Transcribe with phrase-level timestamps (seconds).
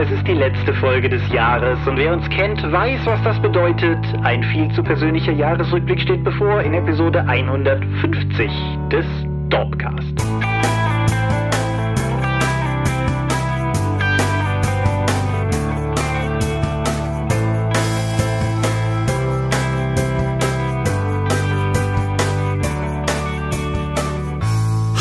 [0.00, 3.98] Es ist die letzte Folge des Jahres und wer uns kennt, weiß, was das bedeutet.
[4.22, 8.48] Ein viel zu persönlicher Jahresrückblick steht bevor in Episode 150
[8.92, 9.04] des
[9.48, 10.14] Dorpcast.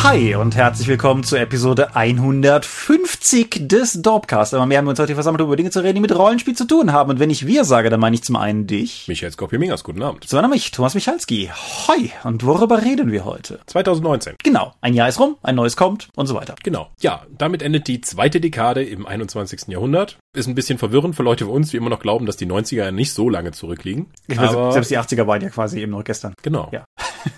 [0.07, 4.53] Hi und herzlich willkommen zur Episode 150 des Dorpcast.
[4.53, 6.55] Aber mehr haben wir uns heute versammelt, um über Dinge zu reden, die mit Rollenspiel
[6.55, 7.09] zu tun haben.
[7.09, 9.09] Und wenn ich wir sage, dann meine ich zum einen dich.
[9.09, 10.23] Michael Skopje-Mingers, guten Abend.
[10.23, 11.51] Zum anderen mich, Thomas Michalski.
[11.89, 12.11] Hi.
[12.23, 13.59] Und worüber reden wir heute?
[13.65, 14.35] 2019.
[14.41, 14.73] Genau.
[14.79, 16.55] Ein Jahr ist rum, ein neues kommt und so weiter.
[16.63, 16.89] Genau.
[17.01, 19.67] Ja, damit endet die zweite Dekade im 21.
[19.67, 20.19] Jahrhundert.
[20.33, 22.75] Ist ein bisschen verwirrend für Leute wie uns, die immer noch glauben, dass die 90er
[22.77, 24.09] ja nicht so lange zurückliegen.
[24.29, 26.33] Weiß, selbst die 80er waren ja quasi eben noch gestern.
[26.43, 26.69] Genau.
[26.71, 26.85] Ja.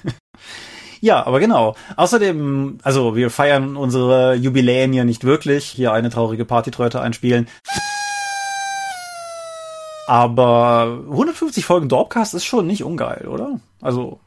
[1.02, 1.76] Ja, aber genau.
[1.96, 5.66] Außerdem, also wir feiern unsere Jubiläen ja nicht wirklich.
[5.66, 7.48] Hier eine traurige Partytröte einspielen.
[10.08, 13.60] Aber 150 Folgen Dorpcast ist schon nicht ungeil, oder?
[13.80, 14.20] Also,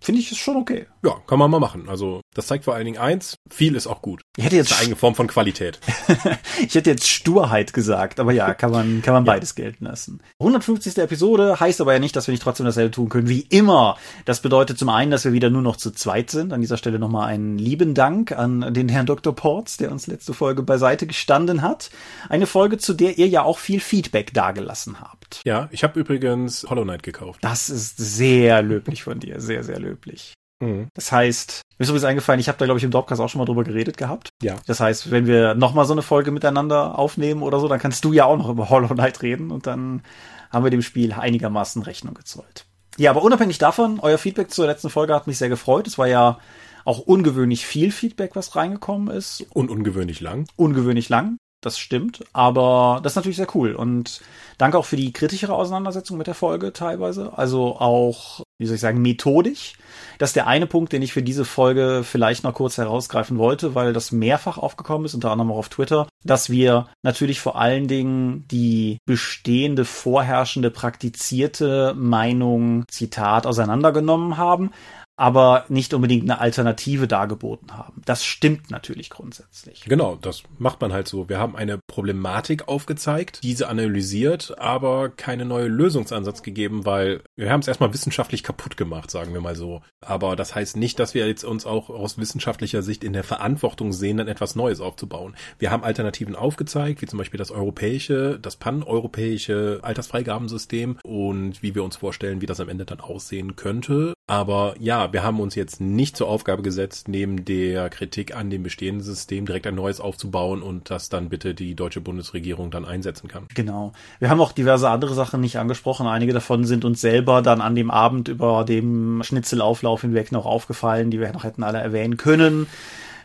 [0.00, 0.86] finde ich es schon okay.
[1.02, 1.88] Ja, kann man mal machen.
[1.88, 4.22] Also, das zeigt vor allen Dingen eins, viel ist auch gut.
[4.36, 5.80] Ich hätte jetzt eine eigene Form von Qualität.
[6.66, 9.32] ich hätte jetzt Sturheit gesagt, aber ja, kann man, kann man ja.
[9.32, 10.20] beides gelten lassen.
[10.40, 10.98] 150.
[10.98, 13.96] Episode heißt aber ja nicht, dass wir nicht trotzdem dasselbe tun können wie immer.
[14.24, 16.52] Das bedeutet zum einen, dass wir wieder nur noch zu zweit sind.
[16.52, 19.34] An dieser Stelle nochmal einen lieben Dank an den Herrn Dr.
[19.34, 21.90] Ports, der uns letzte Folge beiseite gestanden hat.
[22.28, 25.17] Eine Folge, zu der ihr ja auch viel Feedback dagelassen habt.
[25.44, 27.40] Ja, ich habe übrigens Hollow Knight gekauft.
[27.42, 30.34] Das ist sehr löblich von dir, sehr, sehr löblich.
[30.60, 30.88] Mhm.
[30.94, 33.38] Das heißt, mir ist übrigens eingefallen, ich habe da, glaube ich, im Dropcast auch schon
[33.38, 34.30] mal drüber geredet gehabt.
[34.42, 34.56] Ja.
[34.66, 38.12] Das heißt, wenn wir nochmal so eine Folge miteinander aufnehmen oder so, dann kannst du
[38.12, 40.02] ja auch noch über Hollow Knight reden und dann
[40.50, 42.66] haben wir dem Spiel einigermaßen Rechnung gezollt.
[42.96, 45.86] Ja, aber unabhängig davon, euer Feedback zur letzten Folge hat mich sehr gefreut.
[45.86, 46.38] Es war ja
[46.84, 49.46] auch ungewöhnlich viel Feedback, was reingekommen ist.
[49.52, 50.48] Und ungewöhnlich lang.
[50.56, 53.74] Ungewöhnlich lang das stimmt, aber das ist natürlich sehr cool.
[53.74, 54.20] Und
[54.58, 57.36] danke auch für die kritischere Auseinandersetzung mit der Folge teilweise.
[57.36, 59.74] Also auch, wie soll ich sagen, methodisch.
[60.18, 63.74] Das ist der eine Punkt, den ich für diese Folge vielleicht noch kurz herausgreifen wollte,
[63.74, 67.88] weil das mehrfach aufgekommen ist, unter anderem auch auf Twitter, dass wir natürlich vor allen
[67.88, 74.70] Dingen die bestehende, vorherrschende, praktizierte Meinung, Zitat, auseinandergenommen haben
[75.18, 78.00] aber nicht unbedingt eine Alternative dargeboten haben.
[78.04, 79.84] Das stimmt natürlich grundsätzlich.
[79.84, 81.28] Genau, das macht man halt so.
[81.28, 87.60] Wir haben eine Problematik aufgezeigt, diese analysiert, aber keine neue Lösungsansatz gegeben, weil wir haben
[87.60, 89.80] es erstmal wissenschaftlich kaputt gemacht, sagen wir mal so.
[90.00, 93.92] Aber das heißt nicht, dass wir jetzt uns auch aus wissenschaftlicher Sicht in der Verantwortung
[93.92, 95.36] sehen, dann etwas Neues aufzubauen.
[95.56, 101.84] Wir haben Alternativen aufgezeigt, wie zum Beispiel das europäische, das pan-europäische Altersfreigabensystem und wie wir
[101.84, 104.14] uns vorstellen, wie das am Ende dann aussehen könnte.
[104.26, 108.64] Aber ja, wir haben uns jetzt nicht zur Aufgabe gesetzt, neben der Kritik an dem
[108.64, 113.28] bestehenden System direkt ein neues aufzubauen und das dann bitte die deutsche Bundesregierung dann einsetzen
[113.28, 113.46] kann.
[113.54, 113.92] Genau.
[114.18, 116.08] Wir haben auch diverse andere Sachen nicht angesprochen.
[116.08, 121.10] Einige davon sind uns selber dann an dem Abend über dem Schnitzelauflauf hinweg noch aufgefallen,
[121.10, 122.66] die wir noch hätten alle erwähnen können.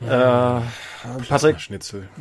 [0.07, 0.61] Äh,
[1.27, 1.57] Patrick,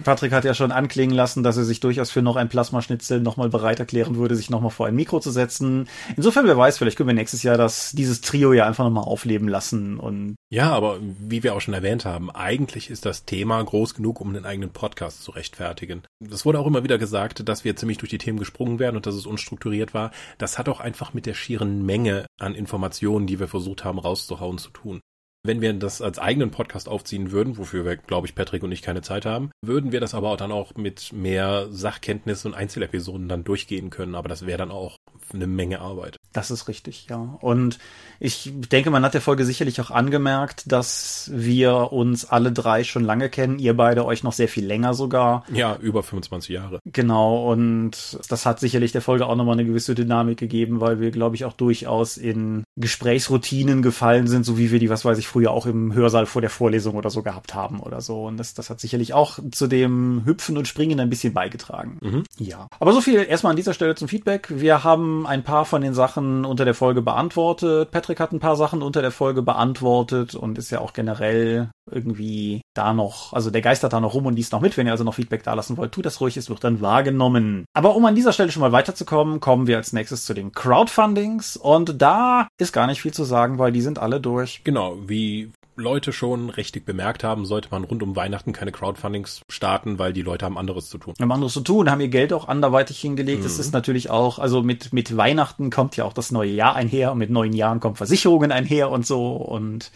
[0.03, 3.48] Patrick hat ja schon anklingen lassen, dass er sich durchaus für noch ein Plasmaschnitzel nochmal
[3.48, 5.88] bereit erklären würde, sich nochmal vor ein Mikro zu setzen.
[6.16, 9.48] Insofern, wer weiß, vielleicht können wir nächstes Jahr das, dieses Trio ja einfach nochmal aufleben
[9.48, 10.34] lassen und.
[10.50, 14.34] Ja, aber wie wir auch schon erwähnt haben, eigentlich ist das Thema groß genug, um
[14.34, 16.03] den eigenen Podcast zu rechtfertigen.
[16.31, 19.06] Es wurde auch immer wieder gesagt, dass wir ziemlich durch die Themen gesprungen werden und
[19.06, 20.10] dass es unstrukturiert war.
[20.38, 24.59] Das hat auch einfach mit der schieren Menge an Informationen, die wir versucht haben rauszuhauen,
[24.59, 25.00] zu tun.
[25.45, 28.81] Wenn wir das als eigenen Podcast aufziehen würden, wofür wir, glaube ich, Patrick und ich
[28.81, 33.29] keine Zeit haben, würden wir das aber auch dann auch mit mehr Sachkenntnis und Einzelepisoden
[33.29, 34.15] dann durchgehen können.
[34.15, 34.99] Aber das wäre dann auch
[35.34, 36.19] eine Menge Arbeit.
[36.32, 37.38] Das ist richtig, ja.
[37.41, 37.78] Und
[38.20, 43.04] ich denke, man hat der Folge sicherlich auch angemerkt, dass wir uns alle drei schon
[43.04, 43.59] lange kennen.
[43.59, 45.44] Ihr beide euch noch sehr viel länger sogar.
[45.53, 46.78] Ja, über 25 Jahre.
[46.84, 47.50] Genau.
[47.50, 51.37] Und das hat sicherlich der Folge auch nochmal eine gewisse Dynamik gegeben, weil wir, glaube
[51.37, 55.50] ich, auch durchaus in Gesprächsroutinen gefallen sind, so wie wir die, was weiß ich, früher
[55.50, 58.25] auch im Hörsaal vor der Vorlesung oder so gehabt haben oder so.
[58.25, 61.99] Und das, das hat sicherlich auch zu dem Hüpfen und Springen ein bisschen beigetragen.
[62.00, 62.23] Mhm.
[62.38, 62.69] Ja.
[62.78, 64.49] Aber so viel erstmal an dieser Stelle zum Feedback.
[64.49, 67.91] Wir haben ein paar von den Sachen unter der Folge beantwortet.
[67.91, 72.61] Patrick hat ein paar Sachen unter der Folge beantwortet und ist ja auch generell irgendwie
[72.75, 74.77] da noch, also der geistert da noch rum und liest noch mit.
[74.77, 77.65] Wenn ihr also noch Feedback da lassen wollt, tut das ruhig, es wird dann wahrgenommen.
[77.75, 81.57] Aber um an dieser Stelle schon mal weiterzukommen, kommen wir als nächstes zu den Crowdfundings
[81.57, 84.63] und da ist gar nicht viel zu sagen, weil die sind alle durch.
[84.65, 89.99] Genau, wie Leute schon richtig bemerkt haben, sollte man rund um Weihnachten keine Crowdfundings starten,
[89.99, 91.15] weil die Leute haben anderes zu tun.
[91.21, 93.41] Haben anderes zu tun, haben ihr Geld auch anderweitig hingelegt.
[93.41, 93.47] Mhm.
[93.59, 97.19] ist natürlich auch, also mit, mit Weihnachten kommt ja auch das neue Jahr einher und
[97.19, 99.91] mit neuen Jahren kommen Versicherungen einher und so und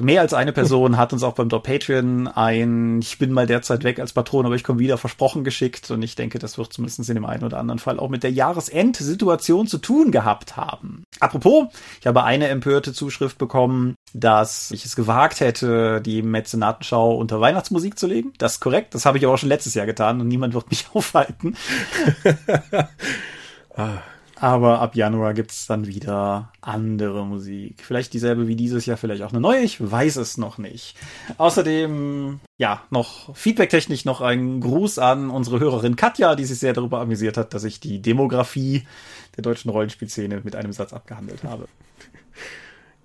[0.00, 4.00] mehr als eine Person hat uns auch beim Patreon ein Ich bin mal derzeit weg
[4.00, 5.90] als Patron, aber ich komme wieder versprochen geschickt.
[5.90, 8.32] Und ich denke, das wird zumindest in dem einen oder anderen Fall auch mit der
[8.32, 11.04] Jahresendsituation zu tun gehabt haben.
[11.20, 11.68] Apropos,
[12.00, 17.98] ich habe eine empörte Zuschrift bekommen, dass ich es gewagt hätte, die Mäzenatenschau unter Weihnachtsmusik
[17.98, 18.32] zu legen.
[18.38, 18.94] Das ist korrekt.
[18.94, 21.56] Das habe ich aber auch schon letztes Jahr getan und niemand wird mich aufhalten.
[23.76, 23.98] ah.
[24.44, 27.82] Aber ab Januar gibt's dann wieder andere Musik.
[27.82, 29.62] Vielleicht dieselbe wie dieses Jahr, vielleicht auch eine neue.
[29.62, 30.98] Ich weiß es noch nicht.
[31.38, 37.00] Außerdem, ja, noch feedbacktechnisch noch ein Gruß an unsere Hörerin Katja, die sich sehr darüber
[37.00, 38.86] amüsiert hat, dass ich die Demografie
[39.34, 41.66] der deutschen Rollenspielszene mit einem Satz abgehandelt habe.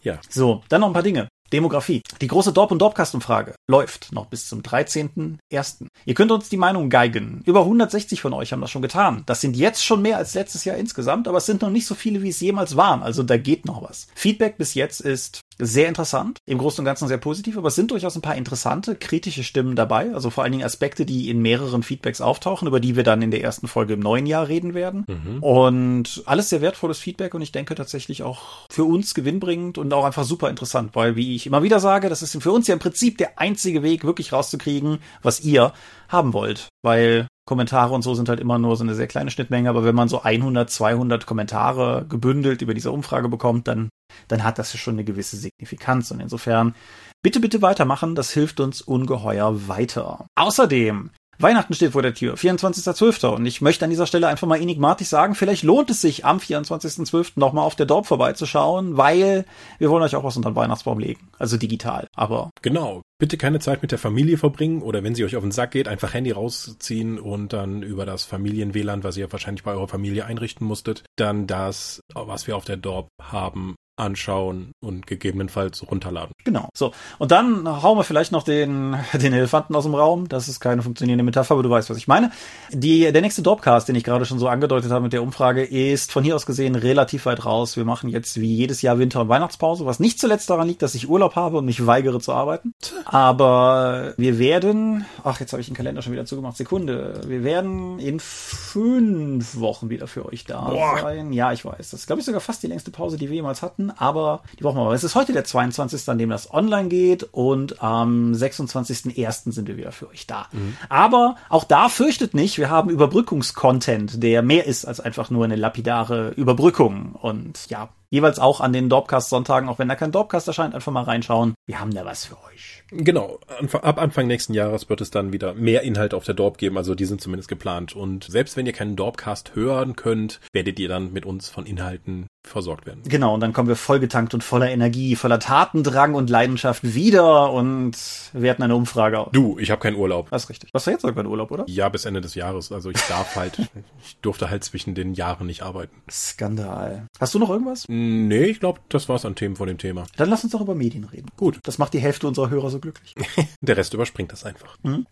[0.02, 0.20] Ja.
[0.28, 1.29] So, dann noch ein paar Dinge.
[1.52, 2.02] Demografie.
[2.22, 5.88] Die große Dorp- und Dorpcast-Umfrage läuft noch bis zum 13.01.
[6.06, 7.42] Ihr könnt uns die Meinung geigen.
[7.46, 9.24] Über 160 von euch haben das schon getan.
[9.26, 11.96] Das sind jetzt schon mehr als letztes Jahr insgesamt, aber es sind noch nicht so
[11.96, 13.04] viele, wie es jemals waren.
[13.04, 14.08] Also da geht noch was.
[14.16, 17.92] Feedback bis jetzt ist sehr interessant, im Großen und Ganzen sehr positiv, aber es sind
[17.92, 20.14] durchaus ein paar interessante, kritische Stimmen dabei.
[20.14, 23.32] Also vor allen Dingen Aspekte, die in mehreren Feedbacks auftauchen, über die wir dann in
[23.32, 25.06] der ersten Folge im neuen Jahr reden werden.
[25.08, 25.44] Mhm.
[25.44, 30.06] Und alles sehr wertvolles Feedback und ich denke tatsächlich auch für uns gewinnbringend und auch
[30.06, 32.80] einfach super interessant, weil wie ich immer wieder sage, das ist für uns ja im
[32.80, 35.74] Prinzip der einzige Weg, wirklich rauszukriegen, was ihr
[36.08, 36.70] haben wollt.
[36.82, 39.96] Weil Kommentare und so sind halt immer nur so eine sehr kleine Schnittmenge, aber wenn
[39.96, 43.90] man so 100, 200 Kommentare gebündelt über diese Umfrage bekommt, dann,
[44.28, 46.76] dann hat das schon eine gewisse Signifikanz und insofern
[47.24, 50.28] bitte, bitte weitermachen, das hilft uns ungeheuer weiter.
[50.36, 51.10] Außerdem
[51.42, 53.28] Weihnachten steht vor der Tür, 24.12.
[53.28, 56.38] Und ich möchte an dieser Stelle einfach mal enigmatisch sagen, vielleicht lohnt es sich am
[56.38, 57.32] 24.12.
[57.36, 59.46] nochmal auf der Dorp vorbeizuschauen, weil
[59.78, 61.30] wir wollen euch auch was unter den Weihnachtsbaum legen.
[61.38, 62.50] Also digital, aber.
[62.62, 63.02] Genau.
[63.20, 65.90] Bitte keine Zeit mit der Familie verbringen oder wenn sie euch auf den Sack geht,
[65.90, 70.66] einfach Handy rausziehen und dann über das Familien-WLAN, was ihr wahrscheinlich bei eurer Familie einrichten
[70.66, 76.34] musstet, dann das, was wir auf der Dorp haben, anschauen und gegebenenfalls runterladen.
[76.44, 76.70] Genau.
[76.74, 76.94] So.
[77.18, 80.28] Und dann hauen wir vielleicht noch den, den Elefanten aus dem Raum.
[80.30, 82.32] Das ist keine funktionierende Metapher, aber du weißt, was ich meine.
[82.72, 86.12] Die, der nächste Dropcast, den ich gerade schon so angedeutet habe mit der Umfrage, ist
[86.12, 87.78] von hier aus gesehen relativ weit raus.
[87.78, 90.96] Wir machen jetzt wie jedes Jahr Winter- und Weihnachtspause, was nicht zuletzt daran liegt, dass
[90.96, 92.74] ich Urlaub habe und mich weigere zu arbeiten.
[93.06, 96.58] Aber wir werden, ach, jetzt habe ich den Kalender schon wieder zugemacht.
[96.58, 97.22] Sekunde.
[97.28, 101.00] Wir werden in fünf Wochen wieder für euch da Boah.
[101.02, 101.34] sein.
[101.34, 101.92] Ja, ich weiß.
[101.92, 104.64] Das ist, glaube ich, sogar fast die längste Pause, die wir jemals hatten aber die
[104.64, 104.96] brauchen wir mal.
[104.96, 109.52] Es ist heute der 22., an dem das online geht und am 26.01.
[109.52, 110.48] sind wir wieder für euch da.
[110.52, 110.78] Mhm.
[110.90, 115.56] Aber auch da fürchtet nicht, wir haben Überbrückungskontent, der mehr ist als einfach nur eine
[115.56, 120.76] lapidare Überbrückung und ja, jeweils auch an den Dorpcast-Sonntagen, auch wenn da kein Dorpcast erscheint,
[120.76, 121.54] einfach mal reinschauen.
[121.66, 122.84] Wir haben da was für euch.
[122.92, 123.40] Genau.
[123.74, 126.78] Ab Anfang nächsten Jahres wird es dann wieder mehr Inhalt auf der Dorp geben.
[126.78, 127.96] Also die sind zumindest geplant.
[127.96, 132.28] Und selbst wenn ihr keinen Dorpcast hören könnt, werdet ihr dann mit uns von Inhalten
[132.48, 133.04] versorgt werden.
[133.04, 137.98] Genau, und dann kommen wir vollgetankt und voller Energie, voller Tatendrang und Leidenschaft wieder und
[138.34, 139.28] wir hatten eine Umfrage.
[139.34, 140.30] Du, ich habe keinen Urlaub.
[140.30, 140.70] Das ist richtig.
[140.74, 141.66] Was hast du jetzt sogar Urlaub, oder?
[141.68, 142.72] Ja, bis Ende des Jahres.
[142.72, 143.60] Also ich darf halt,
[144.04, 145.96] ich durfte halt zwischen den Jahren nicht arbeiten.
[146.10, 147.08] Skandal.
[147.20, 147.86] Hast du noch irgendwas?
[147.88, 150.06] Nee, ich glaube, das war's an Themen von dem Thema.
[150.18, 151.28] Dann lass uns doch über Medien reden.
[151.38, 151.60] Gut.
[151.64, 153.16] Das macht die Hälfte unserer Hörer so glücklich.
[153.62, 154.78] Der Rest überspringt das einfach.
[154.84, 155.06] Mhm.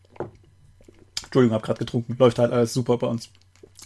[1.23, 2.15] Entschuldigung, hab gerade getrunken.
[2.17, 3.29] Läuft halt alles super bei uns.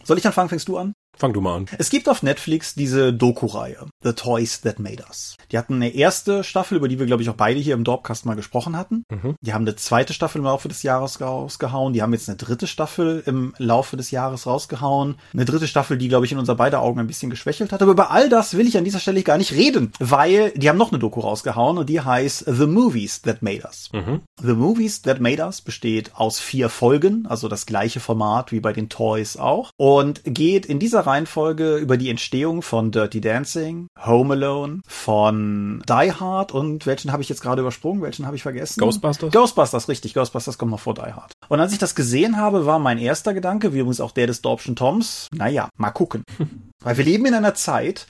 [0.04, 0.50] Soll ich anfangen?
[0.50, 0.94] Fängst du an?
[1.22, 1.66] Fang du mal an.
[1.78, 5.38] Es gibt auf Netflix diese Doku-Reihe, The Toys That Made Us.
[5.52, 8.26] Die hatten eine erste Staffel, über die wir, glaube ich, auch beide hier im Dorpcast
[8.26, 9.04] mal gesprochen hatten.
[9.10, 9.36] Mhm.
[9.42, 11.94] Die haben eine zweite Staffel im Laufe des Jahres rausgehauen.
[11.94, 15.16] Die haben jetzt eine dritte Staffel im Laufe des Jahres rausgehauen.
[15.34, 17.82] Eine dritte Staffel, die, glaube ich, in unser beide Augen ein bisschen geschwächelt hat.
[17.82, 20.78] Aber über all das will ich an dieser Stelle gar nicht reden, weil die haben
[20.78, 23.90] noch eine Doku rausgehauen und die heißt The Movies That Made Us.
[23.94, 24.22] Mhm.
[24.42, 28.74] The Movies That Made Us besteht aus vier Folgen, also das gleiche Format wie bei
[28.74, 29.72] den Toys auch.
[29.78, 36.12] Und geht in dieser Reihenfolge über die Entstehung von Dirty Dancing, Home Alone, von Die
[36.12, 38.02] Hard und welchen habe ich jetzt gerade übersprungen?
[38.02, 38.80] Welchen habe ich vergessen?
[38.80, 39.32] Ghostbusters.
[39.32, 40.14] Ghostbusters, richtig.
[40.14, 41.34] Ghostbusters kommt noch vor Die Hard.
[41.50, 44.42] Und als ich das gesehen habe, war mein erster Gedanke, wie übrigens auch der des
[44.42, 46.24] Dorpschen Toms, naja, mal gucken.
[46.84, 48.08] Weil wir leben in einer Zeit,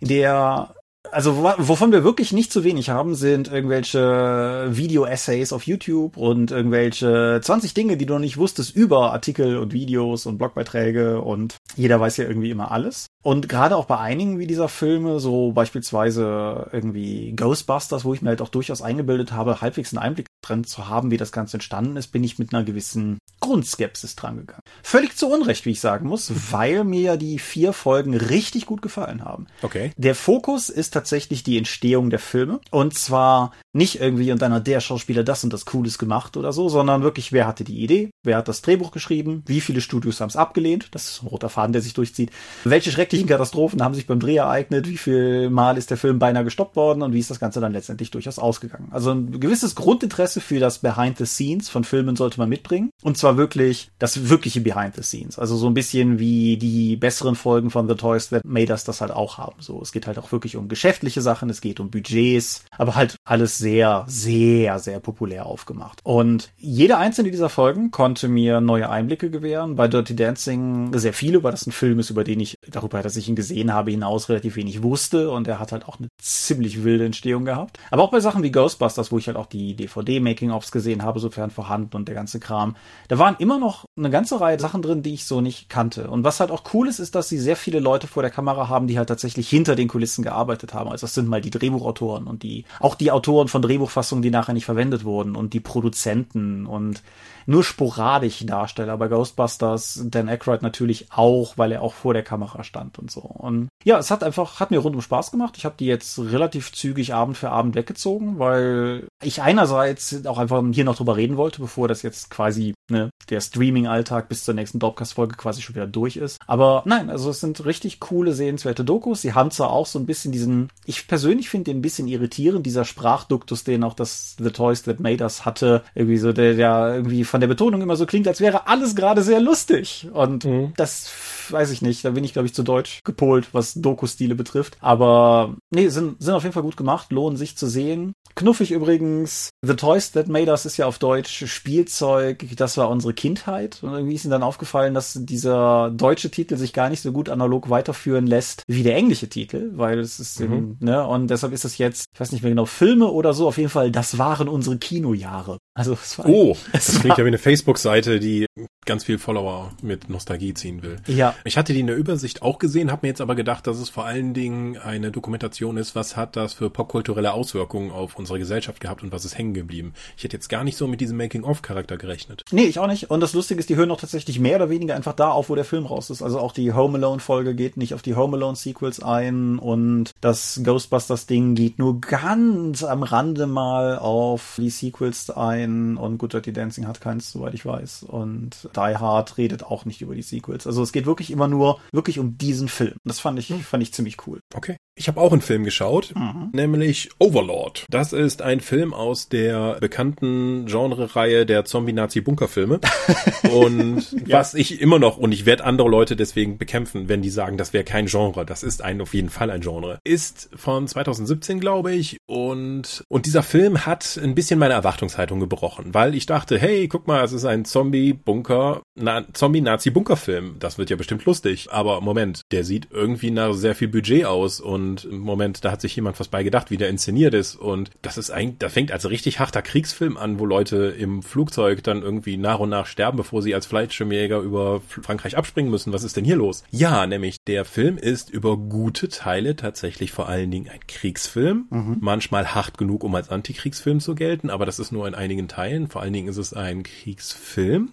[0.00, 0.74] in der
[1.12, 7.40] also wovon wir wirklich nicht zu wenig haben, sind irgendwelche Video-Essays auf YouTube und irgendwelche
[7.42, 12.00] 20 Dinge, die du noch nicht wusstest über Artikel und Videos und Blogbeiträge und jeder
[12.00, 13.06] weiß ja irgendwie immer alles.
[13.28, 18.30] Und gerade auch bei einigen wie dieser Filme, so beispielsweise irgendwie Ghostbusters, wo ich mir
[18.30, 21.98] halt auch durchaus eingebildet habe, halbwegs einen Einblick drin zu haben, wie das Ganze entstanden
[21.98, 24.62] ist, bin ich mit einer gewissen Grundskepsis dran gegangen.
[24.82, 28.80] Völlig zu Unrecht, wie ich sagen muss, weil mir ja die vier Folgen richtig gut
[28.80, 29.46] gefallen haben.
[29.60, 29.92] Okay.
[29.98, 32.60] Der Fokus ist tatsächlich die Entstehung der Filme.
[32.70, 36.70] Und zwar nicht irgendwie und einer der Schauspieler das und das Cooles gemacht oder so,
[36.70, 40.30] sondern wirklich, wer hatte die Idee, wer hat das Drehbuch geschrieben, wie viele Studios haben
[40.30, 42.30] es abgelehnt, das ist ein roter Faden, der sich durchzieht,
[42.64, 46.18] welche schreckliche menschlichen Katastrophen haben sich beim Dreh ereignet, wie viel Mal ist der Film
[46.18, 48.88] beinahe gestoppt worden und wie ist das Ganze dann letztendlich durchaus ausgegangen.
[48.90, 52.90] Also ein gewisses Grundinteresse für das Behind the Scenes von Filmen sollte man mitbringen.
[53.02, 55.38] Und zwar wirklich das wirkliche Behind the Scenes.
[55.38, 59.00] Also so ein bisschen wie die besseren Folgen von The Toys That Made Us das
[59.00, 59.56] halt auch haben.
[59.60, 63.16] So, es geht halt auch wirklich um geschäftliche Sachen, es geht um Budgets, aber halt
[63.24, 66.00] alles sehr, sehr, sehr populär aufgemacht.
[66.04, 69.76] Und jede einzelne dieser Folgen konnte mir neue Einblicke gewähren.
[69.76, 73.16] Bei Dirty Dancing sehr viele, weil das ein Film ist, über den ich darüber, dass
[73.16, 76.84] ich ihn gesehen habe, hinaus relativ wenig wusste und er hat halt auch eine ziemlich
[76.84, 77.78] wilde Entstehung gehabt.
[77.90, 81.50] Aber auch bei Sachen wie Ghostbusters, wo ich halt auch die DVD-Making-ofs gesehen habe, sofern
[81.50, 82.76] vorhanden und der ganze Kram,
[83.08, 86.10] da waren immer noch eine ganze Reihe Sachen drin, die ich so nicht kannte.
[86.10, 88.68] Und was halt auch cool ist, ist, dass sie sehr viele Leute vor der Kamera
[88.68, 90.90] haben, die halt tatsächlich hinter den Kulissen gearbeitet haben.
[90.90, 94.54] Also das sind mal die Drehbuchautoren und die, auch die Autoren von Drehbuchfassungen, die nachher
[94.54, 97.02] nicht verwendet wurden und die Produzenten und
[97.48, 98.98] nur sporadisch Darsteller.
[98.98, 103.22] Bei Ghostbusters Dan Aykroyd natürlich auch, weil er auch vor der Kamera stand und so.
[103.22, 105.54] Und ja, es hat einfach, hat mir rundum Spaß gemacht.
[105.56, 110.62] Ich habe die jetzt relativ zügig Abend für Abend weggezogen, weil ich einerseits auch einfach
[110.72, 114.78] hier noch drüber reden wollte, bevor das jetzt quasi ne, der Streaming-Alltag bis zur nächsten
[114.78, 116.38] Dropcast-Folge quasi schon wieder durch ist.
[116.46, 119.22] Aber nein, also es sind richtig coole, sehenswerte Dokus.
[119.22, 122.66] Sie haben zwar auch so ein bisschen diesen, ich persönlich finde den ein bisschen irritierend,
[122.66, 126.94] dieser Sprachduktus, den auch das The Toys That Made Us hatte, irgendwie so, der, der
[126.94, 130.08] irgendwie von der Betonung immer so klingt, als wäre alles gerade sehr lustig.
[130.12, 130.72] Und mhm.
[130.76, 131.08] das
[131.52, 134.76] weiß ich nicht, da bin ich, glaube ich, zu deutsch gepolt, was Doku-Stile betrifft.
[134.80, 138.12] Aber nee, sind, sind auf jeden Fall gut gemacht, lohnen sich zu sehen.
[138.34, 143.12] Knuffig übrigens, The Toys That Made Us ist ja auf Deutsch Spielzeug, das war unsere
[143.12, 143.82] Kindheit.
[143.82, 147.28] Und irgendwie ist ihnen dann aufgefallen, dass dieser deutsche Titel sich gar nicht so gut
[147.28, 150.52] analog weiterführen lässt wie der englische Titel, weil es ist, mhm.
[150.52, 153.48] eben, ne, und deshalb ist es jetzt, ich weiß nicht mehr genau, Filme oder so,
[153.48, 155.58] auf jeden Fall, das waren unsere Kinojahre.
[155.74, 158.46] Also, es war, oh, das klingt ja wie eine Facebook-Seite, die
[158.88, 160.96] ganz viel Follower mit Nostalgie ziehen will.
[161.06, 161.34] Ja.
[161.44, 163.90] Ich hatte die in der Übersicht auch gesehen, habe mir jetzt aber gedacht, dass es
[163.90, 168.80] vor allen Dingen eine Dokumentation ist, was hat das für popkulturelle Auswirkungen auf unsere Gesellschaft
[168.80, 169.92] gehabt und was ist hängen geblieben.
[170.16, 172.44] Ich hätte jetzt gar nicht so mit diesem Making-of-Charakter gerechnet.
[172.50, 173.10] Nee, ich auch nicht.
[173.10, 175.54] Und das Lustige ist, die hören auch tatsächlich mehr oder weniger einfach da auf, wo
[175.54, 176.22] der Film raus ist.
[176.22, 181.54] Also auch die Home Alone-Folge geht nicht auf die Home Alone-Sequels ein und das Ghostbusters-Ding
[181.54, 187.02] geht nur ganz am Rande mal auf die Sequels ein und Good Dirty Dancing hat
[187.02, 188.04] keins, soweit ich weiß.
[188.04, 190.66] Und Die Hard redet auch nicht über die Sequels.
[190.66, 192.94] Also es geht wirklich immer nur wirklich um diesen Film.
[193.04, 193.60] Das fand ich, hm.
[193.60, 194.40] fand ich ziemlich cool.
[194.54, 194.76] Okay.
[194.98, 196.50] Ich habe auch einen Film geschaut, mhm.
[196.52, 197.86] nämlich Overlord.
[197.88, 202.80] Das ist ein Film aus der bekannten Genre-Reihe der Zombie-Nazi-Bunker-Filme.
[203.52, 204.38] und ja.
[204.38, 207.72] was ich immer noch, und ich werde andere Leute deswegen bekämpfen, wenn die sagen, das
[207.72, 208.44] wäre kein Genre.
[208.44, 210.00] Das ist ein, auf jeden Fall ein Genre.
[210.02, 212.16] Ist von 2017, glaube ich.
[212.26, 217.06] Und, und dieser Film hat ein bisschen meine Erwartungshaltung gebrochen, weil ich dachte, hey, guck
[217.06, 218.57] mal, es ist ein Zombie-Bunker,
[218.94, 220.56] Na Zombie-Nazi-Bunker-Film.
[220.58, 221.68] Das wird ja bestimmt lustig.
[221.70, 225.94] Aber Moment, der sieht irgendwie nach sehr viel Budget aus und Moment, da hat sich
[225.94, 229.08] jemand was bei gedacht, wie der inszeniert ist und das ist eigentlich, da fängt also
[229.08, 233.42] richtig harter Kriegsfilm an, wo Leute im Flugzeug dann irgendwie nach und nach sterben, bevor
[233.42, 235.92] sie als Fallschirmjäger über Frankreich abspringen müssen.
[235.92, 236.64] Was ist denn hier los?
[236.70, 241.96] Ja, nämlich der Film ist über gute Teile tatsächlich vor allen Dingen ein Kriegsfilm, mhm.
[242.00, 245.88] manchmal hart genug, um als Antikriegsfilm zu gelten, aber das ist nur in einigen Teilen.
[245.88, 247.92] Vor allen Dingen ist es ein Kriegsfilm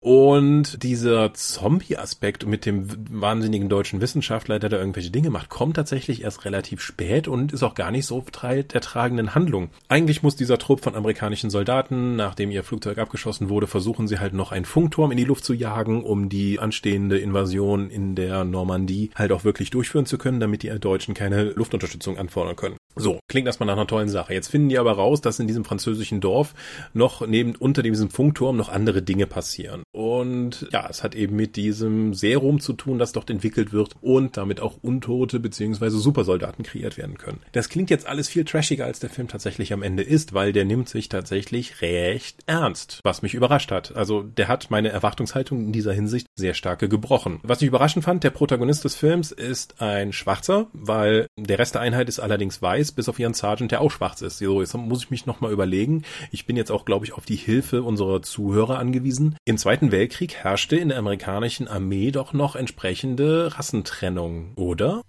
[0.00, 6.22] und dieser Zombie-Aspekt mit dem wahnsinnigen deutschen Wissenschaftler, der da irgendwelche Dinge macht, kommt tatsächlich
[6.22, 9.70] erst relativ spät und ist auch gar nicht so Teil der tragenden Handlung.
[9.88, 14.34] Eigentlich muss dieser Trupp von amerikanischen Soldaten, nachdem ihr Flugzeug abgeschossen wurde, versuchen sie halt
[14.34, 19.10] noch einen Funkturm in die Luft zu jagen, um die anstehende Invasion in der Normandie
[19.14, 22.76] halt auch wirklich durchführen zu können, damit die Deutschen keine Luftunterstützung anfordern können.
[22.98, 24.32] So, klingt erstmal nach einer tollen Sache.
[24.32, 26.54] Jetzt finden die aber raus, dass in diesem französischen Dorf
[26.94, 29.82] noch neben unter diesem Funkturm noch andere Dinge passieren.
[29.92, 34.36] Und ja, es hat eben mit diesem Serum zu tun, das dort entwickelt wird und
[34.36, 35.88] damit auch Untote bzw.
[35.88, 37.40] Supersoldaten kreiert werden können.
[37.52, 40.64] Das klingt jetzt alles viel trashiger, als der Film tatsächlich am Ende ist, weil der
[40.64, 43.96] nimmt sich tatsächlich recht ernst, was mich überrascht hat.
[43.96, 47.40] Also der hat meine Erwartungshaltung in dieser Hinsicht sehr stark gebrochen.
[47.42, 51.80] Was ich überraschend fand, der Protagonist des Films ist ein Schwarzer, weil der Rest der
[51.80, 54.38] Einheit ist allerdings weiß bis auf ihren Sergeant, der auch schwarz ist.
[54.38, 56.02] So, jetzt muss ich mich nochmal überlegen.
[56.30, 59.36] Ich bin jetzt auch, glaube ich, auf die Hilfe unserer Zuhörer angewiesen.
[59.44, 65.02] Im Zweiten Weltkrieg herrschte in der amerikanischen Armee doch noch entsprechende Rassentrennung, oder?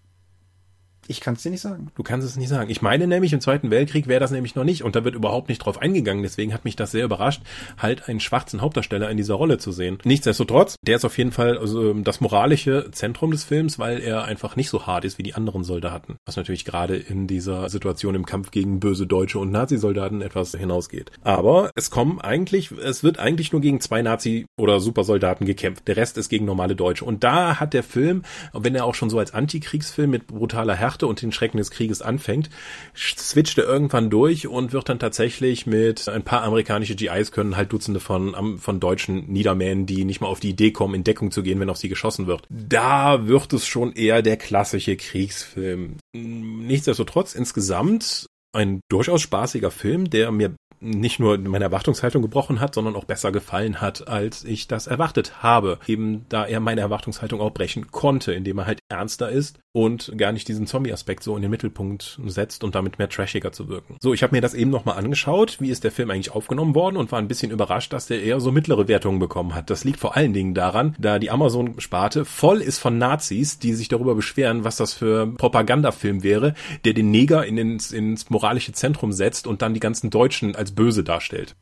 [1.07, 1.91] Ich kann es dir nicht sagen.
[1.95, 2.69] Du kannst es nicht sagen.
[2.69, 5.49] Ich meine nämlich, im Zweiten Weltkrieg wäre das nämlich noch nicht und da wird überhaupt
[5.49, 6.23] nicht drauf eingegangen.
[6.23, 7.41] Deswegen hat mich das sehr überrascht,
[7.77, 9.99] halt einen schwarzen Hauptdarsteller in dieser Rolle zu sehen.
[10.03, 14.55] Nichtsdestotrotz, der ist auf jeden Fall also, das moralische Zentrum des Films, weil er einfach
[14.55, 16.17] nicht so hart ist wie die anderen Soldaten.
[16.25, 21.11] Was natürlich gerade in dieser Situation im Kampf gegen böse Deutsche und Nazi-Soldaten etwas hinausgeht.
[21.23, 25.87] Aber es kommen eigentlich, es wird eigentlich nur gegen zwei Nazi- oder Supersoldaten gekämpft.
[25.87, 27.05] Der Rest ist gegen normale Deutsche.
[27.05, 28.23] Und da hat der Film,
[28.53, 32.01] wenn er auch schon so als Antikriegsfilm mit brutaler Härte und den Schrecken des Krieges
[32.01, 32.49] anfängt,
[32.95, 37.71] switcht er irgendwann durch und wird dann tatsächlich mit ein paar amerikanische GIs können halt
[37.71, 41.43] Dutzende von, von Deutschen niedermähen, die nicht mal auf die Idee kommen, in Deckung zu
[41.43, 42.43] gehen, wenn auf sie geschossen wird.
[42.49, 45.97] Da wird es schon eher der klassische Kriegsfilm.
[46.13, 52.95] Nichtsdestotrotz insgesamt ein durchaus spaßiger Film, der mir nicht nur meine Erwartungshaltung gebrochen hat, sondern
[52.95, 55.79] auch besser gefallen hat, als ich das erwartet habe.
[55.87, 60.31] Eben da er meine Erwartungshaltung auch brechen konnte, indem er halt ernster ist und gar
[60.31, 63.97] nicht diesen Zombie-Aspekt so in den Mittelpunkt setzt und damit mehr trashiger zu wirken.
[63.99, 66.97] So, ich habe mir das eben nochmal angeschaut, wie ist der Film eigentlich aufgenommen worden
[66.97, 69.69] und war ein bisschen überrascht, dass der eher so mittlere Wertungen bekommen hat.
[69.69, 73.87] Das liegt vor allen Dingen daran, da die Amazon-Sparte voll ist von Nazis, die sich
[73.87, 76.55] darüber beschweren, was das für Propagandafilm wäre,
[76.85, 80.66] der den Neger in ins, ins moralische Zentrum setzt und dann die ganzen Deutschen als
[80.71, 81.55] böse darstellt.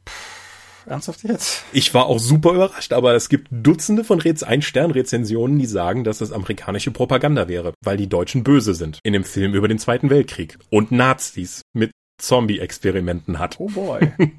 [0.86, 1.64] Ernsthaft jetzt?
[1.74, 5.66] Ich war auch super überrascht, aber es gibt Dutzende von Rez ein Stern Rezensionen, die
[5.66, 9.68] sagen, dass das amerikanische Propaganda wäre, weil die Deutschen böse sind in dem Film über
[9.68, 13.60] den Zweiten Weltkrieg und Nazis mit Zombie-Experimenten hat.
[13.60, 14.12] Oh boy.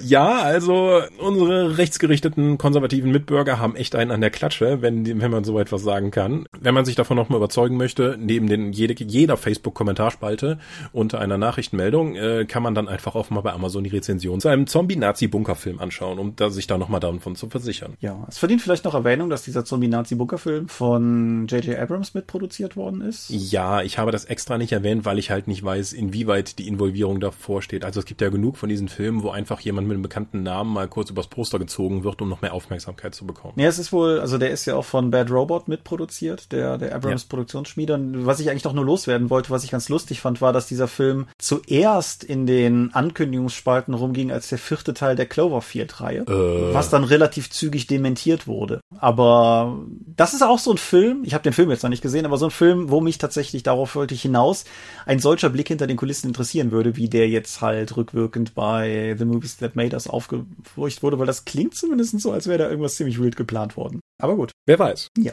[0.00, 5.44] Ja, also unsere rechtsgerichteten konservativen Mitbürger haben echt einen an der Klatsche, wenn, wenn man
[5.44, 6.46] so etwas sagen kann.
[6.58, 10.58] Wenn man sich davon nochmal überzeugen möchte, neben den jede, jeder Facebook-Kommentarspalte
[10.92, 14.48] unter einer Nachrichtenmeldung, äh, kann man dann einfach auch mal bei Amazon die Rezension zu
[14.48, 17.94] einem Zombie-Nazi-Bunkerfilm anschauen, um da, sich da nochmal davon zu versichern.
[18.00, 21.78] Ja, es verdient vielleicht noch Erwähnung, dass dieser Zombie-Nazi-Bunkerfilm von J.J.
[21.78, 23.30] Abrams mitproduziert worden ist.
[23.30, 27.20] Ja, ich habe das extra nicht erwähnt, weil ich halt nicht weiß, inwieweit die Involvierung
[27.20, 27.84] davor steht.
[27.84, 30.72] Also es gibt ja genug von diesen Filmen, wo einfach jemand mit einem bekannten Namen
[30.72, 33.54] mal kurz übers Poster gezogen wird, um noch mehr Aufmerksamkeit zu bekommen.
[33.56, 36.94] Ja, es ist wohl, also der ist ja auch von Bad Robot mitproduziert, der, der
[36.94, 37.28] Abrams ja.
[37.28, 37.94] Produktionsschmiede.
[37.94, 40.66] Und was ich eigentlich doch nur loswerden wollte, was ich ganz lustig fand, war, dass
[40.66, 46.74] dieser Film zuerst in den Ankündigungsspalten rumging als der vierte Teil der Cloverfield-Reihe, äh.
[46.74, 48.80] was dann relativ zügig dementiert wurde.
[48.98, 49.84] Aber
[50.16, 52.38] das ist auch so ein Film, ich habe den Film jetzt noch nicht gesehen, aber
[52.38, 54.64] so ein Film, wo mich tatsächlich, darauf wollte ich hinaus,
[55.06, 59.24] ein solcher Blick hinter den Kulissen interessieren würde, wie der jetzt halt rückwirkend bei The
[59.24, 62.96] Movies That Made Us aufgefurcht wurde, weil das klingt zumindest so, als wäre da irgendwas
[62.96, 64.00] ziemlich wild geplant worden.
[64.20, 64.52] Aber gut.
[64.66, 65.08] Wer weiß.
[65.16, 65.32] Ja.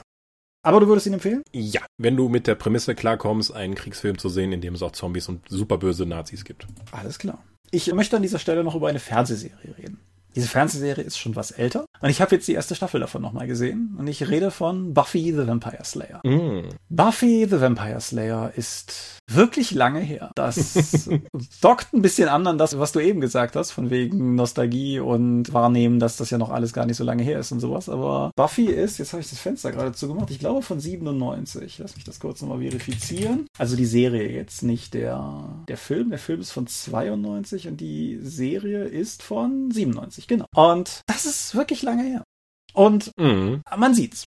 [0.63, 1.43] Aber du würdest ihn empfehlen?
[1.53, 4.93] Ja, wenn du mit der Prämisse klarkommst, einen Kriegsfilm zu sehen, in dem es auch
[4.93, 6.65] Zombies und superböse Nazis gibt.
[6.91, 7.43] Alles klar.
[7.69, 9.99] Ich möchte an dieser Stelle noch über eine Fernsehserie reden.
[10.35, 11.85] Diese Fernsehserie ist schon was älter.
[12.01, 13.95] Und ich habe jetzt die erste Staffel davon nochmal gesehen.
[13.97, 16.19] Und ich rede von Buffy the Vampire Slayer.
[16.25, 16.69] Mm.
[16.89, 20.31] Buffy the Vampire Slayer ist wirklich lange her.
[20.35, 21.09] Das
[21.61, 25.53] dockt ein bisschen an an das, was du eben gesagt hast, von wegen Nostalgie und
[25.53, 27.89] wahrnehmen, dass das ja noch alles gar nicht so lange her ist und sowas.
[27.89, 31.79] Aber Buffy ist, jetzt habe ich das Fenster gerade zugemacht, ich glaube von 97.
[31.79, 33.47] Lass mich das kurz nochmal verifizieren.
[33.57, 36.09] Also die Serie jetzt, nicht der, der Film.
[36.09, 40.45] Der Film ist von 92 und die Serie ist von 97, genau.
[40.55, 42.23] Und das ist wirklich lange her.
[42.73, 43.61] Und mhm.
[43.77, 44.25] man sieht's.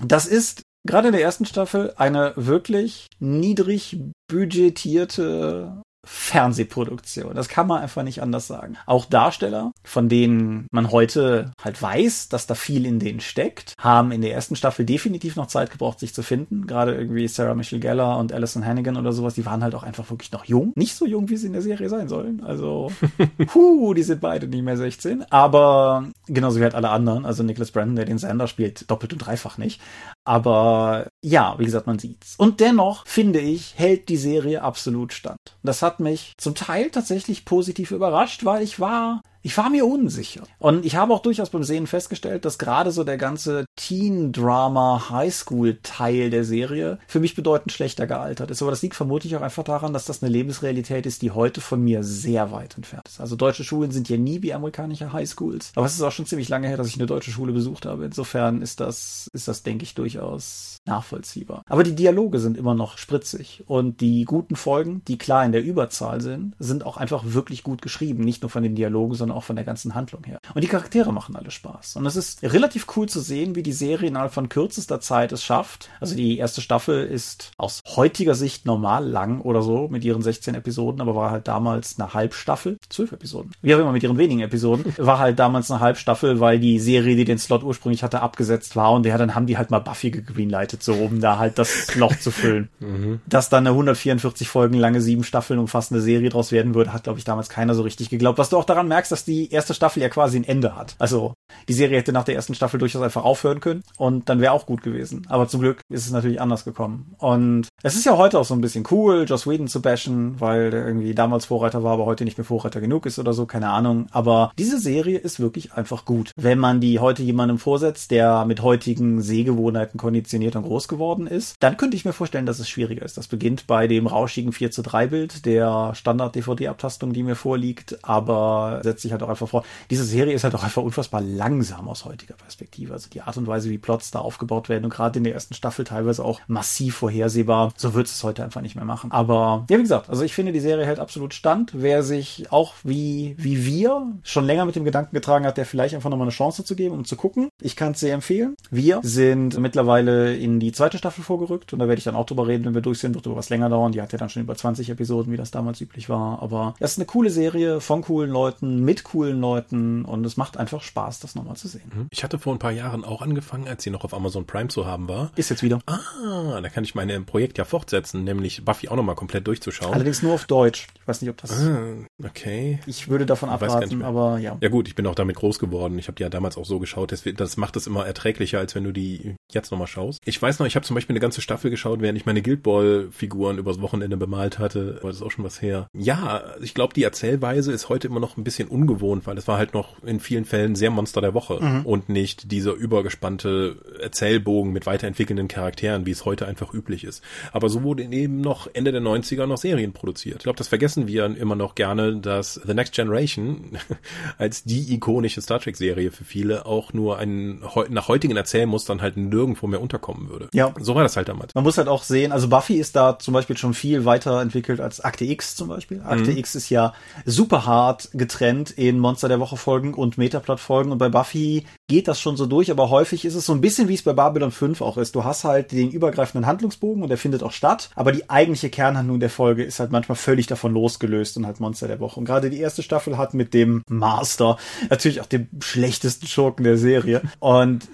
[0.00, 7.34] Das ist gerade in der ersten Staffel eine wirklich niedrig budgetierte Fernsehproduktion.
[7.34, 8.76] Das kann man einfach nicht anders sagen.
[8.86, 14.10] Auch Darsteller, von denen man heute halt weiß, dass da viel in denen steckt, haben
[14.10, 16.66] in der ersten Staffel definitiv noch Zeit gebraucht, sich zu finden.
[16.66, 20.10] Gerade irgendwie Sarah Michelle Geller und Alison Hannigan oder sowas, die waren halt auch einfach
[20.10, 20.72] wirklich noch jung.
[20.76, 22.42] Nicht so jung, wie sie in der Serie sein sollen.
[22.42, 22.90] Also,
[23.54, 25.30] huh, die sind beide nicht mehr 16.
[25.30, 27.26] Aber genauso wie halt alle anderen.
[27.26, 29.80] Also Nicholas Brandon, der den Sander spielt, doppelt und dreifach nicht.
[30.24, 32.34] Aber ja, wie gesagt, man sieht's.
[32.36, 35.38] Und dennoch, finde ich, hält die Serie absolut stand.
[35.62, 40.42] Das hat mich zum Teil tatsächlich positiv überrascht, weil ich war ich war mir unsicher.
[40.58, 46.30] Und ich habe auch durchaus beim Sehen festgestellt, dass gerade so der ganze Teen-Drama Highschool-Teil
[46.30, 48.62] der Serie für mich bedeutend schlechter gealtert ist.
[48.62, 51.82] Aber das liegt vermutlich auch einfach daran, dass das eine Lebensrealität ist, die heute von
[51.82, 53.20] mir sehr weit entfernt ist.
[53.20, 55.72] Also deutsche Schulen sind ja nie wie amerikanische Highschools.
[55.74, 58.04] Aber es ist auch schon ziemlich lange her, dass ich eine deutsche Schule besucht habe.
[58.04, 61.62] Insofern ist das, ist das, denke ich, durchaus nachvollziehbar.
[61.68, 63.62] Aber die Dialoge sind immer noch spritzig.
[63.66, 67.82] Und die guten Folgen, die klar in der Überzahl sind, sind auch einfach wirklich gut
[67.82, 68.24] geschrieben.
[68.24, 70.38] Nicht nur von den Dialogen, sondern sondern auch von der ganzen Handlung her.
[70.54, 71.96] Und die Charaktere machen alle Spaß.
[71.96, 75.44] Und es ist relativ cool zu sehen, wie die Serie innerhalb von kürzester Zeit es
[75.44, 75.90] schafft.
[76.00, 80.54] Also die erste Staffel ist aus heutiger Sicht normal lang oder so mit ihren 16
[80.54, 83.52] Episoden, aber war halt damals eine Halbstaffel, zwölf Episoden.
[83.62, 87.16] Wie auch immer mit ihren wenigen Episoden, war halt damals eine Halbstaffel, weil die Serie,
[87.16, 90.10] die den Slot ursprünglich hatte, abgesetzt war und ja, dann haben die halt mal Buffy
[90.10, 92.68] gegreenlightet, so um da halt das Loch zu füllen.
[92.80, 93.20] Mhm.
[93.26, 97.18] Dass dann eine 144 Folgen lange, sieben Staffeln umfassende Serie draus werden würde, hat, glaube
[97.18, 98.38] ich, damals keiner so richtig geglaubt.
[98.38, 100.96] Was du auch daran merkst, dass die erste Staffel ja quasi ein Ende hat.
[100.98, 101.34] Also
[101.68, 104.66] die Serie hätte nach der ersten Staffel durchaus einfach aufhören können und dann wäre auch
[104.66, 105.26] gut gewesen.
[105.28, 107.14] Aber zum Glück ist es natürlich anders gekommen.
[107.18, 110.70] Und es ist ja heute auch so ein bisschen cool, Joss Whedon zu bashen, weil
[110.70, 113.70] der irgendwie damals Vorreiter war, aber heute nicht mehr Vorreiter genug ist oder so, keine
[113.70, 114.06] Ahnung.
[114.10, 116.30] Aber diese Serie ist wirklich einfach gut.
[116.36, 121.56] Wenn man die heute jemandem vorsetzt, der mit heutigen Sehgewohnheiten konditioniert und groß geworden ist,
[121.60, 123.16] dann könnte ich mir vorstellen, dass es schwieriger ist.
[123.16, 128.80] Das beginnt bei dem rauschigen 4 zu 3 Bild der Standard-DVD-Abtastung, die mir vorliegt, aber
[128.82, 129.64] setzt sich halt auch einfach vor.
[129.90, 132.92] Diese Serie ist halt auch einfach unfassbar langsam aus heutiger Perspektive.
[132.92, 135.54] Also die Art und Weise, wie Plots da aufgebaut werden und gerade in der ersten
[135.54, 137.72] Staffel teilweise auch massiv vorhersehbar.
[137.76, 139.12] So wird es heute einfach nicht mehr machen.
[139.12, 141.72] Aber ja, wie gesagt, also ich finde, die Serie hält absolut stand.
[141.74, 145.94] Wer sich auch wie, wie wir schon länger mit dem Gedanken getragen hat, der vielleicht
[145.94, 147.48] einfach nochmal eine Chance zu geben, um zu gucken.
[147.60, 148.54] Ich kann es sehr empfehlen.
[148.70, 152.46] Wir sind mittlerweile in die zweite Staffel vorgerückt und da werde ich dann auch drüber
[152.46, 153.14] reden, wenn wir durch sind.
[153.14, 153.92] Wird was länger dauern.
[153.92, 156.42] Die hat ja dann schon über 20 Episoden, wie das damals üblich war.
[156.42, 160.56] Aber das ist eine coole Serie von coolen Leuten, mit coolen Leuten und es macht
[160.56, 162.08] einfach Spaß, das nochmal zu sehen.
[162.10, 164.86] Ich hatte vor ein paar Jahren auch angefangen, als sie noch auf Amazon Prime zu
[164.86, 165.30] haben war.
[165.36, 165.80] Ist jetzt wieder.
[165.86, 169.94] Ah, da kann ich meine Projekt ja fortsetzen, nämlich Buffy auch nochmal komplett durchzuschauen.
[169.94, 170.86] Allerdings nur auf Deutsch.
[170.94, 171.52] Ich weiß nicht, ob das.
[171.52, 171.78] Ah,
[172.24, 172.80] okay.
[172.86, 174.56] Ich würde davon abraten, aber ja.
[174.60, 175.98] Ja gut, ich bin auch damit groß geworden.
[175.98, 177.12] Ich habe die ja damals auch so geschaut.
[177.12, 180.20] Das, das macht es immer erträglicher, als wenn du die jetzt nochmal schaust.
[180.24, 182.62] Ich weiß noch, ich habe zum Beispiel eine ganze Staffel geschaut, während ich meine Guild
[182.62, 184.96] Ball-Figuren übers Wochenende bemalt hatte.
[185.00, 185.88] Aber das ist auch schon was her.
[185.96, 189.58] Ja, ich glaube, die Erzählweise ist heute immer noch ein bisschen ungewohnt, weil es war
[189.58, 191.86] halt noch in vielen Fällen sehr Monster der Woche mhm.
[191.86, 197.22] und nicht dieser übergespannte Erzählbogen mit weiterentwickelnden Charakteren, wie es heute einfach üblich ist.
[197.52, 200.36] Aber so wurden eben noch Ende der 90er noch Serien produziert.
[200.38, 203.78] Ich glaube, das vergessen wir immer noch gerne, dass The Next Generation
[204.38, 209.16] als die ikonische Star Trek Serie für viele auch nur ein nach heutigen Erzählmustern halt
[209.16, 210.48] nirgendwo mehr unterkommen würde.
[210.52, 210.72] Ja.
[210.78, 211.54] So war das halt damals.
[211.54, 215.00] Man muss halt auch sehen, also Buffy ist da zum Beispiel schon viel weiterentwickelt als
[215.00, 216.00] Akte X zum Beispiel.
[216.02, 216.38] Akte mhm.
[216.38, 220.98] X ist ja super hart getrennt in Monster der Woche Folgen und Metaplot Folgen und
[220.98, 223.94] bei Buffy geht das schon so durch, aber häufig ist es so ein bisschen wie
[223.94, 225.16] es bei Babylon 5 auch ist.
[225.16, 229.18] Du hast halt den übergreifenden Handlungsbogen und der findet auch statt, aber die eigentliche Kernhandlung
[229.18, 232.20] der Folge ist halt manchmal völlig davon losgelöst und halt Monster der Woche.
[232.20, 234.58] Und gerade die erste Staffel hat mit dem Master
[234.90, 237.88] natürlich auch den schlechtesten Schurken der Serie und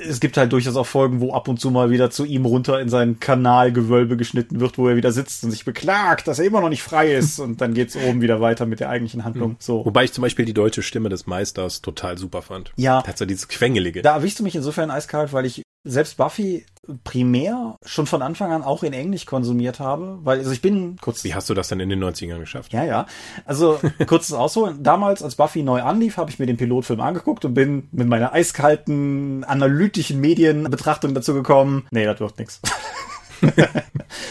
[0.00, 2.80] es gibt halt durchaus auch Folgen, wo ab und zu mal wieder zu ihm runter
[2.80, 6.60] in sein Kanalgewölbe geschnitten wird, wo er wieder sitzt und sich beklagt, dass er immer
[6.60, 7.38] noch nicht frei ist.
[7.38, 9.56] Und dann geht's oben wieder weiter mit der eigentlichen Handlung.
[9.58, 9.84] So.
[9.84, 12.72] Wobei ich zum Beispiel die deutsche Stimme des Meisters total super fand.
[12.76, 13.02] Ja.
[13.02, 14.02] Da hat so dieses Quengelige.
[14.02, 16.64] Da erwischst du mich insofern eiskalt, weil ich selbst Buffy
[17.04, 21.24] primär schon von Anfang an auch in Englisch konsumiert habe, weil also ich bin kurz.
[21.24, 22.72] Wie hast du das denn in den 90ern geschafft?
[22.72, 23.06] Ja, ja.
[23.44, 24.82] Also kurzes Ausholen.
[24.82, 28.32] Damals, als Buffy neu anlief, habe ich mir den Pilotfilm angeguckt und bin mit meiner
[28.32, 31.86] eiskalten analytischen Medienbetrachtung dazu gekommen.
[31.90, 32.60] Nee, das wird nix.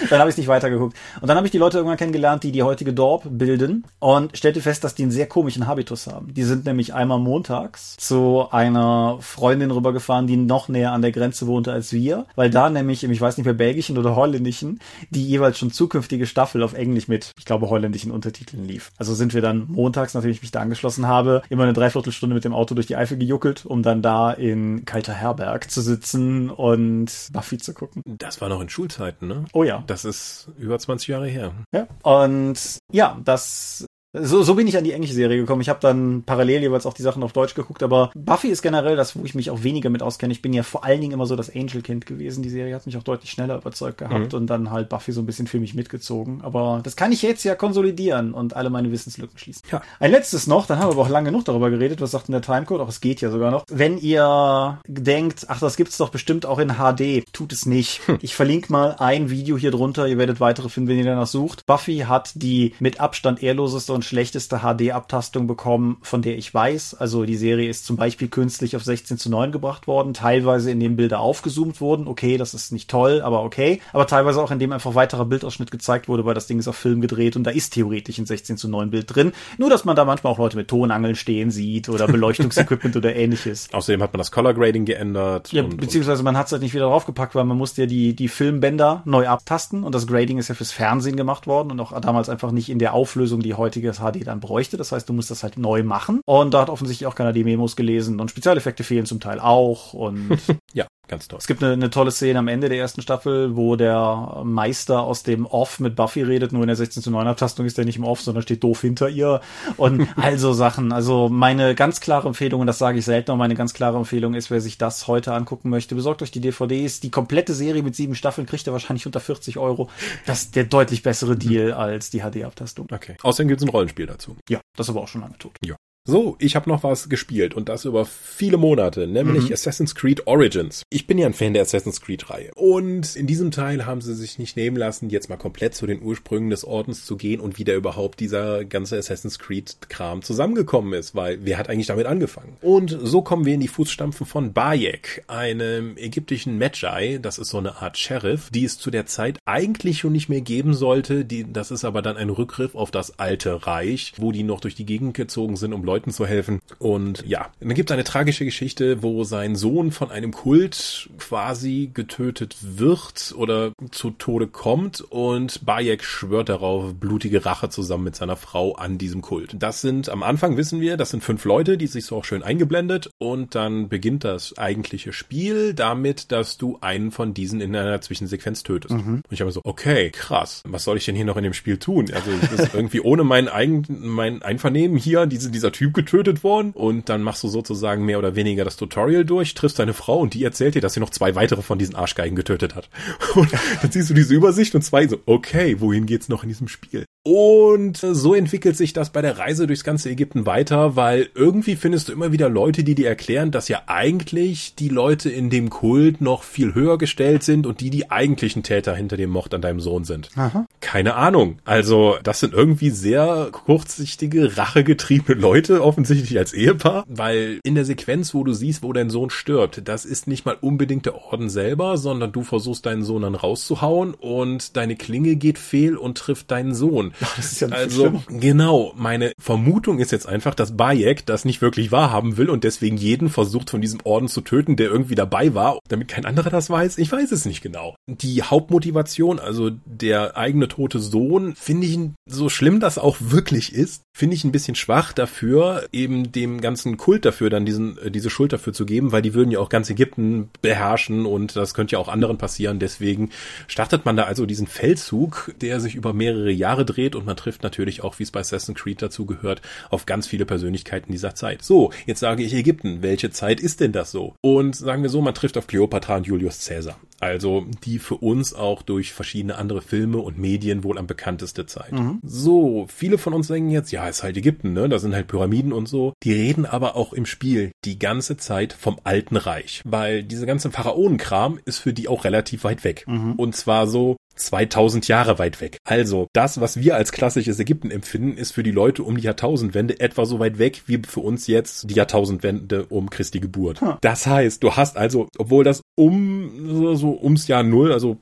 [0.10, 0.98] Dann habe ich nicht weitergeguckt.
[1.22, 4.62] Und dann habe ich die Leute irgendwann kennengelernt, die die heutige Dorp bilden und stellte
[4.62, 6.34] fest, dass die einen sehr komischen Habitus haben.
[6.34, 11.48] Die sind nämlich einmal montags zu einer Freundin rübergefahren, die noch näher an der Grenze
[11.48, 15.26] wohnte als wir, weil da nämlich im, ich weiß nicht mehr, belgischen oder holländischen, die
[15.26, 18.92] jeweils schon zukünftige Staffel auf Englisch mit, ich glaube, holländischen Untertiteln lief.
[18.98, 22.44] Also sind wir dann montags, nachdem ich mich da angeschlossen habe, immer eine Dreiviertelstunde mit
[22.44, 27.30] dem Auto durch die Eifel gejuckelt, um dann da in Kalter Herberg zu sitzen und
[27.32, 28.02] Buffy zu gucken.
[28.06, 28.97] Das war noch in Schulzeit.
[28.98, 29.46] Zeiten, ne?
[29.54, 29.84] Oh ja.
[29.88, 31.54] Das ist über 20 Jahre her.
[31.72, 31.88] Ja.
[32.04, 33.86] Und ja, das
[34.22, 35.62] so, so bin ich an die englische Serie gekommen.
[35.62, 38.96] Ich habe dann parallel jeweils auch die Sachen auf Deutsch geguckt, aber Buffy ist generell
[38.96, 40.32] das, wo ich mich auch weniger mit auskenne.
[40.32, 42.44] Ich bin ja vor allen Dingen immer so das Angel-Kind gewesen.
[42.44, 44.38] Die Serie hat mich auch deutlich schneller überzeugt gehabt mhm.
[44.38, 46.42] und dann halt Buffy so ein bisschen für mich mitgezogen.
[46.42, 49.64] Aber das kann ich jetzt ja konsolidieren und alle meine Wissenslücken schließen.
[49.72, 49.82] Ja.
[50.00, 52.02] Ein letztes noch, dann haben wir aber auch lange genug darüber geredet.
[52.02, 52.82] Was sagt denn der Timecode?
[52.82, 53.64] Auch es geht ja sogar noch.
[53.70, 58.08] Wenn ihr denkt, ach, das gibt's doch bestimmt auch in HD, tut es nicht.
[58.08, 58.18] Hm.
[58.22, 60.08] Ich verlinke mal ein Video hier drunter.
[60.08, 61.66] Ihr werdet weitere finden, wenn ihr danach sucht.
[61.66, 66.96] Buffy hat die mit Abstand ehrloseste und schlechteste HD-Abtastung bekommen, von der ich weiß.
[66.96, 70.96] Also die Serie ist zum Beispiel künstlich auf 16 zu 9 gebracht worden, teilweise indem
[70.96, 72.08] Bilder aufgezoomt wurden.
[72.08, 73.82] Okay, das ist nicht toll, aber okay.
[73.94, 77.02] Aber teilweise auch indem einfach weiterer Bildausschnitt gezeigt wurde, weil das Ding ist auf Film
[77.02, 79.34] gedreht und da ist theoretisch ein 16 zu 9 Bild drin.
[79.58, 83.70] Nur, dass man da manchmal auch Leute mit Tonangeln stehen sieht oder Beleuchtungsequipment oder ähnliches.
[83.72, 85.52] Außerdem hat man das Color Grading geändert.
[85.52, 88.16] Ja, und, beziehungsweise man hat es halt nicht wieder draufgepackt, weil man musste ja die,
[88.16, 92.00] die Filmbänder neu abtasten und das Grading ist ja fürs Fernsehen gemacht worden und auch
[92.00, 94.78] damals einfach nicht in der Auflösung, die heutige das HD dann bräuchte.
[94.78, 96.22] Das heißt, du musst das halt neu machen.
[96.26, 98.20] Und da hat offensichtlich auch keiner die Memos gelesen.
[98.20, 99.94] Und Spezialeffekte fehlen zum Teil auch.
[99.94, 100.40] Und
[100.74, 101.40] ja, ganz toll.
[101.40, 105.24] Es gibt eine, eine tolle Szene am Ende der ersten Staffel, wo der Meister aus
[105.24, 106.52] dem Off mit Buffy redet.
[106.52, 108.82] Nur in der 16 zu 9 Abtastung ist er nicht im Off, sondern steht doof
[108.82, 109.42] hinter ihr.
[109.78, 110.92] Und also Sachen.
[110.92, 114.34] Also meine ganz klare Empfehlung, und das sage ich selten, aber meine ganz klare Empfehlung
[114.34, 117.00] ist, wer sich das heute angucken möchte, besorgt euch die DVDs.
[117.00, 119.90] Die komplette Serie mit sieben Staffeln kriegt ihr wahrscheinlich unter 40 Euro.
[120.26, 122.88] Das ist der deutlich bessere Deal als die HD-Abtastung.
[122.92, 123.16] Okay.
[123.24, 124.36] Außerdem gibt es ein Rollenspiel dazu.
[124.50, 125.54] Ja, das ist aber auch schon lange tot.
[125.64, 125.76] Ja.
[126.10, 129.54] So, ich habe noch was gespielt und das über viele Monate, nämlich mhm.
[129.54, 130.84] Assassin's Creed Origins.
[130.90, 134.40] Ich bin ja ein Fan der Assassin's Creed-Reihe und in diesem Teil haben sie sich
[134.40, 137.66] nicht nehmen lassen, jetzt mal komplett zu den Ursprüngen des Ordens zu gehen und wie
[137.66, 142.56] da überhaupt dieser ganze Assassin's Creed-Kram zusammengekommen ist, weil wer hat eigentlich damit angefangen?
[142.62, 147.58] Und so kommen wir in die Fußstampfen von Bayek, einem ägyptischen Magi, das ist so
[147.58, 151.52] eine Art Sheriff, die es zu der Zeit eigentlich schon nicht mehr geben sollte, die,
[151.52, 154.86] das ist aber dann ein Rückgriff auf das alte Reich, wo die noch durch die
[154.86, 156.60] Gegend gezogen sind, um Leute Leuten zu helfen.
[156.78, 161.90] Und ja, dann gibt es eine tragische Geschichte, wo sein Sohn von einem Kult quasi
[161.92, 168.36] getötet wird oder zu Tode kommt und Bayek schwört darauf, blutige Rache zusammen mit seiner
[168.36, 169.56] Frau an diesem Kult.
[169.58, 172.44] Das sind, am Anfang wissen wir, das sind fünf Leute, die sich so auch schön
[172.44, 178.02] eingeblendet und dann beginnt das eigentliche Spiel damit, dass du einen von diesen in einer
[178.02, 178.94] Zwischensequenz tötest.
[178.94, 179.16] Mhm.
[179.16, 181.78] Und ich habe so, okay, krass, was soll ich denn hier noch in dem Spiel
[181.78, 182.12] tun?
[182.14, 182.30] Also
[182.74, 187.22] irgendwie ohne mein, eigen, mein Einvernehmen hier, diese, dieser Typ Typ getötet worden und dann
[187.22, 190.76] machst du sozusagen mehr oder weniger das Tutorial durch, triffst deine Frau und die erzählt
[190.76, 192.90] dir, dass sie noch zwei weitere von diesen Arschgeigen getötet hat.
[193.36, 193.50] Und
[193.82, 197.06] dann siehst du diese Übersicht und zwei so, okay, wohin geht's noch in diesem Spiel?
[197.24, 202.08] Und so entwickelt sich das bei der Reise durchs ganze Ägypten weiter, weil irgendwie findest
[202.08, 206.22] du immer wieder Leute, die dir erklären, dass ja eigentlich die Leute in dem Kult
[206.22, 209.82] noch viel höher gestellt sind und die die eigentlichen Täter hinter dem Mord an deinem
[209.82, 210.30] Sohn sind.
[210.38, 210.67] Aha.
[210.80, 211.58] Keine Ahnung.
[211.66, 218.34] Also das sind irgendwie sehr kurzsichtige, rachegetriebene Leute, offensichtlich als Ehepaar, weil in der Sequenz,
[218.34, 221.98] wo du siehst, wo dein Sohn stirbt, das ist nicht mal unbedingt der Orden selber,
[221.98, 226.74] sondern du versuchst deinen Sohn dann rauszuhauen und deine Klinge geht fehl und trifft deinen
[226.74, 227.14] Sohn.
[227.22, 231.62] Ach, das ist ja also genau, meine Vermutung ist jetzt einfach, dass Bayek das nicht
[231.62, 235.54] wirklich wahrhaben will und deswegen jeden versucht von diesem Orden zu töten, der irgendwie dabei
[235.54, 236.98] war, damit kein anderer das weiß.
[236.98, 237.96] Ich weiß es nicht genau.
[238.10, 244.04] Die Hauptmotivation, also der eigene tote Sohn, finde ich so schlimm das auch wirklich ist,
[244.14, 248.30] finde ich ein bisschen schwach dafür, eben dem ganzen Kult dafür dann diesen äh, diese
[248.30, 251.94] Schuld dafür zu geben, weil die würden ja auch ganz Ägypten beherrschen und das könnte
[251.94, 252.80] ja auch anderen passieren.
[252.80, 253.30] Deswegen
[253.68, 257.64] startet man da also diesen Feldzug, der sich über mehrere Jahre dreht und man trifft
[257.64, 261.62] natürlich auch, wie es bei Assassin's Creed dazu gehört, auf ganz viele Persönlichkeiten dieser Zeit.
[261.62, 263.02] So, jetzt sage ich Ägypten.
[263.02, 264.36] Welche Zeit ist denn das so?
[264.42, 266.98] Und sagen wir so, man trifft auf Cleopatra und Julius Caesar.
[267.20, 271.92] Also die für uns auch durch verschiedene andere Filme und Medien wohl am bekannteste Zeit.
[271.92, 272.20] Mhm.
[272.24, 274.90] So, viele von uns denken jetzt, ja, ist halt Ägypten, ne?
[274.90, 276.14] Da sind halt Pyramiden und so.
[276.24, 280.72] Die reden aber auch im Spiel die ganze Zeit vom Alten Reich, weil diese ganze
[280.72, 283.06] Pharaonenkram ist für die auch relativ weit weg.
[283.08, 283.34] Mhm.
[283.34, 285.78] Und zwar so, 2000 Jahre weit weg.
[285.84, 290.00] Also das, was wir als klassisches Ägypten empfinden, ist für die Leute um die Jahrtausendwende
[290.00, 293.82] etwa so weit weg wie für uns jetzt die Jahrtausendwende um Christi Geburt.
[293.82, 293.96] Hm.
[294.02, 298.18] Das heißt, du hast also, obwohl das um so ums Jahr Null, also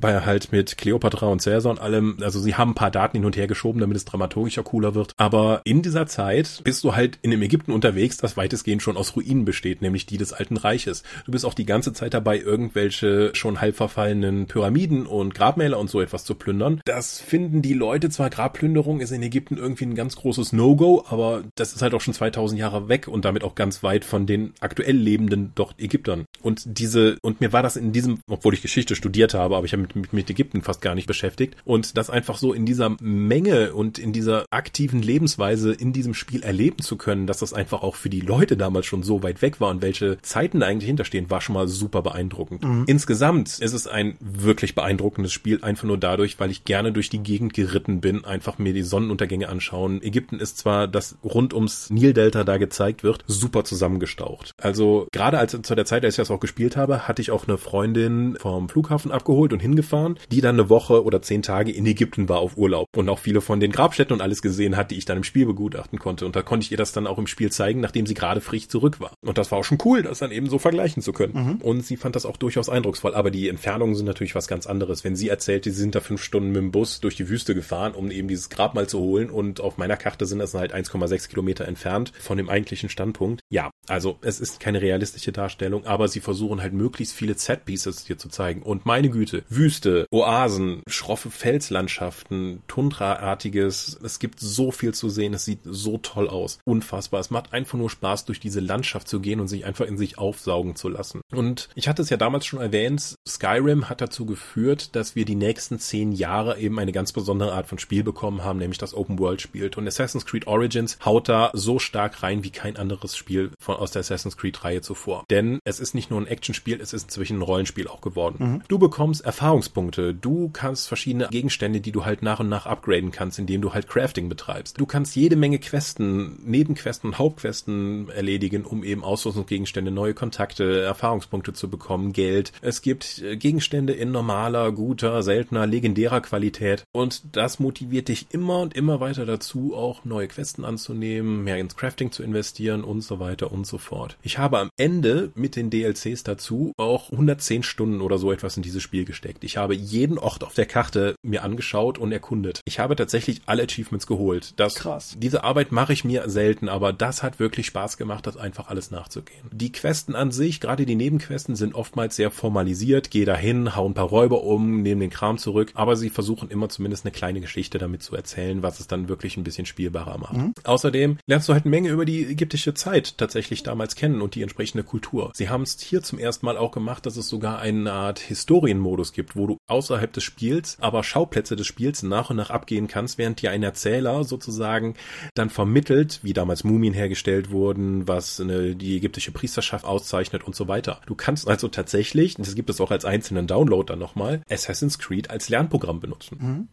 [0.00, 3.24] bei halt mit Cleopatra und Caesar und allem, also sie haben ein paar Daten hin
[3.24, 5.12] und her geschoben, damit es dramaturgischer cooler wird.
[5.16, 9.16] Aber in dieser Zeit bist du halt in dem Ägypten unterwegs, das weitestgehend schon aus
[9.16, 11.02] Ruinen besteht, nämlich die des Alten Reiches.
[11.24, 15.78] Du bist auch die ganze Zeit dabei, irgendwelche schon halb verfallenen Pyramiden und Grab Grabmäler
[15.78, 16.80] und so etwas zu plündern.
[16.84, 21.44] Das finden die Leute zwar, Grabplünderung ist in Ägypten irgendwie ein ganz großes No-Go, aber
[21.54, 24.52] das ist halt auch schon 2000 Jahre weg und damit auch ganz weit von den
[24.60, 26.26] aktuell lebenden dort Ägyptern.
[26.42, 29.72] Und diese, und mir war das in diesem, obwohl ich Geschichte studiert habe, aber ich
[29.72, 32.96] habe mich mit, mit Ägypten fast gar nicht beschäftigt und das einfach so in dieser
[33.00, 37.82] Menge und in dieser aktiven Lebensweise in diesem Spiel erleben zu können, dass das einfach
[37.82, 40.88] auch für die Leute damals schon so weit weg war und welche Zeiten da eigentlich
[40.88, 42.64] hinterstehen, war schon mal super beeindruckend.
[42.64, 42.84] Mhm.
[42.86, 47.18] Insgesamt ist es ein wirklich beeindruckendes Spiel einfach nur dadurch, weil ich gerne durch die
[47.18, 50.02] Gegend geritten bin, einfach mir die Sonnenuntergänge anschauen.
[50.02, 54.52] Ägypten ist zwar, das rund ums Nildelta da gezeigt wird, super zusammengestaucht.
[54.58, 57.46] Also gerade als zu der Zeit, als ich das auch gespielt habe, hatte ich auch
[57.46, 61.86] eine Freundin vom Flughafen abgeholt und hingefahren, die dann eine Woche oder zehn Tage in
[61.86, 64.96] Ägypten war auf Urlaub und auch viele von den Grabstätten und alles gesehen hat, die
[64.96, 66.26] ich dann im Spiel begutachten konnte.
[66.26, 68.68] Und da konnte ich ihr das dann auch im Spiel zeigen, nachdem sie gerade frisch
[68.68, 69.12] zurück war.
[69.24, 71.34] Und das war auch schon cool, das dann eben so vergleichen zu können.
[71.34, 71.56] Mhm.
[71.56, 73.14] Und sie fand das auch durchaus eindrucksvoll.
[73.14, 75.04] Aber die Entfernungen sind natürlich was ganz anderes.
[75.04, 77.94] Wenn sie erzählt, sie sind da fünf Stunden mit dem Bus durch die Wüste gefahren,
[77.94, 81.66] um eben dieses Grabmal zu holen und auf meiner Karte sind das halt 1,6 Kilometer
[81.66, 83.42] entfernt von dem eigentlichen Standpunkt.
[83.50, 88.18] Ja, also es ist keine realistische Darstellung, aber sie versuchen halt möglichst viele Set-Pieces dir
[88.18, 88.62] zu zeigen.
[88.62, 95.44] Und meine Güte, Wüste, Oasen, schroffe Felslandschaften, Tundra-artiges, es gibt so viel zu sehen, es
[95.44, 96.58] sieht so toll aus.
[96.64, 97.20] Unfassbar.
[97.20, 100.18] Es macht einfach nur Spaß, durch diese Landschaft zu gehen und sich einfach in sich
[100.18, 101.20] aufsaugen zu lassen.
[101.32, 105.34] Und ich hatte es ja damals schon erwähnt, Skyrim hat dazu geführt, dass wir die
[105.34, 109.18] nächsten zehn Jahre eben eine ganz besondere Art von Spiel bekommen haben, nämlich das Open
[109.18, 109.76] World spielt.
[109.76, 113.90] Und Assassin's Creed Origins haut da so stark rein wie kein anderes Spiel von, aus
[113.90, 115.24] der Assassin's Creed Reihe zuvor.
[115.30, 118.36] Denn es ist nicht nur ein Actionspiel, es ist inzwischen ein Rollenspiel auch geworden.
[118.38, 118.62] Mhm.
[118.68, 123.38] Du bekommst Erfahrungspunkte, du kannst verschiedene Gegenstände, die du halt nach und nach upgraden kannst,
[123.38, 124.80] indem du halt Crafting betreibst.
[124.80, 131.52] Du kannst jede Menge Questen, Nebenquesten und Hauptquesten erledigen, um eben Ausrüstungsgegenstände, neue Kontakte, Erfahrungspunkte
[131.52, 132.52] zu bekommen, Geld.
[132.62, 138.60] Es gibt äh, Gegenstände in normaler, guter, seltener, legendärer Qualität und das motiviert dich immer
[138.60, 143.18] und immer weiter dazu, auch neue Questen anzunehmen, mehr ins Crafting zu investieren und so
[143.18, 144.16] weiter und so fort.
[144.22, 148.62] Ich habe am Ende mit den DLCs dazu auch 110 Stunden oder so etwas in
[148.62, 149.44] dieses Spiel gesteckt.
[149.44, 152.60] Ich habe jeden Ort auf der Karte mir angeschaut und erkundet.
[152.64, 154.54] Ich habe tatsächlich alle Achievements geholt.
[154.56, 155.16] Das, Krass.
[155.18, 158.90] Diese Arbeit mache ich mir selten, aber das hat wirklich Spaß gemacht, das einfach alles
[158.90, 159.48] nachzugehen.
[159.52, 163.10] Die Questen an sich, gerade die Nebenquesten, sind oftmals sehr formalisiert.
[163.10, 166.68] Geh dahin, hau ein paar Räuber um, nehmen den Kram zurück, aber sie versuchen immer
[166.68, 170.36] zumindest eine kleine Geschichte damit zu erzählen, was es dann wirklich ein bisschen spielbarer macht.
[170.36, 170.54] Mhm.
[170.64, 174.42] Außerdem lernst du halt eine Menge über die ägyptische Zeit tatsächlich damals kennen und die
[174.42, 175.32] entsprechende Kultur.
[175.34, 179.12] Sie haben es hier zum ersten Mal auch gemacht, dass es sogar eine Art Historienmodus
[179.12, 183.18] gibt, wo du außerhalb des Spiels, aber Schauplätze des Spiels nach und nach abgehen kannst,
[183.18, 184.94] während dir ein Erzähler sozusagen
[185.34, 190.68] dann vermittelt, wie damals Mumien hergestellt wurden, was eine, die ägyptische Priesterschaft auszeichnet und so
[190.68, 191.00] weiter.
[191.06, 195.30] Du kannst also tatsächlich, das gibt es auch als einzelnen Download dann nochmal, Assassin's Creed
[195.30, 196.38] als Lernprogramm benutzen.
[196.40, 196.68] Mhm.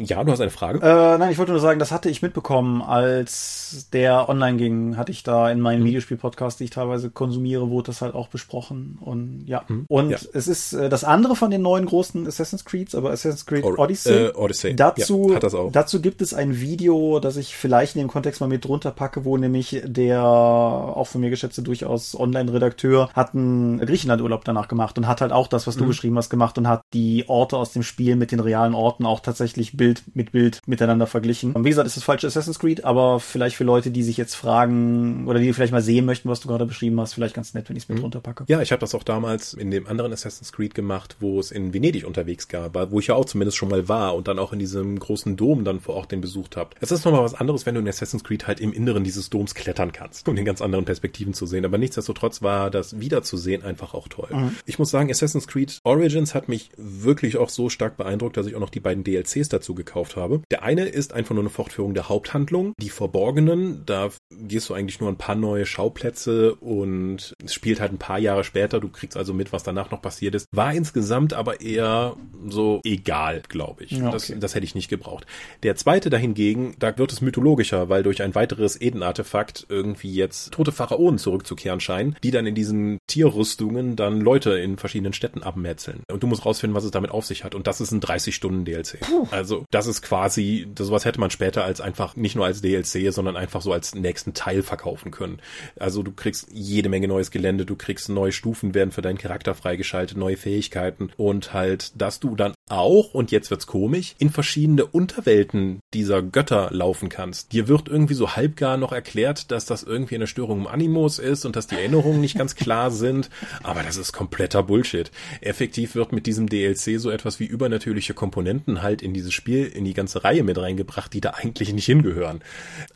[0.00, 0.78] Ja, du hast eine Frage?
[0.78, 5.10] Äh, nein, ich wollte nur sagen, das hatte ich mitbekommen, als der online ging, hatte
[5.10, 5.86] ich da in meinen mhm.
[5.86, 8.98] Videospiel-Podcast, die ich teilweise konsumiere, wurde das halt auch besprochen.
[9.00, 9.64] Und ja.
[9.66, 9.86] Mhm.
[9.88, 10.18] Und ja.
[10.32, 13.76] es ist äh, das andere von den neuen großen Assassin's Creeds, aber Assassin's Creed Or
[13.76, 14.26] Odyssey.
[14.26, 14.76] Äh, Odyssey.
[14.76, 15.40] Dazu, ja,
[15.72, 19.24] dazu gibt es ein Video, das ich vielleicht in dem Kontext mal mit drunter packe,
[19.24, 25.08] wo nämlich der auch von mir geschätzte durchaus Online-Redakteur hat einen Griechenland-Urlaub danach gemacht und
[25.08, 25.88] hat halt auch das, was du mhm.
[25.88, 29.18] beschrieben hast, gemacht und hat die Orte aus dem Spiel mit den realen Orten auch
[29.18, 31.54] tatsächlich Bild Bild mit Bild miteinander verglichen.
[31.56, 35.26] Wie gesagt, ist das falsche Assassin's Creed, aber vielleicht für Leute, die sich jetzt fragen
[35.26, 37.76] oder die vielleicht mal sehen möchten, was du gerade beschrieben hast, vielleicht ganz nett, wenn
[37.76, 38.04] ich es mit mhm.
[38.04, 38.44] runterpacke.
[38.48, 41.72] Ja, ich habe das auch damals in dem anderen Assassin's Creed gemacht, wo es in
[41.72, 44.58] Venedig unterwegs gab, wo ich ja auch zumindest schon mal war und dann auch in
[44.58, 46.70] diesem großen Dom dann vor Ort den besucht habe.
[46.80, 49.54] Es ist nochmal was anderes, wenn du in Assassin's Creed halt im Inneren dieses Doms
[49.54, 51.64] klettern kannst, um den ganz anderen Perspektiven zu sehen.
[51.64, 54.28] Aber nichtsdestotrotz war das wiederzusehen einfach auch toll.
[54.30, 54.56] Mhm.
[54.66, 58.54] Ich muss sagen, Assassin's Creed Origins hat mich wirklich auch so stark beeindruckt, dass ich
[58.54, 60.42] auch noch die beiden DLCs dazu gekauft habe.
[60.50, 62.74] Der eine ist einfach nur eine Fortführung der Haupthandlung.
[62.78, 67.92] Die Verborgenen, da gehst du eigentlich nur ein paar neue Schauplätze und es spielt halt
[67.92, 68.80] ein paar Jahre später.
[68.80, 70.46] Du kriegst also mit, was danach noch passiert ist.
[70.52, 73.92] War insgesamt aber eher so egal, glaube ich.
[73.92, 74.12] Ja, okay.
[74.12, 75.26] das, das hätte ich nicht gebraucht.
[75.62, 80.72] Der zweite dahingegen, da wird es mythologischer, weil durch ein weiteres Eden-Artefakt irgendwie jetzt tote
[80.72, 86.02] Pharaonen zurückzukehren scheinen, die dann in diesen Tierrüstungen dann Leute in verschiedenen Städten abmetzeln.
[86.10, 87.54] Und du musst rausfinden, was es damit auf sich hat.
[87.54, 88.98] Und das ist ein 30-Stunden-DLC.
[89.30, 93.36] Also das ist quasi, sowas hätte man später als einfach nicht nur als DLC, sondern
[93.36, 95.40] einfach so als nächsten Teil verkaufen können.
[95.78, 99.54] Also du kriegst jede Menge neues Gelände, du kriegst neue Stufen werden für deinen Charakter
[99.54, 104.86] freigeschaltet, neue Fähigkeiten und halt, dass du dann auch, und jetzt wird's komisch, in verschiedene
[104.86, 107.52] Unterwelten dieser Götter laufen kannst.
[107.52, 111.44] Dir wird irgendwie so halbgar noch erklärt, dass das irgendwie eine Störung im Animus ist
[111.44, 113.28] und dass die Erinnerungen nicht ganz klar sind,
[113.62, 115.10] aber das ist kompletter Bullshit.
[115.42, 119.84] Effektiv wird mit diesem DLC so etwas wie übernatürliche Komponenten halt in dieses Spiel, in
[119.84, 122.40] die ganze Reihe mit reingebracht, die da eigentlich nicht hingehören.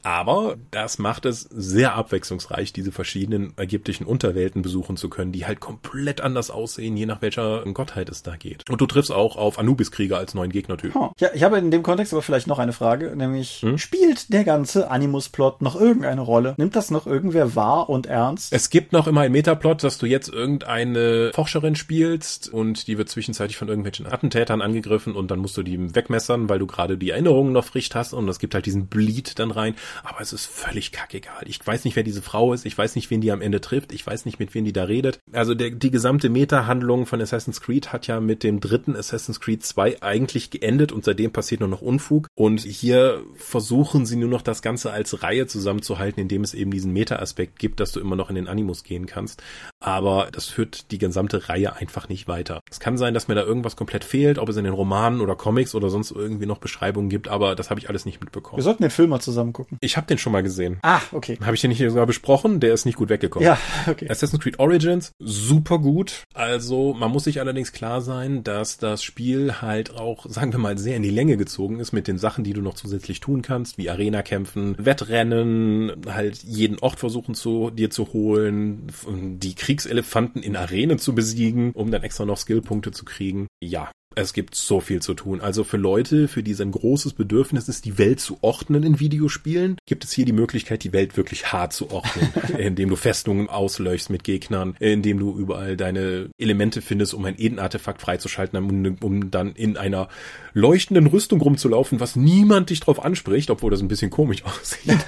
[0.03, 5.61] Aber das macht es sehr abwechslungsreich, diese verschiedenen ägyptischen Unterwelten besuchen zu können, die halt
[5.61, 8.69] komplett anders aussehen, je nach welcher Gottheit es da geht.
[8.71, 10.95] Und du triffst auch auf Anubis-Krieger als neuen Gegnertyp.
[10.95, 11.11] Oh.
[11.19, 13.79] Ja, ich habe in dem Kontext aber vielleicht noch eine Frage, nämlich hm?
[13.79, 16.55] spielt der ganze Animus-Plot noch irgendeine Rolle?
[16.57, 18.53] Nimmt das noch irgendwer wahr und ernst?
[18.53, 23.09] Es gibt noch immer einen Metaplot, dass du jetzt irgendeine Forscherin spielst und die wird
[23.09, 27.11] zwischenzeitlich von irgendwelchen Attentätern angegriffen und dann musst du die wegmessern, weil du gerade die
[27.11, 29.75] Erinnerungen noch frisch hast und es gibt halt diesen Bleed dann rein.
[30.03, 31.43] Aber es ist völlig kackegal.
[31.47, 32.67] Ich weiß nicht, wer diese Frau ist.
[32.67, 33.93] Ich weiß nicht, wen die am Ende trifft.
[33.93, 35.19] Ich weiß nicht, mit wem die da redet.
[35.33, 39.65] Also der, die gesamte Meta-Handlung von Assassin's Creed hat ja mit dem dritten Assassin's Creed
[39.65, 42.29] 2 eigentlich geendet und seitdem passiert nur noch Unfug.
[42.35, 46.93] Und hier versuchen sie nur noch das Ganze als Reihe zusammenzuhalten, indem es eben diesen
[46.93, 49.43] Meta-Aspekt gibt, dass du immer noch in den Animus gehen kannst.
[49.81, 52.61] Aber das führt die gesamte Reihe einfach nicht weiter.
[52.71, 55.37] Es kann sein, dass mir da irgendwas komplett fehlt, ob es in den Romanen oder
[55.37, 58.59] Comics oder sonst irgendwie noch Beschreibungen gibt, aber das habe ich alles nicht mitbekommen.
[58.59, 59.79] Wir sollten den Film mal zusammen gucken.
[59.81, 60.79] Ich habe den schon mal gesehen.
[60.83, 61.39] Ah, okay.
[61.43, 62.61] Habe ich den nicht sogar besprochen?
[62.61, 63.47] Der ist nicht gut weggekommen.
[63.47, 64.09] Ja, okay.
[64.09, 66.25] Assassin's Creed Origins, super gut.
[66.35, 70.79] Also man muss sich allerdings klar sein, dass das Spiel halt auch, sagen wir mal,
[70.79, 73.79] sehr in die Länge gezogen ist mit den Sachen, die du noch zusätzlich tun kannst,
[73.79, 80.99] wie Arena-Kämpfen, Wettrennen, halt jeden Ort versuchen zu dir zu holen, die Kriegselefanten in Arenen
[80.99, 83.47] zu besiegen, um dann extra noch Skillpunkte zu kriegen.
[83.63, 85.41] Ja, es gibt so viel zu tun.
[85.41, 89.01] Also für Leute, für die es ein großes Bedürfnis ist, die Welt zu ordnen in
[89.01, 93.49] Videospielen, gibt es hier die Möglichkeit, die Welt wirklich hart zu ordnen, indem du Festungen
[93.49, 99.31] auslöschst mit Gegnern, indem du überall deine Elemente findest, um ein Eden-Artefakt freizuschalten, um, um,
[99.31, 100.09] dann in einer
[100.53, 104.99] leuchtenden Rüstung rumzulaufen, was niemand dich drauf anspricht, obwohl das ein bisschen komisch aussieht.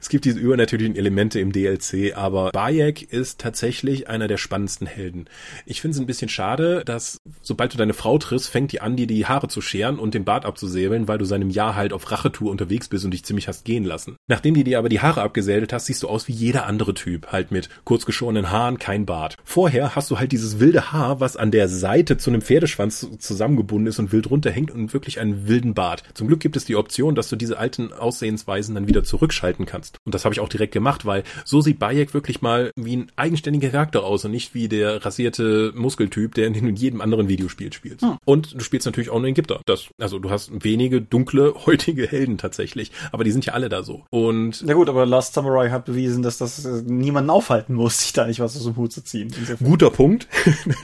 [0.00, 5.26] Es gibt diese übernatürlichen Elemente im DLC, aber Bayek ist tatsächlich einer der spannendsten Helden.
[5.64, 8.96] Ich finde es ein bisschen schade, dass sobald du deine Frau triffst, fängt die an,
[8.96, 12.10] dir die Haare zu scheren und den Bart abzusäbeln, weil du seinem Jahr halt auf
[12.10, 14.16] Rachetour unterwegs bist und dich ziemlich hast gehen lassen.
[14.26, 17.28] Nachdem die dir aber die Haare abgesäbelt hast, siehst du aus wie jeder andere Typ,
[17.32, 19.36] halt mit kurz geschorenen Haaren, kein Bart.
[19.44, 23.86] Vorher hast du halt dieses wilde Haar, was an der Seite zu einem Pferdeschwanz zusammengebunden
[23.86, 26.02] ist und wild runterhängt und wirklich einen wilden Bart.
[26.14, 29.85] Zum Glück gibt es die Option, dass du diese alten Aussehensweisen dann wieder zurückschalten kannst.
[30.04, 33.12] Und das habe ich auch direkt gemacht, weil so sieht Bayek wirklich mal wie ein
[33.16, 38.02] eigenständiger Charakter aus und nicht wie der rasierte Muskeltyp, der in jedem anderen Videospiel spielt.
[38.02, 38.18] Hm.
[38.24, 39.60] Und du spielst natürlich auch einen Ägypter.
[39.66, 42.92] Das, also du hast wenige dunkle, heutige Helden tatsächlich.
[43.12, 44.04] Aber die sind ja alle da so.
[44.10, 44.62] Und.
[44.62, 48.26] Ja gut, aber Last Samurai hat bewiesen, dass das äh, niemanden aufhalten muss, sich da
[48.26, 49.32] nicht was aus dem Hut zu ziehen.
[49.62, 50.28] Guter Punkt.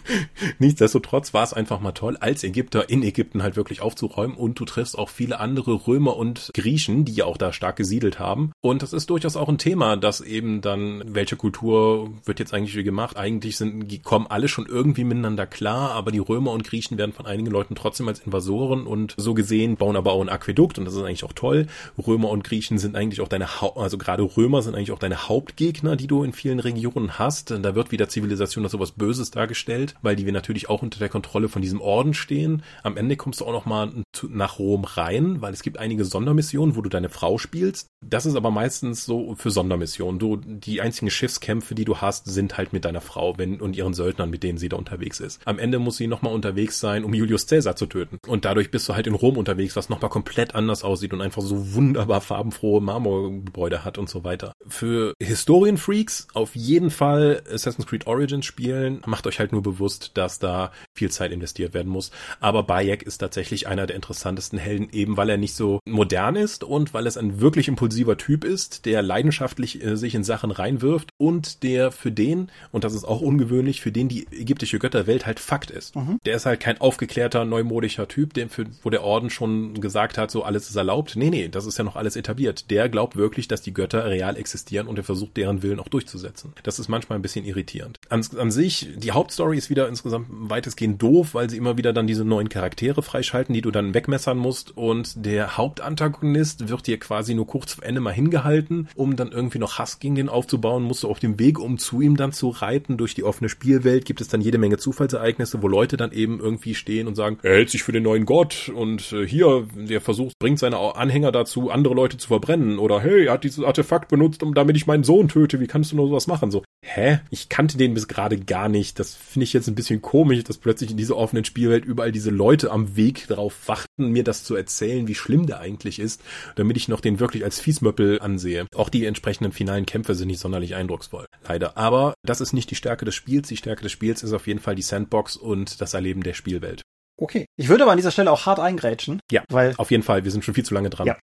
[0.59, 4.64] Nichtsdestotrotz war es einfach mal toll, als Ägypter in Ägypten halt wirklich aufzuräumen und du
[4.64, 8.53] triffst auch viele andere Römer und Griechen, die ja auch da stark gesiedelt haben.
[8.61, 12.76] Und das ist durchaus auch ein Thema, dass eben dann, welche Kultur wird jetzt eigentlich
[12.76, 13.16] wie gemacht?
[13.16, 17.26] Eigentlich sind, kommen alle schon irgendwie miteinander klar, aber die Römer und Griechen werden von
[17.26, 20.95] einigen Leuten trotzdem als Invasoren und so gesehen bauen aber auch ein Aquädukt und das
[20.95, 21.66] ist eigentlich auch toll.
[22.05, 25.28] Römer und Griechen sind eigentlich auch deine, ha also gerade Römer sind eigentlich auch deine
[25.28, 27.51] Hauptgegner, die du in vielen Regionen hast.
[27.51, 31.09] Da wird wieder Zivilisation als sowas Böses dargestellt, weil die wir natürlich auch unter der
[31.09, 32.62] Kontrolle von diesem Orden stehen.
[32.82, 33.93] Am Ende kommst du auch noch mal
[34.28, 37.88] nach Rom rein, weil es gibt einige Sondermissionen, wo du deine Frau spielst.
[38.05, 38.51] Das ist aber
[38.83, 40.18] meistens so für Sondermissionen.
[40.18, 43.95] Du, die einzigen Schiffskämpfe, die du hast, sind halt mit deiner Frau wenn, und ihren
[43.95, 45.41] Söldnern, mit denen sie da unterwegs ist.
[45.45, 48.18] Am Ende muss sie nochmal unterwegs sein, um Julius Caesar zu töten.
[48.26, 51.43] Und dadurch bist du halt in Rom unterwegs, was nochmal komplett anders aussieht und einfach
[51.43, 54.53] so wunderbar farbenfrohe Marmorgebäude hat und so weiter.
[54.66, 59.03] Für Historienfreaks auf jeden Fall Assassin's Creed Origins spielen.
[59.07, 62.11] Macht euch halt nur bewusst, dass da viel Zeit investiert werden muss.
[62.41, 66.64] Aber Bayek ist tatsächlich einer der interessantesten Helden, eben weil er nicht so modern ist
[66.64, 71.10] und weil es ein wirklich impulsiver Typ ist, der leidenschaftlich äh, sich in Sachen reinwirft
[71.16, 75.38] und der für den, und das ist auch ungewöhnlich, für den die ägyptische Götterwelt halt
[75.38, 75.94] Fakt ist.
[75.94, 76.18] Mhm.
[76.24, 80.18] Der ist halt kein kein aufgeklärter, neumodischer Typ, dem für, wo der Orden schon gesagt
[80.18, 81.16] hat, so alles ist erlaubt.
[81.16, 82.70] Nee, nee, das ist ja noch alles etabliert.
[82.70, 86.52] Der glaubt wirklich, dass die Götter real existieren und er versucht, deren Willen auch durchzusetzen.
[86.62, 87.98] Das ist manchmal ein bisschen irritierend.
[88.08, 92.06] An, an sich, die Hauptstory ist wieder insgesamt weitestgehend doof, weil sie immer wieder dann
[92.06, 97.34] diese neuen Charaktere freischalten, die du dann wegmessern musst und der Hauptantagonist wird dir quasi
[97.34, 98.51] nur kurz vor Ende mal hingehalten,
[98.94, 102.00] um dann irgendwie noch Hass gegen den aufzubauen, musst du auf dem Weg, um zu
[102.00, 105.68] ihm dann zu reiten durch die offene Spielwelt, gibt es dann jede Menge Zufallsereignisse, wo
[105.68, 109.12] Leute dann eben irgendwie stehen und sagen, er hält sich für den neuen Gott und
[109.12, 113.32] äh, hier, der versucht, bringt seine Anhänger dazu, andere Leute zu verbrennen oder hey, er
[113.34, 116.26] hat dieses Artefakt benutzt, um damit ich meinen Sohn töte, wie kannst du nur sowas
[116.26, 116.50] machen?
[116.50, 117.20] So, hä?
[117.30, 118.98] Ich kannte den bis gerade gar nicht.
[118.98, 122.30] Das finde ich jetzt ein bisschen komisch, dass plötzlich in dieser offenen Spielwelt überall diese
[122.30, 126.22] Leute am Weg darauf warten, mir das zu erzählen, wie schlimm der eigentlich ist,
[126.57, 128.66] damit ich noch den wirklich als Fiesmöppel ansehe.
[128.74, 131.26] Auch die entsprechenden finalen Kämpfe sind nicht sonderlich eindrucksvoll.
[131.47, 131.76] Leider.
[131.76, 133.49] Aber das ist nicht die Stärke des Spiels.
[133.49, 136.82] Die Stärke des Spiels ist auf jeden Fall die Sandbox und das Erleben der Spielwelt.
[137.20, 137.47] Okay.
[137.57, 139.20] Ich würde aber an dieser Stelle auch hart eingrätschen.
[139.30, 140.24] Ja, weil auf jeden Fall.
[140.24, 141.07] Wir sind schon viel zu lange dran.
[141.07, 141.18] Ja.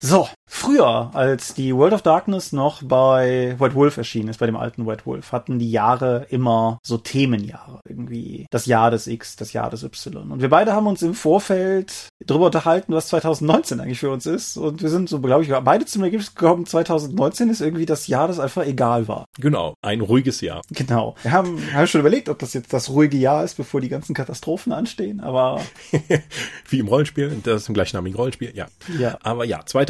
[0.00, 4.54] So, früher, als die World of Darkness noch bei White Wolf erschienen ist, bei dem
[4.54, 7.80] alten White Wolf, hatten die Jahre immer so Themenjahre.
[7.88, 10.30] Irgendwie das Jahr des X, das Jahr des Y.
[10.30, 14.56] Und wir beide haben uns im Vorfeld darüber unterhalten, was 2019 eigentlich für uns ist.
[14.56, 18.28] Und wir sind so, glaube ich, beide zum Ergebnis gekommen, 2019 ist irgendwie das Jahr,
[18.28, 19.24] das einfach egal war.
[19.40, 20.62] Genau, ein ruhiges Jahr.
[20.70, 21.16] Genau.
[21.22, 24.14] Wir haben, haben schon überlegt, ob das jetzt das ruhige Jahr ist, bevor die ganzen
[24.14, 25.60] Katastrophen anstehen, aber...
[26.68, 28.66] Wie im Rollenspiel, das ist im gleichnamigen Rollenspiel, ja.
[28.96, 29.18] Ja.
[29.22, 29.87] Aber ja, 2019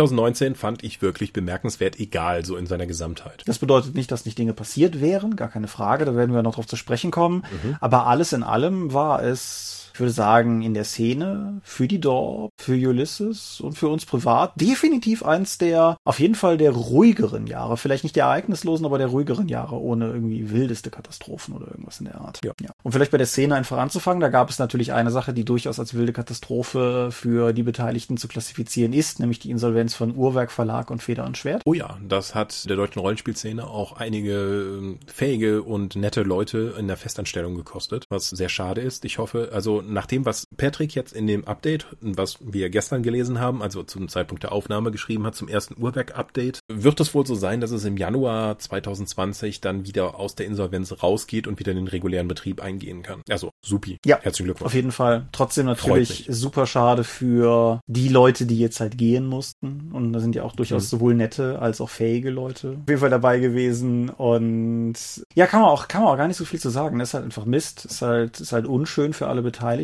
[0.55, 3.43] fand ich wirklich bemerkenswert egal, so in seiner Gesamtheit.
[3.47, 6.55] Das bedeutet nicht, dass nicht Dinge passiert wären, gar keine Frage, da werden wir noch
[6.55, 7.45] drauf zu sprechen kommen.
[7.63, 7.77] Mhm.
[7.81, 12.53] Aber alles in allem war es ich würde sagen, in der Szene, für die Dorp,
[12.57, 17.77] für Ulysses und für uns privat definitiv eins der, auf jeden Fall der ruhigeren Jahre.
[17.77, 22.05] Vielleicht nicht der ereignislosen, aber der ruhigeren Jahre, ohne irgendwie wildeste Katastrophen oder irgendwas in
[22.05, 22.39] der Art.
[22.45, 22.53] Ja.
[22.61, 22.71] ja.
[22.85, 25.81] Und vielleicht bei der Szene einfach anzufangen, da gab es natürlich eine Sache, die durchaus
[25.81, 30.93] als wilde Katastrophe für die Beteiligten zu klassifizieren ist, nämlich die Insolvenz von Uhrwerk Verlag
[30.93, 31.63] und Feder und Schwert.
[31.65, 36.87] Oh ja, das hat der deutschen Rollenspielszene auch einige ähm, fähige und nette Leute in
[36.87, 39.05] der Festanstellung gekostet, was sehr schade ist.
[39.05, 43.41] Ich hoffe, also nach dem, was Patrick jetzt in dem Update, was wir gestern gelesen
[43.41, 47.35] haben, also zum Zeitpunkt der Aufnahme geschrieben hat, zum ersten Uhrwerk-Update, wird es wohl so
[47.35, 51.79] sein, dass es im Januar 2020 dann wieder aus der Insolvenz rausgeht und wieder in
[51.79, 53.23] den regulären Betrieb eingehen kann.
[53.29, 53.99] Also, supi.
[54.05, 54.19] Ja.
[54.21, 54.67] Herzlichen Glückwunsch.
[54.67, 55.29] Auf jeden Fall.
[55.33, 59.91] Trotzdem natürlich super schade für die Leute, die jetzt halt gehen mussten.
[59.93, 60.89] Und da sind ja auch durchaus mhm.
[60.89, 64.09] sowohl nette als auch fähige Leute auf jeden Fall dabei gewesen.
[64.11, 64.95] Und
[65.35, 66.99] ja, kann man auch, kann man auch gar nicht so viel zu sagen.
[66.99, 67.85] Das ist halt einfach Mist.
[67.85, 69.78] Das ist halt, ist halt unschön für alle Beteiligten.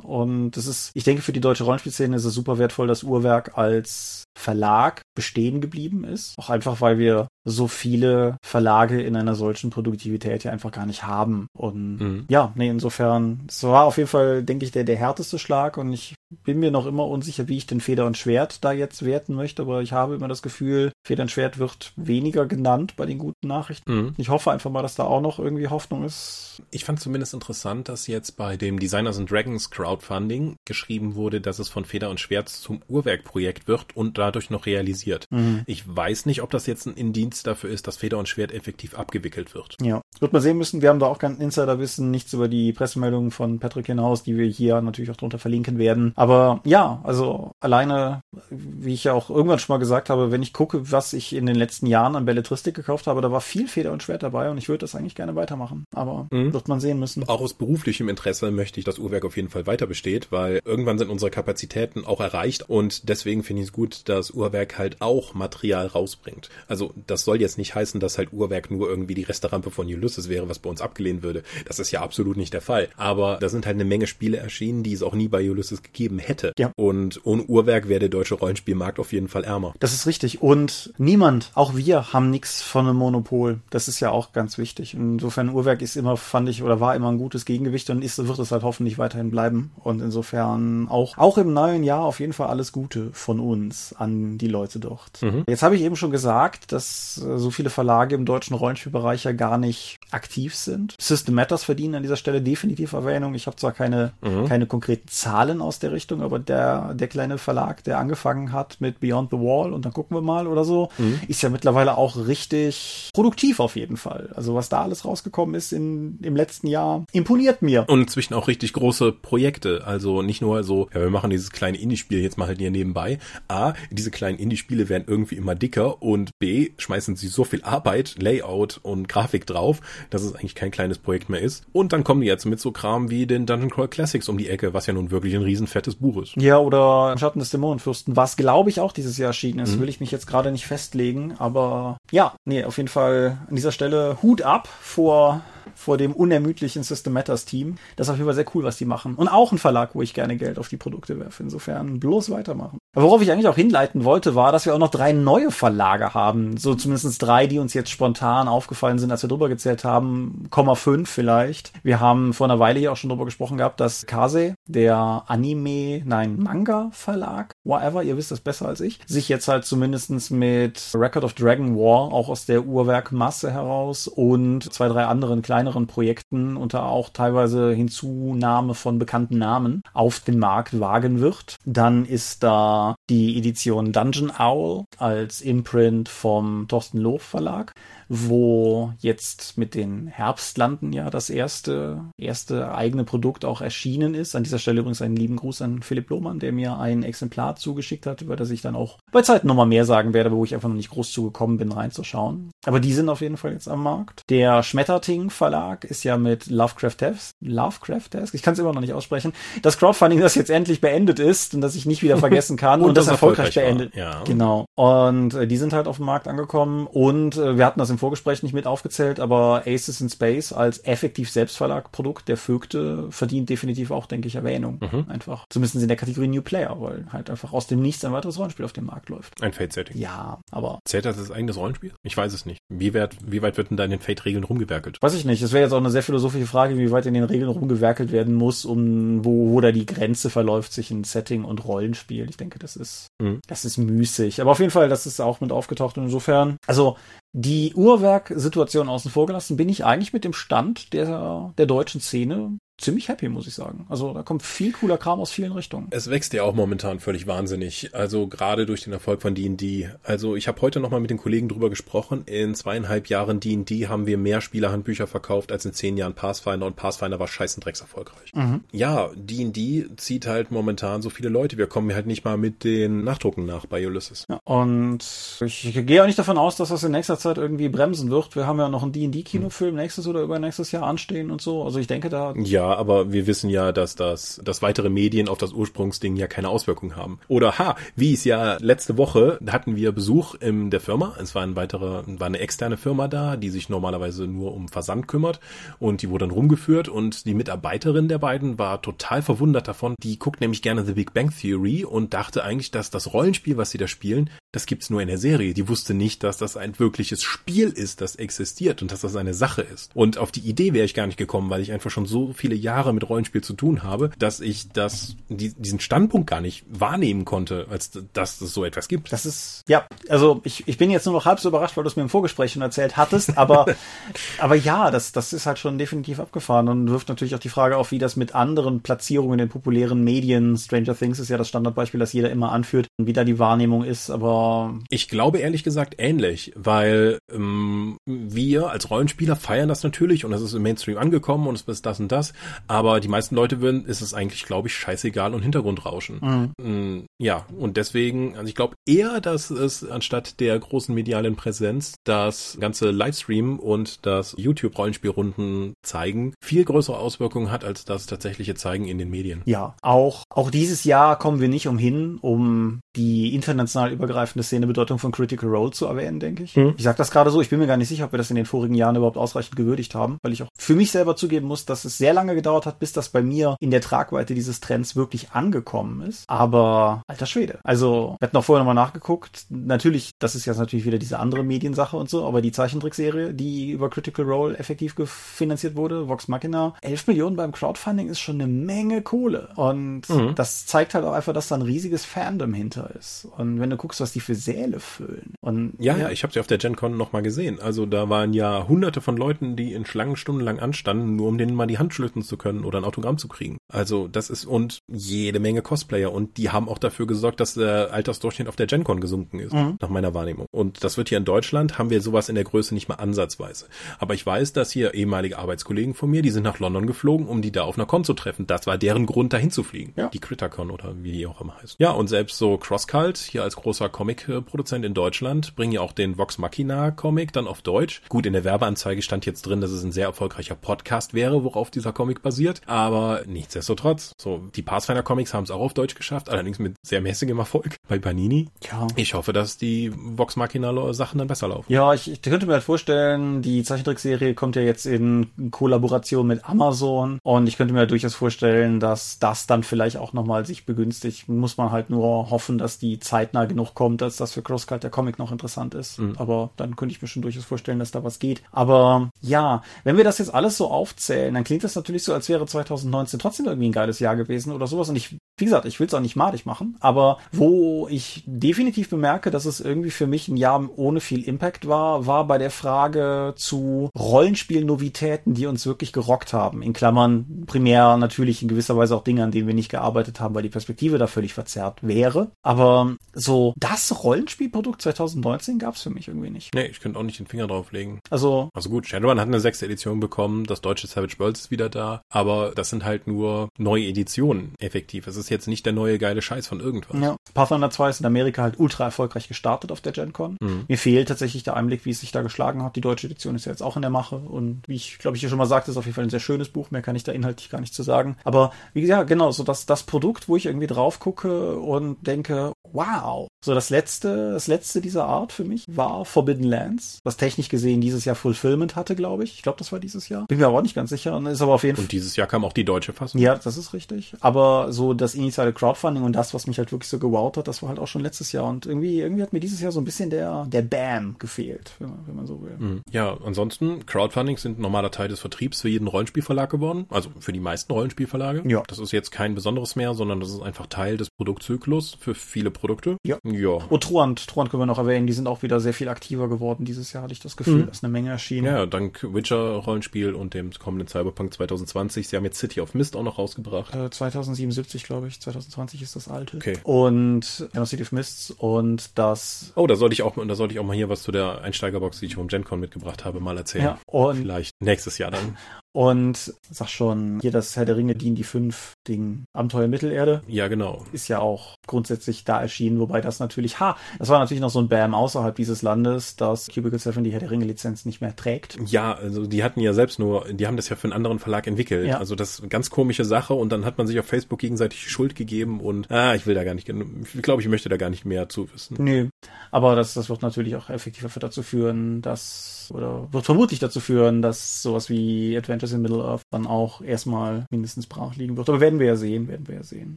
[0.00, 3.56] Und das ist, ich denke, für die deutsche Rollenspielszene ist es super wertvoll, dass Uhrwerk
[3.56, 6.34] als Verlag bestehen geblieben ist.
[6.38, 11.04] Auch einfach, weil wir so viele Verlage in einer solchen Produktivität ja einfach gar nicht
[11.04, 11.46] haben.
[11.56, 12.24] Und mhm.
[12.28, 15.92] ja, nee, insofern, es war auf jeden Fall, denke ich, der, der härteste Schlag und
[15.92, 16.14] ich
[16.44, 19.62] bin mir noch immer unsicher, wie ich den Feder und Schwert da jetzt werten möchte,
[19.62, 23.46] aber ich habe immer das Gefühl, Feder und Schwert wird weniger genannt bei den guten
[23.46, 23.92] Nachrichten.
[23.92, 24.14] Mhm.
[24.16, 26.62] Ich hoffe einfach mal, dass da auch noch irgendwie Hoffnung ist.
[26.70, 31.58] Ich fand zumindest interessant, dass jetzt bei dem Designers and Dragons Crowdfunding geschrieben wurde, dass
[31.58, 35.26] es von Feder und Schwert zum Uhrwerkprojekt wird und dadurch noch realisiert.
[35.30, 35.62] Mhm.
[35.66, 38.98] Ich weiß nicht, ob das jetzt ein Indienst dafür ist, dass Feder und Schwert effektiv
[38.98, 39.76] abgewickelt wird.
[39.82, 40.82] Ja, wird man sehen müssen.
[40.82, 44.46] Wir haben da auch kein Insiderwissen, nichts über die Pressemeldungen von Patrick hinaus, die wir
[44.46, 46.12] hier natürlich auch drunter verlinken werden.
[46.16, 46.25] Aber
[46.64, 50.90] ja, also alleine, wie ich ja auch irgendwann schon mal gesagt habe, wenn ich gucke,
[50.90, 54.02] was ich in den letzten Jahren an Belletristik gekauft habe, da war viel Feder und
[54.02, 55.84] Schwert dabei und ich würde das eigentlich gerne weitermachen.
[55.94, 56.52] Aber mhm.
[56.52, 57.28] wird man sehen müssen.
[57.28, 60.98] Auch aus beruflichem Interesse möchte ich, dass Uhrwerk auf jeden Fall weiter besteht, weil irgendwann
[60.98, 65.34] sind unsere Kapazitäten auch erreicht und deswegen finde ich es gut, dass Uhrwerk halt auch
[65.34, 66.50] Material rausbringt.
[66.68, 70.28] Also das soll jetzt nicht heißen, dass halt Uhrwerk nur irgendwie die Resterampe von Ulysses
[70.28, 71.42] wäre, was bei uns abgelehnt würde.
[71.66, 72.88] Das ist ja absolut nicht der Fall.
[72.96, 76.05] Aber da sind halt eine Menge Spiele erschienen, die es auch nie bei Ulysses gegeben
[76.18, 76.52] hätte.
[76.58, 76.72] Ja.
[76.76, 79.74] Und ohne Uhrwerk wäre der deutsche Rollenspielmarkt auf jeden Fall ärmer.
[79.80, 80.42] Das ist richtig.
[80.42, 83.60] Und niemand, auch wir, haben nichts von einem Monopol.
[83.70, 84.94] Das ist ja auch ganz wichtig.
[84.94, 88.38] Insofern Uhrwerk ist immer, fand ich, oder war immer ein gutes Gegengewicht und ist, wird
[88.38, 89.72] es halt hoffentlich weiterhin bleiben.
[89.82, 94.38] Und insofern auch, auch im neuen Jahr auf jeden Fall alles Gute von uns an
[94.38, 95.22] die Leute dort.
[95.22, 95.44] Mhm.
[95.46, 99.32] Jetzt habe ich eben schon gesagt, dass äh, so viele Verlage im deutschen Rollenspielbereich ja
[99.32, 100.94] gar nicht aktiv sind.
[101.00, 103.34] System Matters verdienen an dieser Stelle definitiv Erwähnung.
[103.34, 104.46] Ich habe zwar keine, mhm.
[104.46, 109.00] keine konkreten Zahlen aus der Richtung, aber der, der kleine Verlag, der angefangen hat mit
[109.00, 111.20] Beyond the Wall und dann gucken wir mal oder so, mhm.
[111.26, 114.30] ist ja mittlerweile auch richtig produktiv auf jeden Fall.
[114.36, 117.86] Also was da alles rausgekommen ist in, im letzten Jahr, imponiert mir.
[117.88, 119.86] Und inzwischen auch richtig große Projekte.
[119.86, 123.18] Also nicht nur so, ja, wir machen dieses kleine Indie-Spiel jetzt mal halt hier nebenbei.
[123.48, 128.16] A, diese kleinen Indie-Spiele werden irgendwie immer dicker und B, schmeißen sie so viel Arbeit,
[128.18, 129.80] Layout und Grafik drauf,
[130.10, 131.64] dass es eigentlich kein kleines Projekt mehr ist.
[131.72, 134.48] Und dann kommen die jetzt mit so Kram wie den Dungeon Crawl Classics um die
[134.48, 136.34] Ecke, was ja nun wirklich ein riesenfettes Buch ist.
[136.36, 139.82] Ja, oder Schatten des Dämonenfürsten, was glaube ich auch dieses Jahr erschienen ist, mhm.
[139.82, 143.72] will ich mich jetzt gerade nicht festlegen, aber ja, nee, auf jeden Fall an dieser
[143.72, 145.42] Stelle Hut ab vor
[145.76, 147.76] vor dem unermüdlichen System Matters Team.
[147.94, 149.14] Das ist auf jeden Fall sehr cool, was die machen.
[149.14, 151.42] Und auch ein Verlag, wo ich gerne Geld auf die Produkte werfe.
[151.42, 152.78] Insofern bloß weitermachen.
[152.94, 156.14] Aber worauf ich eigentlich auch hinleiten wollte, war, dass wir auch noch drei neue Verlage
[156.14, 156.56] haben.
[156.56, 160.46] So zumindest drei, die uns jetzt spontan aufgefallen sind, als wir drüber gezählt haben.
[160.48, 161.72] Komma fünf vielleicht.
[161.82, 166.02] Wir haben vor einer Weile hier auch schon drüber gesprochen gehabt, dass Kase, der Anime,
[166.06, 170.90] nein, Manga Verlag, whatever, ihr wisst das besser als ich, sich jetzt halt zumindestens mit
[170.94, 175.86] Record of Dragon War auch aus der Uhrwerkmasse heraus und zwei, drei anderen kleinen kleineren
[175.88, 181.56] Projekten unter auch teilweise Hinzunahme von bekannten Namen auf den Markt wagen wird.
[181.64, 187.72] Dann ist da die Edition Dungeon Owl als Imprint vom Thorsten Loh Verlag
[188.08, 194.36] wo jetzt mit den Herbstlanden ja das erste, erste eigene Produkt auch erschienen ist.
[194.36, 198.06] An dieser Stelle übrigens einen lieben Gruß an Philipp Lohmann, der mir ein Exemplar zugeschickt
[198.06, 200.68] hat, über das ich dann auch bei Zeiten nochmal mehr sagen werde, wo ich einfach
[200.68, 202.50] noch nicht groß zugekommen bin, reinzuschauen.
[202.64, 204.22] Aber die sind auf jeden Fall jetzt am Markt.
[204.28, 208.80] Der Schmetterting Verlag ist ja mit Lovecraft Desk, Lovecraft Desk, ich kann es immer noch
[208.80, 209.32] nicht aussprechen,
[209.62, 212.90] das Crowdfunding, das jetzt endlich beendet ist und das ich nicht wieder vergessen kann und,
[212.90, 213.96] und das, das erfolgreich, erfolgreich beendet.
[213.96, 214.22] Ja.
[214.24, 214.66] Genau.
[214.74, 217.95] Und äh, die sind halt auf dem Markt angekommen und äh, wir hatten das im
[217.96, 223.48] im Vorgespräch nicht mit aufgezählt, aber Aces in Space als effektiv Selbstverlag-Produkt der Vögte verdient
[223.48, 224.80] definitiv auch, denke ich, Erwähnung.
[224.80, 225.06] Mhm.
[225.08, 225.46] Einfach.
[225.48, 228.66] Zumindest in der Kategorie New Player, weil halt einfach aus dem Nichts ein weiteres Rollenspiel
[228.66, 229.42] auf dem Markt läuft.
[229.42, 229.96] Ein Fate-Setting.
[229.96, 230.80] Ja, aber.
[230.84, 231.92] Zählt das als eigenes Rollenspiel?
[232.02, 232.58] Ich weiß es nicht.
[232.68, 234.98] Wie weit, wie weit wird denn da in den Fate-Regeln rumgewerkelt?
[235.00, 235.42] Weiß ich nicht.
[235.42, 238.34] Das wäre jetzt auch eine sehr philosophische Frage, wie weit in den Regeln rumgewerkelt werden
[238.34, 242.28] muss, um wo, wo da die Grenze verläuft zwischen Setting und Rollenspiel.
[242.28, 243.40] Ich denke, das ist, mhm.
[243.46, 244.40] das ist müßig.
[244.40, 246.96] Aber auf jeden Fall, das ist auch mit aufgetaucht und insofern, also
[247.38, 252.56] die Uhrwerk-Situation außen vor gelassen, bin ich eigentlich mit dem Stand der, der deutschen Szene
[252.78, 253.86] ziemlich happy, muss ich sagen.
[253.88, 255.88] Also da kommt viel cooler Kram aus vielen Richtungen.
[255.90, 257.90] Es wächst ja auch momentan völlig wahnsinnig.
[257.94, 259.90] Also gerade durch den Erfolg von D&D.
[260.02, 262.24] Also ich habe heute nochmal mit den Kollegen drüber gesprochen.
[262.26, 266.76] In zweieinhalb Jahren D&D haben wir mehr Spielerhandbücher verkauft als in zehn Jahren Pathfinder und
[266.76, 268.32] Pathfinder war scheißendrecks erfolgreich.
[268.34, 268.64] Mhm.
[268.72, 271.56] Ja, D&D zieht halt momentan so viele Leute.
[271.56, 274.26] Wir kommen halt nicht mal mit den Nachdrucken nach bei Ulysses.
[274.28, 274.98] Ja, und
[275.40, 278.36] ich, gehe auch nicht davon aus, dass das in nächster Zeit irgendwie bremsen wird.
[278.36, 279.80] Wir haben ja noch einen D&D-Kinofilm mhm.
[279.80, 281.64] nächstes oder übernächstes Jahr anstehen und so.
[281.64, 282.34] Also ich denke da...
[282.36, 286.48] Ja, aber wir wissen ja, dass das, dass weitere Medien auf das Ursprungsding ja keine
[286.48, 287.18] Auswirkungen haben.
[287.28, 291.16] Oder ha, wie es ja letzte Woche hatten wir Besuch in der Firma.
[291.20, 295.08] Es war ein weiterer, war eine externe Firma da, die sich normalerweise nur um Versand
[295.08, 295.40] kümmert
[295.78, 299.94] und die wurde dann rumgeführt und die Mitarbeiterin der beiden war total verwundert davon.
[300.02, 303.70] Die guckt nämlich gerne The Big Bang Theory und dachte eigentlich, dass das Rollenspiel, was
[303.70, 305.52] sie da spielen, das gibt's nur in der Serie.
[305.52, 309.34] Die wusste nicht, dass das ein wirkliches Spiel ist, das existiert und dass das eine
[309.34, 309.90] Sache ist.
[309.94, 312.54] Und auf die Idee wäre ich gar nicht gekommen, weil ich einfach schon so viele
[312.56, 317.24] Jahre mit Rollenspiel zu tun habe, dass ich das, die, diesen Standpunkt gar nicht wahrnehmen
[317.24, 319.12] konnte, als dass es so etwas gibt.
[319.12, 321.88] Das ist, ja, also ich, ich bin jetzt nur noch halb so überrascht, weil du
[321.88, 323.66] es mir im Vorgespräch schon erzählt hattest, aber,
[324.38, 327.76] aber ja, das, das ist halt schon definitiv abgefahren und wirft natürlich auch die Frage
[327.76, 332.00] auf, wie das mit anderen Platzierungen in populären Medien, Stranger Things ist ja das Standardbeispiel,
[332.00, 334.78] das jeder immer anführt, wie da die Wahrnehmung ist, aber.
[334.90, 340.42] Ich glaube ehrlich gesagt ähnlich, weil ähm, wir als Rollenspieler feiern das natürlich und es
[340.42, 342.32] ist im Mainstream angekommen und es ist das und das,
[342.66, 346.20] aber die meisten Leute würden, ist es eigentlich, glaube ich, scheißegal und Hintergrundrauschen.
[346.20, 346.52] Mhm.
[346.62, 351.94] Mm, ja, und deswegen, also ich glaube eher, dass es anstatt der großen medialen Präsenz
[352.04, 358.86] das ganze Livestream und das YouTube-Rollenspielrunden zeigen viel größere Auswirkungen hat als das tatsächliche Zeigen
[358.86, 359.42] in den Medien.
[359.44, 365.12] Ja, auch, auch dieses Jahr kommen wir nicht umhin, um die international übergreifende Szenebedeutung von
[365.12, 366.56] Critical Role zu erwähnen, denke ich.
[366.56, 366.74] Mhm.
[366.76, 368.36] Ich sage das gerade so, ich bin mir gar nicht sicher, ob wir das in
[368.36, 371.64] den vorigen Jahren überhaupt ausreichend gewürdigt haben, weil ich auch für mich selber zugeben muss,
[371.66, 374.94] dass es sehr lange gedauert hat, bis das bei mir in der Tragweite dieses Trends
[374.94, 376.24] wirklich angekommen ist.
[376.28, 377.58] Aber alter Schwede.
[377.64, 379.46] Also, wir hatten auch vorher nochmal nachgeguckt.
[379.48, 383.72] Natürlich, das ist jetzt natürlich wieder diese andere Mediensache und so, aber die Zeichentrickserie, die
[383.72, 388.46] über Critical Role effektiv finanziert wurde, Vox Machina, 11 Millionen beim Crowdfunding ist schon eine
[388.46, 389.48] Menge Kohle.
[389.56, 390.34] Und mhm.
[390.34, 393.26] das zeigt halt auch einfach, dass da ein riesiges Fandom hinter ist.
[393.36, 395.34] Und wenn du guckst, was die für Säle füllen.
[395.40, 397.60] Und ja, ja, ich habe sie auf der Gen Con nochmal gesehen.
[397.60, 401.54] Also da waren ja hunderte von Leuten, die in Schlangen stundenlang anstanden, nur um denen
[401.54, 403.58] mal die Hand schlüpfen zu können oder ein Autogramm zu kriegen.
[403.68, 407.92] Also das ist und jede Menge Cosplayer und die haben auch dafür gesorgt, dass der
[407.92, 409.78] Altersdurchschnitt auf der Gen Con gesunken ist, mhm.
[409.80, 410.46] nach meiner Wahrnehmung.
[410.50, 413.66] Und das wird hier in Deutschland, haben wir sowas in der Größe nicht mal ansatzweise.
[413.98, 417.42] Aber ich weiß, dass hier ehemalige Arbeitskollegen von mir, die sind nach London geflogen, um
[417.42, 418.46] die da auf einer Con zu treffen.
[418.46, 419.92] Das war deren Grund, dahin zu fliegen.
[419.96, 420.08] Ja.
[420.08, 421.76] Die Criticon oder wie die auch immer heißt.
[421.78, 426.18] Ja, und selbst so Crosscult, hier als großer Comic-Produzent in Deutschland, bringen ja auch den
[426.18, 428.02] Vox Machina Comic dann auf Deutsch.
[428.08, 431.70] Gut, in der Werbeanzeige stand jetzt drin, dass es ein sehr erfolgreicher Podcast wäre, worauf
[431.70, 432.60] dieser Comic basiert.
[432.66, 437.00] Aber nichtsdestotrotz, so, die Pathfinder Comics haben es auch auf Deutsch geschafft, allerdings mit sehr
[437.00, 438.48] mäßigem Erfolg bei Panini.
[438.70, 438.86] Ja.
[438.96, 441.72] Ich hoffe, dass die Vox Machina Sachen dann besser laufen.
[441.72, 446.48] Ja, ich, ich könnte mir halt vorstellen, die Zeichentrickserie kommt ja jetzt in Kollaboration mit
[446.48, 450.66] Amazon und ich könnte mir halt durchaus vorstellen, dass das dann vielleicht auch nochmal sich
[450.66, 451.28] begünstigt.
[451.28, 454.90] Muss man halt nur hoffen, dass die zeitnah genug kommt, als dass für Crosscut der
[454.90, 455.98] Comic noch interessant ist.
[455.98, 456.14] Mhm.
[456.18, 458.42] Aber dann könnte ich mir schon durchaus vorstellen, dass da was geht.
[458.52, 462.28] Aber ja, wenn wir das jetzt alles so aufzählen, dann klingt das natürlich so, als
[462.28, 464.88] wäre 2019 trotzdem irgendwie ein geiles Jahr gewesen oder sowas.
[464.88, 468.88] Und ich, wie gesagt, ich will es auch nicht madig machen, aber wo ich definitiv
[468.88, 472.50] bemerke, dass es irgendwie für mich ein Jahr ohne viel Impact war, war bei der
[472.50, 476.62] Frage zu Rollenspiel-Novitäten, die uns wirklich gerockt haben.
[476.62, 480.34] In Klammern primär natürlich in gewisser Weise auch Dinge, an denen wir nicht gearbeitet haben,
[480.34, 482.30] weil die Perspektive da völlig verzerrt wäre.
[482.42, 486.54] Aber so das Rollenspielprodukt 2019 gab es für mich irgendwie nicht.
[486.54, 488.00] Nee, ich könnte auch nicht den Finger drauflegen.
[488.10, 491.68] Also, also gut, Shadowrun hat eine sechste Edition bekommen, das deutsche Savage Worlds ist wieder
[491.68, 495.06] da Jahr, aber das sind halt nur neue Editionen effektiv.
[495.06, 497.00] Es ist jetzt nicht der neue geile Scheiß von irgendwas.
[497.00, 497.16] Ja.
[497.34, 500.36] Pathfinder 2 ist in Amerika halt ultra erfolgreich gestartet auf der Gen Con.
[500.40, 500.64] Mhm.
[500.68, 502.76] Mir fehlt tatsächlich der Einblick, wie es sich da geschlagen hat.
[502.76, 505.20] Die deutsche Edition ist ja jetzt auch in der Mache und wie ich glaube ich
[505.20, 506.70] hier schon mal sagte, ist auf jeden Fall ein sehr schönes Buch.
[506.70, 508.16] Mehr kann ich da inhaltlich gar nicht zu sagen.
[508.24, 512.52] Aber wie gesagt, genau, so das, das Produkt, wo ich irgendwie drauf gucke und denke,
[512.72, 513.28] wow.
[513.44, 517.80] So das letzte, das letzte dieser Art für mich war Forbidden Lands, was technisch gesehen
[517.80, 519.34] dieses Jahr Fulfillment hatte, glaube ich.
[519.34, 520.26] Ich glaube, das war dieses Jahr.
[520.26, 521.16] Bin mir aber auch nicht ganz sicher.
[521.30, 521.84] Ist aber auf jeden Fall.
[521.84, 523.20] Und dieses Jahr kam auch die deutsche Fassung.
[523.20, 524.14] Ja, das ist richtig.
[524.20, 527.62] Aber so das initiale Crowdfunding und das, was mich halt wirklich so gewowt hat, das
[527.62, 528.44] war halt auch schon letztes Jahr.
[528.44, 531.90] Und irgendwie, irgendwie hat mir dieses Jahr so ein bisschen der, der Bam gefehlt, wenn
[531.90, 532.56] man, wenn man so will.
[532.58, 532.82] Mhm.
[532.90, 536.86] Ja, ansonsten, Crowdfunding sind normaler Teil des Vertriebs für jeden Rollenspielverlag geworden.
[536.90, 538.42] Also für die meisten Rollenspielverlage.
[538.46, 538.62] Ja.
[538.66, 542.50] Das ist jetzt kein besonderes mehr, sondern das ist einfach Teil des Produktzyklus für viele
[542.50, 542.96] Produkte.
[543.04, 543.18] Ja.
[543.24, 543.58] Ja.
[543.68, 546.64] Und Truant, Truant können wir noch erwähnen, die sind auch wieder sehr viel aktiver geworden.
[546.64, 547.66] Dieses Jahr hatte ich das Gefühl, mhm.
[547.66, 548.46] dass eine Menge erschienen.
[548.46, 551.34] Ja, dank Witcher-Rollenspiel und dem kommenden Cyberpunk
[551.66, 552.08] 2020.
[552.08, 553.74] Sie haben jetzt City of Mist auch noch rausgebracht.
[553.74, 555.20] Äh, 2077, glaube ich.
[555.20, 556.36] 2020 ist das alte.
[556.36, 556.58] Okay.
[556.62, 559.52] Und ja, City of Mists und das.
[559.56, 562.00] Oh, da sollte ich auch, da sollte ich auch mal hier was zu der Einsteigerbox,
[562.00, 563.64] die ich vom GenCon mitgebracht habe, mal erzählen.
[563.64, 565.36] Ja, und Vielleicht nächstes Jahr dann.
[565.76, 570.22] Und sag schon, hier das Herr der Ringe dienen die fünf Ding Abenteuer Mittelerde.
[570.26, 570.86] Ja, genau.
[570.94, 574.58] Ist ja auch grundsätzlich da erschienen, wobei das natürlich, ha, das war natürlich noch so
[574.58, 578.16] ein Bam außerhalb dieses Landes, dass Cubicle 7 die Herr der Ringe Lizenz nicht mehr
[578.16, 578.56] trägt.
[578.64, 581.46] Ja, also die hatten ja selbst nur, die haben das ja für einen anderen Verlag
[581.46, 581.88] entwickelt.
[581.88, 581.98] Ja.
[581.98, 584.90] Also das ist eine ganz komische Sache und dann hat man sich auf Facebook gegenseitig
[584.90, 587.90] Schuld gegeben und, ah, ich will da gar nicht, ich glaube, ich möchte da gar
[587.90, 588.78] nicht mehr zu wissen.
[588.80, 589.08] Nö,
[589.50, 594.22] aber das, das wird natürlich auch effektiv dazu führen, dass, oder wird vermutlich dazu führen,
[594.22, 595.34] dass sowas wie
[595.66, 598.48] Adventures in Middle-earth dann auch erstmal mindestens brach liegen wird.
[598.48, 599.96] Aber werden wir ja sehen, werden wir ja sehen.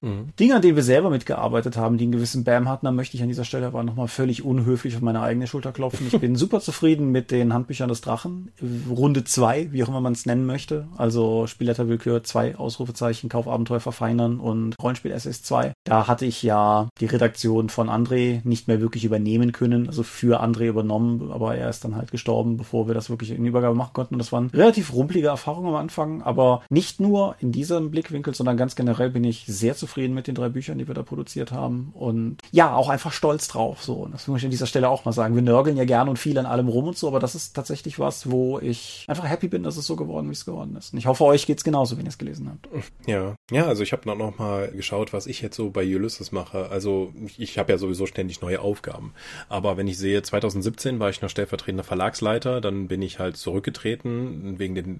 [0.01, 0.30] Mhm.
[0.39, 3.24] Dinge, an denen wir selber mitgearbeitet haben, die einen gewissen Bam hatten, da möchte ich
[3.24, 6.07] an dieser Stelle aber nochmal völlig unhöflich auf meine eigene Schulter klopfen.
[6.11, 8.51] Ich bin super zufrieden mit den Handbüchern des Drachen.
[8.89, 10.88] Runde zwei, wie auch immer man es nennen möchte.
[10.97, 15.74] Also Spielletterwillkür, zwei Ausrufezeichen, Kaufabenteuer verfeinern und Rollenspiel SS 2.
[15.84, 20.41] Da hatte ich ja die Redaktion von André nicht mehr wirklich übernehmen können, also für
[20.41, 23.93] André übernommen, aber er ist dann halt gestorben, bevor wir das wirklich in Übergabe machen
[23.93, 24.15] konnten.
[24.15, 28.57] Und das waren relativ rumpelige Erfahrungen am Anfang, aber nicht nur in diesem Blickwinkel, sondern
[28.57, 31.91] ganz generell bin ich sehr zufrieden mit den drei Büchern, die wir da produziert haben
[31.93, 33.84] und ja, auch einfach stolz drauf.
[33.84, 35.36] So, und das muss ich an dieser Stelle auch mal sagen.
[35.36, 37.99] Wir nörgeln ja gern und viel an allem rum und so, aber das ist tatsächlich
[37.99, 40.93] was, wo ich einfach happy bin, dass es so geworden, wie es geworden ist.
[40.93, 42.70] Und ich hoffe, euch geht's genauso, wenn ihr es gelesen habt.
[43.07, 46.32] Ja, ja, also ich habe noch, noch mal geschaut, was ich jetzt so bei Ulysses
[46.32, 46.70] mache.
[46.70, 49.14] Also ich habe ja sowieso ständig neue Aufgaben,
[49.47, 54.60] aber wenn ich sehe, 2017 war ich noch stellvertretender Verlagsleiter, dann bin ich halt zurückgetreten
[54.60, 54.99] wegen den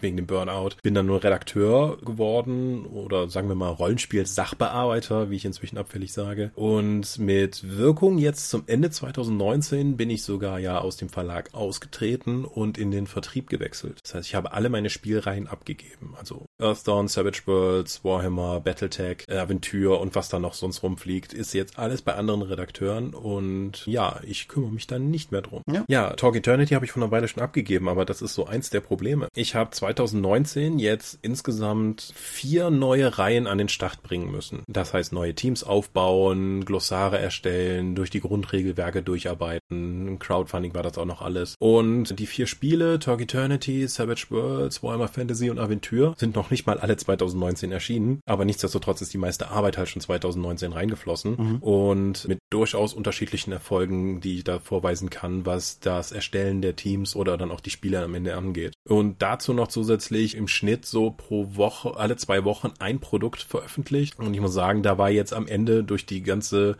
[0.00, 5.44] wegen dem Burnout, bin dann nur Redakteur geworden oder sagen wir mal Rollenspiel-Sachbearbeiter, wie ich
[5.44, 6.50] inzwischen abfällig sage.
[6.54, 12.44] Und mit Wirkung jetzt zum Ende 2019 bin ich sogar ja aus dem Verlag ausgetreten
[12.44, 14.00] und in den Vertrieb gewechselt.
[14.02, 16.14] Das heißt, ich habe alle meine Spielreihen abgegeben.
[16.18, 21.78] Also Earthdawn, Savage Worlds, Warhammer, Battletech, Aventur und was da noch sonst rumfliegt, ist jetzt
[21.78, 25.62] alles bei anderen Redakteuren und ja, ich kümmere mich dann nicht mehr drum.
[25.70, 28.46] Ja, ja Talk Eternity habe ich von einer Weile schon abgegeben, aber das ist so
[28.46, 29.28] eins der Probleme.
[29.34, 34.62] Ich habe 2019 jetzt insgesamt vier neue Reihen an den Start bringen müssen.
[34.66, 40.18] Das heißt, neue Teams aufbauen, Glossare erstellen, durch die Grundregelwerke durcharbeiten.
[40.18, 41.54] Crowdfunding war das auch noch alles.
[41.58, 46.66] Und die vier Spiele, Talk Eternity, Savage Worlds, Warhammer Fantasy und Aventur, sind noch nicht
[46.66, 48.20] mal alle 2019 erschienen.
[48.26, 51.36] Aber nichtsdestotrotz ist die meiste Arbeit halt schon 2019 reingeflossen.
[51.36, 51.56] Mhm.
[51.56, 57.16] Und mit durchaus unterschiedlichen Erfolgen, die ich da vorweisen kann, was das Erstellen der Teams
[57.16, 58.74] oder dann auch die Spiele am Ende angeht.
[58.88, 64.18] Und dazu noch zusätzlich im Schnitt so pro Woche, alle zwei Wochen ein Produkt veröffentlicht.
[64.18, 66.76] Und ich muss sagen, da war jetzt am Ende durch die ganze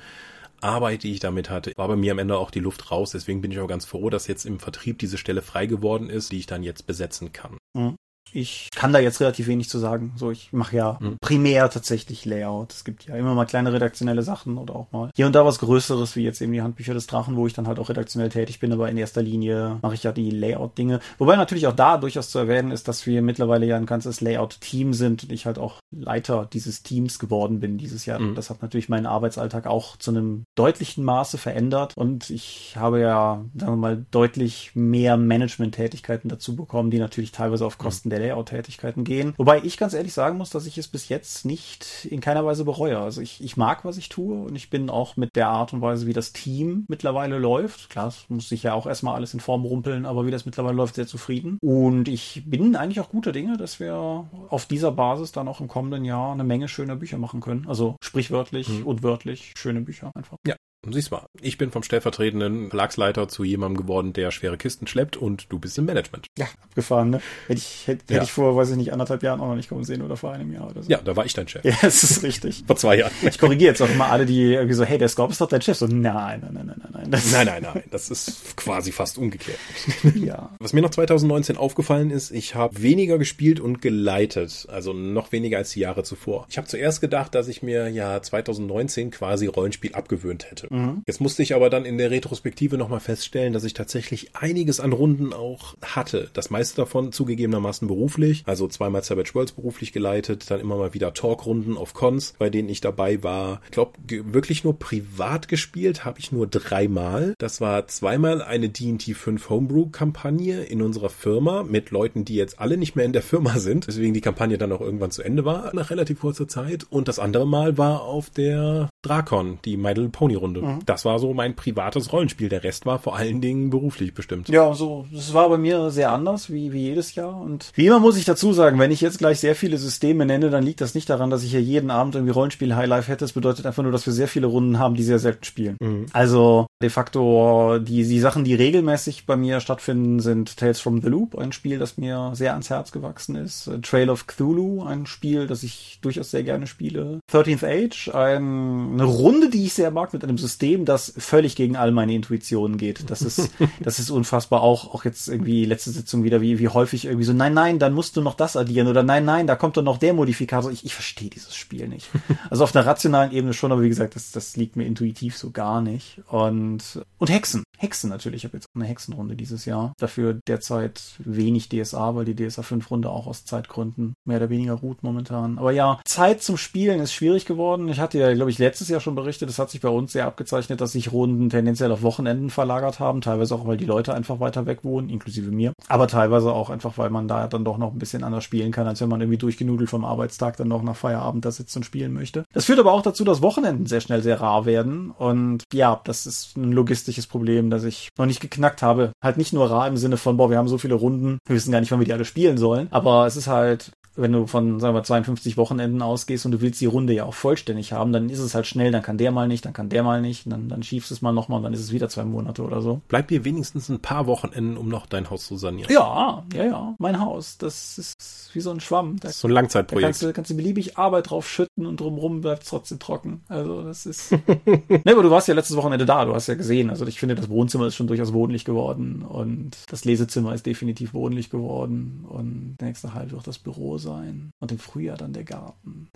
[0.60, 3.12] Arbeit, die ich damit hatte, war bei mir am Ende auch die Luft raus.
[3.12, 6.32] Deswegen bin ich auch ganz froh, dass jetzt im Vertrieb diese Stelle frei geworden ist,
[6.32, 7.56] die ich dann jetzt besetzen kann.
[7.74, 7.96] Mhm
[8.32, 10.12] ich kann da jetzt relativ wenig zu sagen.
[10.16, 11.16] So, ich mache ja mhm.
[11.20, 12.72] primär tatsächlich Layout.
[12.72, 15.58] Es gibt ja immer mal kleine redaktionelle Sachen oder auch mal hier und da was
[15.58, 18.60] Größeres, wie jetzt eben die Handbücher des Drachen, wo ich dann halt auch redaktionell tätig
[18.60, 21.00] bin, aber in erster Linie mache ich ja die Layout-Dinge.
[21.18, 24.94] Wobei natürlich auch da durchaus zu erwähnen ist, dass wir mittlerweile ja ein ganzes Layout-Team
[24.94, 28.20] sind und ich halt auch Leiter dieses Teams geworden bin dieses Jahr.
[28.20, 28.34] Mhm.
[28.34, 33.44] Das hat natürlich meinen Arbeitsalltag auch zu einem deutlichen Maße verändert und ich habe ja,
[33.56, 38.10] sagen wir mal, deutlich mehr Management-Tätigkeiten dazu bekommen, die natürlich teilweise auf Kosten mhm.
[38.10, 39.34] der Layout-Tätigkeiten gehen.
[39.36, 42.64] Wobei ich ganz ehrlich sagen muss, dass ich es bis jetzt nicht in keiner Weise
[42.64, 42.98] bereue.
[42.98, 45.80] Also ich, ich mag, was ich tue und ich bin auch mit der Art und
[45.80, 47.90] Weise, wie das Team mittlerweile läuft.
[47.90, 50.76] Klar, es muss sich ja auch erstmal alles in Form rumpeln, aber wie das mittlerweile
[50.76, 51.58] läuft, sehr zufrieden.
[51.60, 55.68] Und ich bin eigentlich auch guter Dinge, dass wir auf dieser Basis dann auch im
[55.68, 57.66] kommenden Jahr eine Menge schöner Bücher machen können.
[57.68, 58.86] Also sprichwörtlich mhm.
[58.86, 60.36] und wörtlich schöne Bücher einfach.
[60.46, 60.56] Ja,
[60.88, 65.52] Siehst mal, ich bin vom stellvertretenden Verlagsleiter zu jemandem geworden, der schwere Kisten schleppt und
[65.52, 66.28] du bist im Management.
[66.38, 67.20] Ja, abgefahren, ne?
[67.48, 68.14] Hätte ich, hätte, ja.
[68.14, 70.32] hätte ich vor, weiß ich nicht, anderthalb Jahren auch noch nicht kommen sehen oder vor
[70.32, 70.90] einem Jahr oder so.
[70.90, 71.62] Ja, da war ich dein Chef.
[71.64, 72.64] Ja, das ist richtig.
[72.66, 73.12] vor zwei Jahren.
[73.20, 75.60] Ich korrigiere jetzt auch immer alle, die irgendwie so, hey, der Scorp ist doch dein
[75.60, 75.76] Chef.
[75.76, 77.10] So, nein, nein, nein, nein, nein.
[77.10, 77.82] Das nein, nein, nein.
[77.90, 79.58] Das ist quasi fast umgekehrt.
[80.14, 80.48] ja.
[80.60, 84.66] Was mir noch 2019 aufgefallen ist, ich habe weniger gespielt und geleitet.
[84.70, 86.46] Also noch weniger als die Jahre zuvor.
[86.48, 90.69] Ich habe zuerst gedacht, dass ich mir ja 2019 quasi Rollenspiel abgewöhnt hätte.
[90.70, 91.02] Mhm.
[91.06, 94.92] Jetzt musste ich aber dann in der Retrospektive nochmal feststellen, dass ich tatsächlich einiges an
[94.92, 96.30] Runden auch hatte.
[96.32, 98.44] Das meiste davon zugegebenermaßen beruflich.
[98.46, 102.68] Also zweimal Savage Worlds beruflich geleitet, dann immer mal wieder Talkrunden auf Cons, bei denen
[102.68, 103.60] ich dabei war.
[103.64, 107.34] Ich glaube, wirklich nur privat gespielt habe ich nur dreimal.
[107.38, 112.76] Das war zweimal eine D&T 5 Homebrew-Kampagne in unserer Firma mit Leuten, die jetzt alle
[112.76, 115.74] nicht mehr in der Firma sind, deswegen die Kampagne dann auch irgendwann zu Ende war,
[115.74, 116.86] nach relativ kurzer Zeit.
[116.88, 120.59] Und das andere Mal war auf der Drakon, die My Little Pony Runde.
[120.62, 120.78] Mhm.
[120.86, 122.48] Das war so mein privates Rollenspiel.
[122.48, 124.48] Der Rest war vor allen Dingen beruflich bestimmt.
[124.48, 127.40] Ja, so, das war bei mir sehr anders, wie, wie jedes Jahr.
[127.40, 130.50] Und wie immer muss ich dazu sagen, wenn ich jetzt gleich sehr viele Systeme nenne,
[130.50, 133.24] dann liegt das nicht daran, dass ich hier jeden Abend irgendwie Rollenspiel Highlife hätte.
[133.24, 135.76] Das bedeutet einfach nur, dass wir sehr viele Runden haben, die sehr selten spielen.
[135.80, 136.06] Mhm.
[136.12, 141.08] Also de facto die, die Sachen, die regelmäßig bei mir stattfinden, sind Tales from the
[141.08, 143.70] Loop, ein Spiel, das mir sehr ans Herz gewachsen ist.
[143.82, 147.20] Trail of Cthulhu, ein Spiel, das ich durchaus sehr gerne spiele.
[147.32, 151.76] 13th Age, ein, eine Runde, die ich sehr mag, mit einem System, das völlig gegen
[151.76, 153.10] all meine Intuitionen geht.
[153.10, 154.62] Das ist, das ist unfassbar.
[154.62, 157.92] Auch, auch jetzt irgendwie letzte Sitzung wieder, wie, wie häufig irgendwie so, nein, nein, dann
[157.92, 160.70] musst du noch das addieren oder nein, nein, da kommt doch noch der Modifikator.
[160.70, 162.08] Ich, ich verstehe dieses Spiel nicht.
[162.48, 165.50] Also auf einer rationalen Ebene schon, aber wie gesagt, das, das liegt mir intuitiv so
[165.50, 166.20] gar nicht.
[166.28, 167.62] Und, und Hexen.
[167.78, 168.42] Hexen natürlich.
[168.42, 169.92] Ich habe jetzt eine Hexenrunde dieses Jahr.
[169.98, 174.74] Dafür derzeit wenig DSA, weil die DSA 5 Runde auch aus Zeitgründen mehr oder weniger
[174.74, 175.58] ruht momentan.
[175.58, 177.88] Aber ja, Zeit zum Spielen ist schwierig geworden.
[177.88, 180.26] Ich hatte ja, glaube ich, letztes Jahr schon berichtet, es hat sich bei uns sehr
[180.40, 183.20] abgezeichnet, dass sich Runden tendenziell auf Wochenenden verlagert haben.
[183.20, 185.74] Teilweise auch, weil die Leute einfach weiter weg wohnen, inklusive mir.
[185.86, 188.86] Aber teilweise auch einfach, weil man da dann doch noch ein bisschen anders spielen kann,
[188.86, 192.14] als wenn man irgendwie durchgenudelt vom Arbeitstag dann noch nach Feierabend da sitzt und spielen
[192.14, 192.44] möchte.
[192.54, 195.10] Das führt aber auch dazu, dass Wochenenden sehr schnell sehr rar werden.
[195.10, 199.12] Und ja, das ist ein logistisches Problem, das ich noch nicht geknackt habe.
[199.22, 201.72] Halt nicht nur rar im Sinne von, boah, wir haben so viele Runden, wir wissen
[201.72, 202.88] gar nicht, wann wir die alle spielen sollen.
[202.90, 206.80] Aber es ist halt wenn du von, sagen wir, 52 Wochenenden ausgehst und du willst
[206.80, 209.46] die Runde ja auch vollständig haben, dann ist es halt schnell, dann kann der mal
[209.46, 211.80] nicht, dann kann der mal nicht, dann, dann schiebst es mal nochmal und dann ist
[211.80, 213.00] es wieder zwei Monate oder so.
[213.08, 215.92] Bleibt dir wenigstens ein paar Wochenenden, um noch dein Haus zu sanieren.
[215.92, 219.16] Ja, ja, ja, mein Haus, das ist wie so ein Schwamm.
[219.20, 220.02] Da, das ist so ein Langzeitprojekt.
[220.02, 223.42] Da kannst du, kannst du beliebig Arbeit drauf schütten und drumrum bleibt es trotzdem trocken.
[223.48, 224.32] Also das ist...
[224.66, 227.36] ne, aber du warst ja letztes Wochenende da, du hast ja gesehen, also ich finde,
[227.36, 232.76] das Wohnzimmer ist schon durchaus wohnlich geworden und das Lesezimmer ist definitiv wohnlich geworden und
[232.80, 236.10] der nächste Halt wird das Büro sein und im Frühjahr dann der Garten.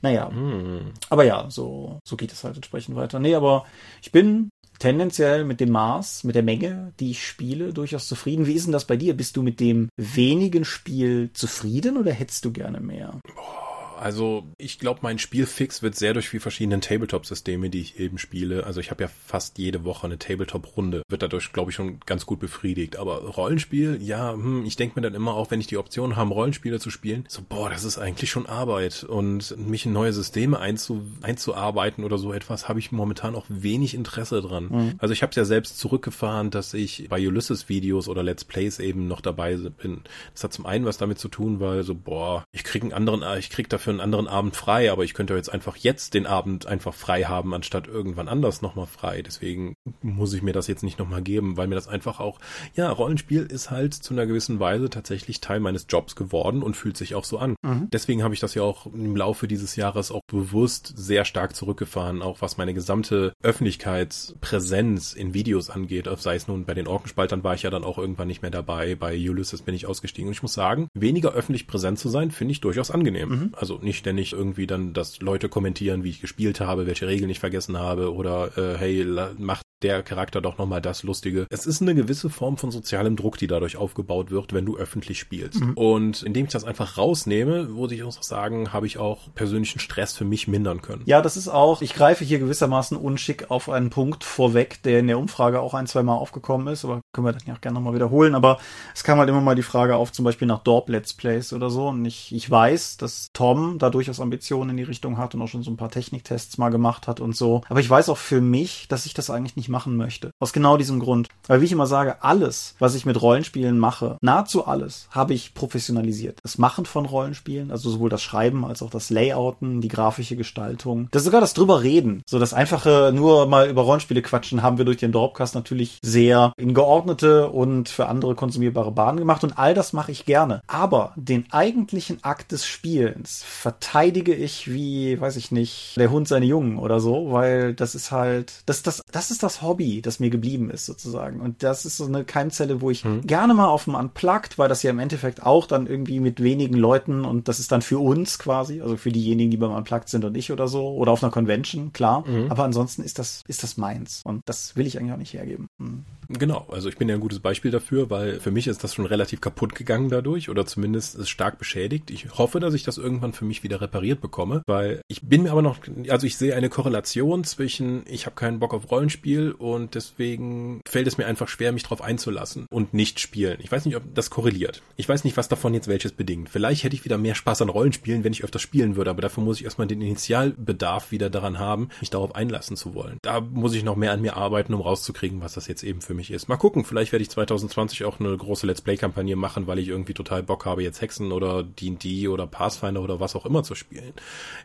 [0.00, 0.92] Naja, hm.
[1.10, 3.18] aber ja, so, so geht es halt entsprechend weiter.
[3.18, 3.64] Nee, aber
[4.02, 8.46] ich bin tendenziell mit dem Maß, mit der Menge, die ich spiele, durchaus zufrieden.
[8.46, 9.16] Wie ist denn das bei dir?
[9.16, 13.20] Bist du mit dem wenigen Spiel zufrieden oder hättest du gerne mehr?
[13.24, 13.61] Boah
[14.02, 18.66] also ich glaube, mein Spielfix wird sehr durch die verschiedenen Tabletop-Systeme, die ich eben spiele.
[18.66, 21.02] Also ich habe ja fast jede Woche eine Tabletop-Runde.
[21.08, 22.96] Wird dadurch, glaube ich, schon ganz gut befriedigt.
[22.96, 26.34] Aber Rollenspiel, ja, hm, ich denke mir dann immer auch, wenn ich die Option habe,
[26.34, 29.04] Rollenspiele zu spielen, so, boah, das ist eigentlich schon Arbeit.
[29.04, 33.94] Und mich in neue Systeme einzu, einzuarbeiten oder so etwas, habe ich momentan auch wenig
[33.94, 34.68] Interesse dran.
[34.70, 34.94] Mhm.
[34.98, 39.06] Also ich habe es ja selbst zurückgefahren, dass ich bei Ulysses-Videos oder Let's Plays eben
[39.06, 40.00] noch dabei bin.
[40.32, 43.22] Das hat zum einen was damit zu tun, weil so, boah, ich krieg einen anderen,
[43.38, 46.66] ich krieg dafür einen anderen Abend frei, aber ich könnte jetzt einfach jetzt den Abend
[46.66, 49.22] einfach frei haben, anstatt irgendwann anders nochmal frei.
[49.22, 52.38] Deswegen muss ich mir das jetzt nicht nochmal geben, weil mir das einfach auch,
[52.74, 56.96] ja, Rollenspiel ist halt zu einer gewissen Weise tatsächlich Teil meines Jobs geworden und fühlt
[56.96, 57.56] sich auch so an.
[57.62, 57.88] Mhm.
[57.92, 62.22] Deswegen habe ich das ja auch im Laufe dieses Jahres auch bewusst sehr stark zurückgefahren,
[62.22, 67.54] auch was meine gesamte Öffentlichkeitspräsenz in Videos angeht, sei es nun bei den Orkenspaltern war
[67.54, 70.42] ich ja dann auch irgendwann nicht mehr dabei, bei Ulysses bin ich ausgestiegen und ich
[70.42, 73.28] muss sagen, weniger öffentlich präsent zu sein, finde ich durchaus angenehm.
[73.28, 73.54] Mhm.
[73.56, 77.40] Also nicht ständig irgendwie dann, dass Leute kommentieren, wie ich gespielt habe, welche Regeln ich
[77.40, 79.06] vergessen habe oder äh, hey,
[79.38, 81.46] mach der Charakter doch nochmal das Lustige.
[81.50, 85.18] Es ist eine gewisse Form von sozialem Druck, die dadurch aufgebaut wird, wenn du öffentlich
[85.18, 85.60] spielst.
[85.60, 85.74] Mhm.
[85.74, 90.12] Und indem ich das einfach rausnehme, würde ich auch sagen, habe ich auch persönlichen Stress
[90.12, 91.02] für mich mindern können.
[91.06, 95.06] Ja, das ist auch, ich greife hier gewissermaßen unschick auf einen Punkt vorweg, der in
[95.06, 97.74] der Umfrage auch ein, zwei Mal aufgekommen ist, aber können wir dann ja auch gerne
[97.74, 98.34] nochmal wiederholen.
[98.34, 98.58] Aber
[98.94, 101.70] es kam halt immer mal die Frage auf, zum Beispiel nach Dorp Let's Plays oder
[101.70, 101.88] so.
[101.88, 105.48] Und ich, ich weiß, dass Tom da durchaus Ambitionen in die Richtung hat und auch
[105.48, 107.62] schon so ein paar Techniktests mal gemacht hat und so.
[107.68, 110.30] Aber ich weiß auch für mich, dass ich das eigentlich nicht machen möchte.
[110.38, 111.26] Aus genau diesem Grund.
[111.48, 115.54] Weil wie ich immer sage, alles, was ich mit Rollenspielen mache, nahezu alles, habe ich
[115.54, 116.38] professionalisiert.
[116.44, 121.08] Das Machen von Rollenspielen, also sowohl das Schreiben als auch das Layouten, die grafische Gestaltung,
[121.10, 122.22] das sogar das drüber reden.
[122.28, 126.52] So das einfache nur mal über Rollenspiele quatschen haben wir durch den Dropcast natürlich sehr
[126.56, 130.62] in geordnete und für andere konsumierbare Bahnen gemacht und all das mache ich gerne.
[130.66, 136.46] Aber den eigentlichen Akt des Spielens verteidige ich wie, weiß ich nicht, der Hund seine
[136.46, 140.30] Jungen oder so, weil das ist halt, das, das, das ist das Hobby, das mir
[140.30, 141.40] geblieben ist sozusagen.
[141.40, 143.22] Und das ist so eine Keimzelle, wo ich hm.
[143.26, 146.76] gerne mal auf dem Unplugged, weil das ja im Endeffekt auch dann irgendwie mit wenigen
[146.76, 150.24] Leuten und das ist dann für uns quasi, also für diejenigen, die beim Unplugged sind
[150.24, 152.26] und ich oder so, oder auf einer Convention, klar.
[152.26, 152.50] Mhm.
[152.50, 154.22] Aber ansonsten ist das, ist das meins.
[154.24, 155.68] Und das will ich eigentlich auch nicht hergeben.
[155.78, 156.04] Mhm.
[156.38, 159.06] Genau, also ich bin ja ein gutes Beispiel dafür, weil für mich ist das schon
[159.06, 162.10] relativ kaputt gegangen dadurch oder zumindest ist stark beschädigt.
[162.10, 165.52] Ich hoffe, dass ich das irgendwann für mich wieder repariert bekomme, weil ich bin mir
[165.52, 165.78] aber noch,
[166.08, 171.06] also ich sehe eine Korrelation zwischen, ich habe keinen Bock auf Rollenspiel und deswegen fällt
[171.06, 173.58] es mir einfach schwer, mich darauf einzulassen und nicht spielen.
[173.60, 174.82] Ich weiß nicht, ob das korreliert.
[174.96, 176.48] Ich weiß nicht, was davon jetzt welches bedingt.
[176.48, 179.44] Vielleicht hätte ich wieder mehr Spaß an Rollenspielen, wenn ich öfter spielen würde, aber dafür
[179.44, 183.18] muss ich erstmal den Initialbedarf wieder daran haben, mich darauf einlassen zu wollen.
[183.22, 186.14] Da muss ich noch mehr an mir arbeiten, um rauszukriegen, was das jetzt eben für
[186.14, 186.48] mich ist.
[186.48, 190.14] Mal gucken, vielleicht werde ich 2020 auch eine große Let's Play-Kampagne machen, weil ich irgendwie
[190.14, 194.12] total Bock habe, jetzt Hexen oder D&D oder Pathfinder oder was auch immer zu spielen.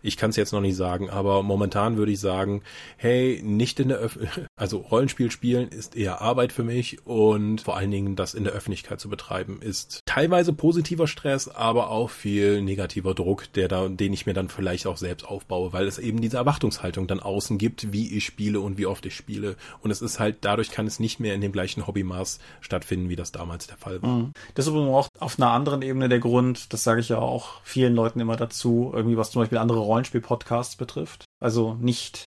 [0.02, 2.64] Ich kann es jetzt noch nicht sagen, aber momentan würde ich sagen,
[2.98, 4.18] hey, nicht in der Öf
[4.58, 8.54] also Rollenspiel spielen ist eher Arbeit für mich und vor allen Dingen das in der
[8.54, 14.14] Öffentlichkeit zu betreiben ist teilweise positiver Stress, aber auch viel negativer Druck, der da, den
[14.14, 17.94] ich mir dann vielleicht auch selbst aufbaue, weil es eben diese Erwartungshaltung dann außen gibt,
[17.94, 21.00] wie ich spiele und wie oft ich spiele und es ist halt dadurch kann es
[21.00, 24.10] nicht mehr in dem gleichen Hobbymaß stattfinden, wie das damals der Fall war.
[24.10, 24.32] Mhm.
[24.56, 27.62] Das ist übrigens auch auf einer anderen Ebene der Grund, das sage ich ja auch
[27.64, 31.26] vielen Leuten immer dazu, irgendwie was zum Beispiel andere Rollenspiel-Podcasts betrifft.
[31.40, 32.27] Also nicht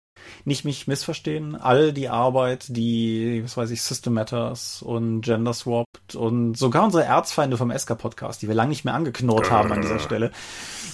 [0.46, 6.16] nicht mich missverstehen, all die Arbeit, die, was weiß ich, System Matters und Gender Swapped
[6.16, 9.82] und sogar unsere Erzfeinde vom SK Podcast, die wir lange nicht mehr angeknurrt haben an
[9.82, 10.32] dieser Stelle.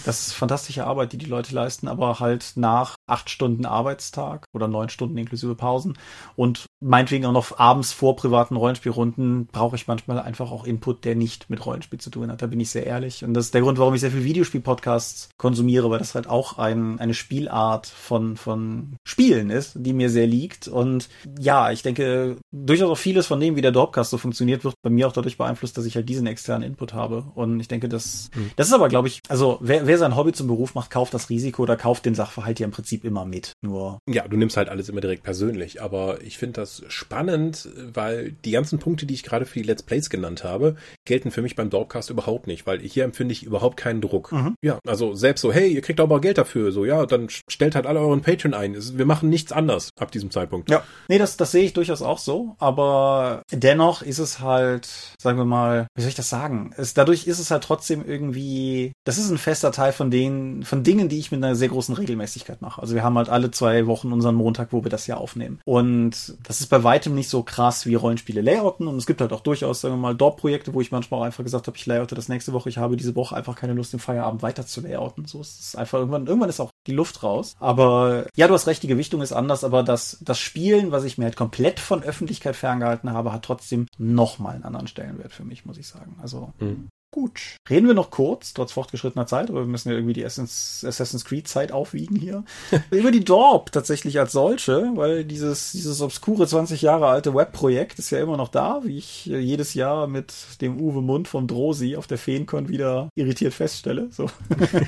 [0.06, 4.68] Das ist fantastische Arbeit, die die Leute leisten, aber halt nach acht Stunden Arbeitstag oder
[4.68, 5.98] neun Stunden inklusive Pausen
[6.36, 11.16] und meinetwegen auch noch abends vor privaten Rollenspielrunden brauche ich manchmal einfach auch Input, der
[11.16, 12.42] nicht mit Rollenspiel zu tun hat.
[12.42, 13.24] Da bin ich sehr ehrlich.
[13.24, 16.58] Und das ist der Grund, warum ich sehr viel Videospiel-Podcasts konsumiere, weil das halt auch
[16.58, 20.68] ein, eine Spielart von, von Spielen ist, die mir sehr liegt.
[20.68, 24.76] Und ja, ich denke, durchaus auch vieles von dem, wie der Dropcast so funktioniert, wird
[24.84, 27.26] bei mir auch dadurch beeinflusst, dass ich halt diesen externen Input habe.
[27.34, 28.52] Und ich denke, das, mhm.
[28.56, 31.30] das ist aber, glaube ich, also wer, wer sein Hobby zum Beruf macht, kauft das
[31.30, 33.54] Risiko oder kauft den Sachverhalt ja im Prinzip immer mit.
[33.62, 34.00] Nur.
[34.10, 35.82] Ja, du nimmst halt alles immer direkt persönlich.
[35.82, 39.84] Aber ich finde das spannend, weil die ganzen Punkte, die ich gerade für die Let's
[39.84, 40.76] Plays genannt habe,
[41.06, 44.32] gelten für mich beim Dropcast überhaupt nicht, weil hier empfinde ich überhaupt keinen Druck.
[44.32, 44.56] Mhm.
[44.64, 47.86] Ja, also selbst so, hey, ihr kriegt aber Geld dafür, so, ja, dann stellt halt
[47.86, 48.76] alle euren Patreon ein.
[48.98, 50.70] Wir machen nichts anders ab diesem Zeitpunkt.
[50.70, 54.88] Ja, nee, das, das sehe ich durchaus auch so, aber dennoch ist es halt,
[55.22, 56.74] sagen wir mal, wie soll ich das sagen?
[56.78, 60.84] Es, dadurch ist es halt trotzdem irgendwie, das ist ein fester Teil von den, von
[60.84, 62.82] Dingen, die ich mit einer sehr großen Regelmäßigkeit mache.
[62.82, 65.60] Also wir haben halt alle zwei Wochen unseren Montag, wo wir das ja aufnehmen.
[65.66, 69.34] Und das ist bei weitem nicht so krass wie Rollenspiele layouten und es gibt halt
[69.34, 72.16] auch durchaus, sagen wir mal, Dorp-Projekte, wo ich manchmal auch einfach gesagt habe, ich layoute
[72.16, 75.26] das nächste Woche, ich habe diese Woche einfach keine Lust, im Feierabend weiter zu layouten.
[75.26, 77.56] So ist es einfach irgendwann, irgendwann ist auch die Luft raus.
[77.60, 81.18] Aber ja, du hast recht, die Gewichtung ist anders, aber das, das Spielen, was ich
[81.18, 85.66] mir halt komplett von Öffentlichkeit ferngehalten habe, hat trotzdem nochmal einen anderen Stellenwert für mich,
[85.66, 86.16] muss ich sagen.
[86.22, 86.90] Also mhm.
[87.12, 87.56] Gut.
[87.70, 91.48] Reden wir noch kurz, trotz fortgeschrittener Zeit, aber wir müssen ja irgendwie die Assassin's Creed
[91.48, 92.44] Zeit aufwiegen hier.
[92.92, 98.10] Über die Dorp tatsächlich als solche, weil dieses, dieses obskure 20 Jahre alte Webprojekt ist
[98.10, 102.08] ja immer noch da, wie ich jedes Jahr mit dem Uwe Mund vom Drosi auf
[102.08, 104.10] der Feencon wieder irritiert feststelle.
[104.12, 104.30] So.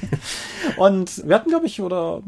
[0.77, 2.21] Und wir hatten, glaube ich, oder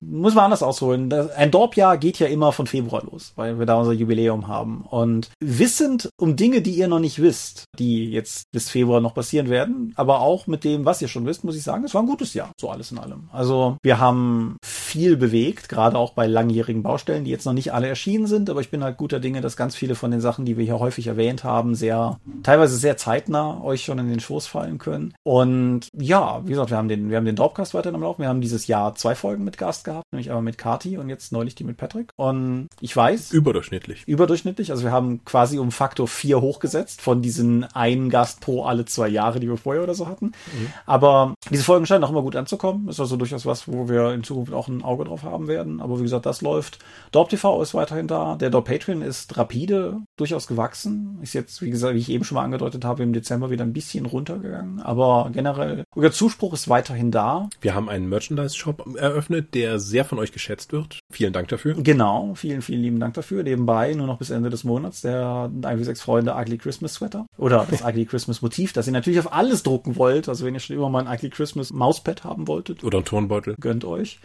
[0.00, 1.12] muss man anders ausholen.
[1.12, 4.82] Ein Dorp-Jahr geht ja immer von Februar los, weil wir da unser Jubiläum haben.
[4.82, 9.48] Und wissend um Dinge, die ihr noch nicht wisst, die jetzt bis Februar noch passieren
[9.48, 9.92] werden.
[9.96, 12.34] Aber auch mit dem, was ihr schon wisst, muss ich sagen, es war ein gutes
[12.34, 13.28] Jahr, so alles in allem.
[13.32, 17.88] Also wir haben viel bewegt, gerade auch bei langjährigen Baustellen, die jetzt noch nicht alle
[17.88, 20.56] erschienen sind, aber ich bin halt guter Dinge, dass ganz viele von den Sachen, die
[20.56, 24.78] wir hier häufig erwähnt haben, sehr, teilweise sehr zeitnah euch schon in den Schoß fallen
[24.78, 25.14] können.
[25.22, 28.22] Und ja, wie gesagt, wir haben den, wir haben den Dropcast weiterhin am Laufen.
[28.22, 31.32] Wir haben dieses Jahr zwei Folgen mit Gast gehabt, nämlich einmal mit Kati und jetzt
[31.32, 32.10] neulich die mit Patrick.
[32.16, 33.32] Und ich weiß.
[33.32, 34.02] Überdurchschnittlich.
[34.06, 34.70] Überdurchschnittlich.
[34.70, 38.95] Also wir haben quasi um Faktor vier hochgesetzt von diesen einen Gast pro alle zwei
[39.04, 40.26] Jahre, die wir vorher oder so hatten.
[40.26, 40.72] Mhm.
[40.86, 42.88] Aber diese Folgen scheinen auch immer gut anzukommen.
[42.88, 45.80] Ist also durchaus was, wo wir in Zukunft auch ein Auge drauf haben werden.
[45.80, 46.78] Aber wie gesagt, das läuft.
[47.12, 48.36] Dorp TV ist weiterhin da.
[48.36, 51.18] Der Dorp Patreon ist rapide, durchaus gewachsen.
[51.22, 53.72] Ist jetzt, wie gesagt, wie ich eben schon mal angedeutet habe, im Dezember wieder ein
[53.72, 54.80] bisschen runtergegangen.
[54.80, 57.48] Aber generell, der Zuspruch ist weiterhin da.
[57.60, 61.00] Wir haben einen Merchandise-Shop eröffnet, der sehr von euch geschätzt wird.
[61.10, 61.74] Vielen Dank dafür.
[61.74, 63.42] Genau, vielen, vielen lieben Dank dafür.
[63.42, 67.82] Nebenbei nur noch bis Ende des Monats der 1 Freunde Ugly Christmas Sweater oder das
[67.84, 70.28] Ugly Christmas Motiv, das ihr natürlich auf alles drucken wollt.
[70.28, 72.84] Also wenn ihr schon immer mal ein Ugly Christmas Mauspad haben wolltet.
[72.84, 73.54] Oder ein Turnbeutel.
[73.60, 74.18] Gönnt euch.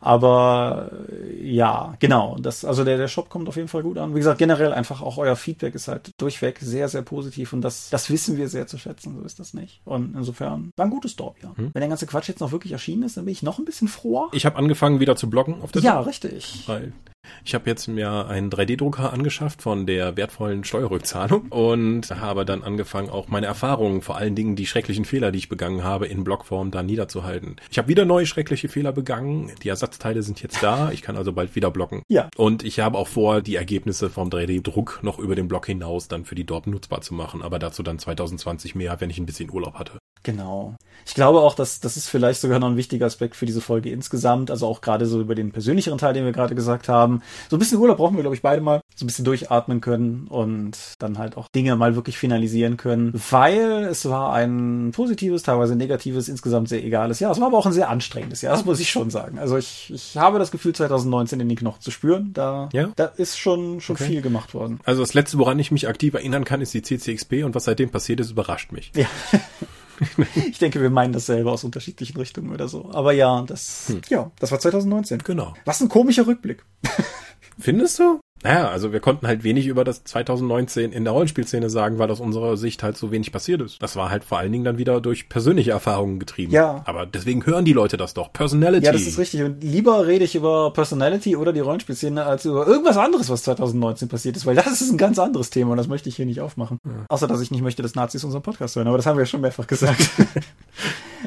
[0.00, 0.90] Aber
[1.40, 2.36] ja, genau.
[2.40, 4.14] Das, also der, der Shop kommt auf jeden Fall gut an.
[4.14, 7.90] Wie gesagt, generell einfach auch euer Feedback ist halt durchweg sehr, sehr positiv und das,
[7.90, 9.16] das wissen wir sehr zu schätzen.
[9.18, 9.80] So ist das nicht.
[9.84, 11.52] Und insofern war ein gutes Dorf, ja.
[11.56, 11.70] Hm.
[11.72, 13.88] Wenn der ganze Quatsch jetzt noch wirklich erschienen ist, dann bin ich noch ein bisschen
[13.88, 14.28] froher.
[14.32, 16.08] Ich habe angefangen wieder zu bloggen auf der Ja, Seite.
[16.08, 16.64] richtig.
[16.66, 16.92] Weil
[17.44, 23.10] ich habe jetzt mir einen 3D-Drucker angeschafft von der wertvollen Steuerrückzahlung und habe dann angefangen,
[23.10, 26.70] auch meine Erfahrungen, vor allen Dingen die schrecklichen Fehler, die ich begangen habe, in Blockform
[26.70, 27.56] da niederzuhalten.
[27.70, 29.52] Ich habe wieder neue schreckliche Fehler begangen.
[29.62, 30.90] Die Ersatzteile sind jetzt da.
[30.92, 32.02] Ich kann also bald wieder blocken.
[32.08, 32.28] Ja.
[32.36, 36.24] Und ich habe auch vor, die Ergebnisse vom 3D-Druck noch über den Block hinaus dann
[36.24, 37.42] für die dort nutzbar zu machen.
[37.42, 39.98] Aber dazu dann 2020 mehr, wenn ich ein bisschen Urlaub hatte.
[40.22, 40.74] Genau.
[41.08, 43.90] Ich glaube auch, dass das ist vielleicht sogar noch ein wichtiger Aspekt für diese Folge
[43.90, 44.50] insgesamt.
[44.50, 47.22] Also auch gerade so über den persönlicheren Teil, den wir gerade gesagt haben.
[47.48, 48.82] So ein bisschen Urlaub brauchen wir, glaube ich, beide mal.
[48.94, 53.12] So ein bisschen durchatmen können und dann halt auch Dinge mal wirklich finalisieren können.
[53.30, 57.32] Weil es war ein positives, teilweise negatives, insgesamt sehr egales Jahr.
[57.32, 59.38] Es war aber auch ein sehr anstrengendes Jahr, das muss ich schon sagen.
[59.38, 62.32] Also ich, ich habe das Gefühl, 2019 in den Knochen zu spüren.
[62.34, 62.90] Da, ja?
[62.96, 64.04] da ist schon, schon okay.
[64.04, 64.80] viel gemacht worden.
[64.84, 67.88] Also das letzte, woran ich mich aktiv erinnern kann, ist die CCXP und was seitdem
[67.88, 68.92] passiert ist, überrascht mich.
[68.94, 69.06] Ja.
[70.34, 72.90] ich denke, wir meinen dasselbe aus unterschiedlichen Richtungen oder so.
[72.92, 74.02] Aber ja, das, hm.
[74.08, 75.18] ja, das war 2019.
[75.18, 75.54] Genau.
[75.64, 76.64] Was ein komischer Rückblick.
[77.58, 78.20] Findest du?
[78.42, 82.20] Naja, also wir konnten halt wenig über das 2019 in der Rollenspielszene sagen, weil aus
[82.20, 83.82] unserer Sicht halt so wenig passiert ist.
[83.82, 86.52] Das war halt vor allen Dingen dann wieder durch persönliche Erfahrungen getrieben.
[86.52, 86.82] Ja.
[86.84, 88.32] Aber deswegen hören die Leute das doch.
[88.32, 88.86] Personality.
[88.86, 89.42] Ja, das ist richtig.
[89.42, 94.08] Und lieber rede ich über Personality oder die Rollenspielszene als über irgendwas anderes, was 2019
[94.08, 96.40] passiert ist, weil das ist ein ganz anderes Thema und das möchte ich hier nicht
[96.40, 96.78] aufmachen.
[96.84, 96.92] Ja.
[97.08, 98.86] Außer, dass ich nicht möchte, dass Nazis unseren Podcast hören.
[98.86, 100.10] Aber das haben wir ja schon mehrfach gesagt.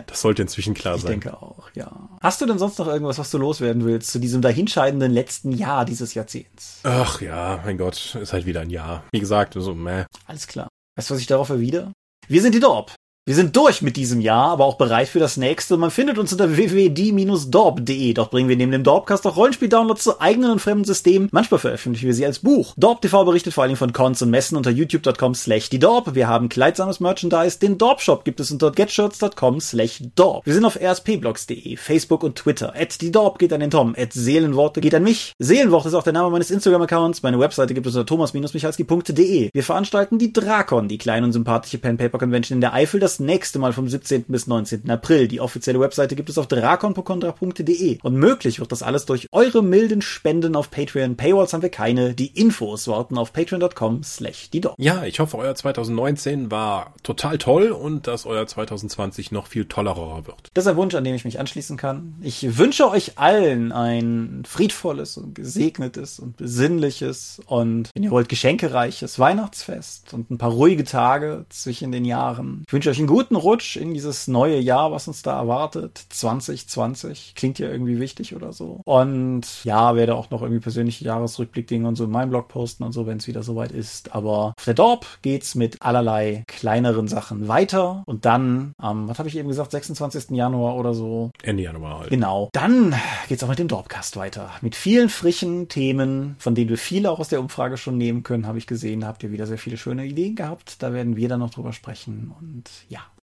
[0.07, 1.14] Das sollte inzwischen klar ich sein.
[1.14, 1.91] Ich denke auch, ja.
[2.22, 5.86] Hast du denn sonst noch irgendwas, was du loswerden willst zu diesem dahinscheidenden letzten Jahr
[5.86, 6.80] dieses Jahrzehnts?
[7.04, 9.04] Ach ja, mein Gott, ist halt wieder ein Jahr.
[9.12, 10.06] Wie gesagt, so meh.
[10.28, 10.68] Alles klar.
[10.95, 11.93] Weißt du, was ich darauf erwidere?
[12.28, 12.93] Wir sind die Dorp.
[13.32, 15.77] Wir sind durch mit diesem Jahr, aber auch bereit für das nächste.
[15.77, 18.13] Man findet uns unter www.die-dorp.de.
[18.13, 21.29] Dort bringen wir neben dem Dorpcast auch Rollenspiel-Downloads zu eigenen und fremden Systemen.
[21.32, 22.73] Manchmal veröffentlichen wir sie als Buch.
[22.75, 26.13] Dorp TV berichtet vor allem von Cons und Messen unter youtube.com slash die Dorp.
[26.13, 27.57] Wir haben kleidsames Merchandise.
[27.57, 30.45] Den Dorp Shop gibt es unter getshirts.com slash Dorp.
[30.45, 32.73] Wir sind auf rspblogs.de, Facebook und Twitter.
[32.75, 33.95] At die Dorp geht an den Tom.
[33.97, 35.32] At Seelenworte geht an mich.
[35.39, 37.23] Seelenworte ist auch der Name meines Instagram-Accounts.
[37.23, 39.51] Meine Webseite gibt es unter thomas-michalski.de.
[39.53, 42.99] Wir veranstalten die Drakon, die kleine und sympathische Pen-Paper-Convention in der Eifel.
[42.99, 44.26] Das nächste Mal vom 17.
[44.28, 44.89] bis 19.
[44.89, 45.28] April.
[45.28, 47.99] Die offizielle Webseite gibt es auf drakonpokondra.de.
[48.01, 51.15] Und möglich wird das alles durch eure milden Spenden auf Patreon.
[51.15, 52.13] Paywalls haben wir keine.
[52.13, 57.69] Die Infos warten auf patreon.com slash die Ja, ich hoffe, euer 2019 war total toll
[57.72, 60.49] und dass euer 2020 noch viel tollerer wird.
[60.53, 62.15] Das ist ein Wunsch, an dem ich mich anschließen kann.
[62.22, 69.19] Ich wünsche euch allen ein friedvolles und gesegnetes und besinnliches und, wenn ihr wollt, geschenkereiches
[69.19, 72.63] Weihnachtsfest und ein paar ruhige Tage zwischen den Jahren.
[72.67, 76.02] Ich wünsche euch einen guten Rutsch in dieses neue Jahr, was uns da erwartet.
[76.10, 77.34] 2020.
[77.36, 78.82] Klingt ja irgendwie wichtig oder so.
[78.86, 82.91] Und ja, werde auch noch irgendwie persönliche Jahresrückblick-Dinge und so in meinem Blog posten und
[82.91, 84.14] so, wenn es wieder soweit ist.
[84.14, 88.04] Aber auf der Dorp geht's mit allerlei kleineren Sachen weiter.
[88.06, 90.32] Und dann am, was habe ich eben gesagt, 26.
[90.32, 91.32] Januar oder so.
[91.41, 92.10] Ende Januar halt.
[92.12, 92.49] Genau.
[92.54, 92.93] Dann
[93.28, 94.52] geht's auch mit dem Dorpcast weiter.
[94.62, 98.45] Mit vielen frischen Themen, von denen wir viele auch aus der Umfrage schon nehmen können,
[98.45, 99.02] habe ich gesehen.
[99.02, 100.84] Da habt ihr wieder sehr viele schöne Ideen gehabt.
[100.84, 102.32] Da werden wir dann noch drüber sprechen.
[102.39, 102.90] Und ja.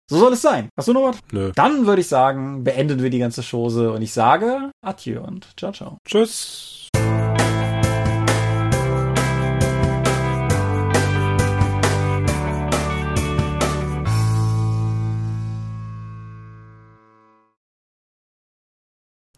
[0.08, 0.70] So soll es sein.
[0.78, 1.18] Hast du noch was?
[1.32, 1.52] Nö.
[1.56, 5.72] Dann würde ich sagen, beenden wir die ganze Chose und ich sage Adieu und ciao,
[5.72, 5.98] ciao.
[6.08, 6.90] Tschüss.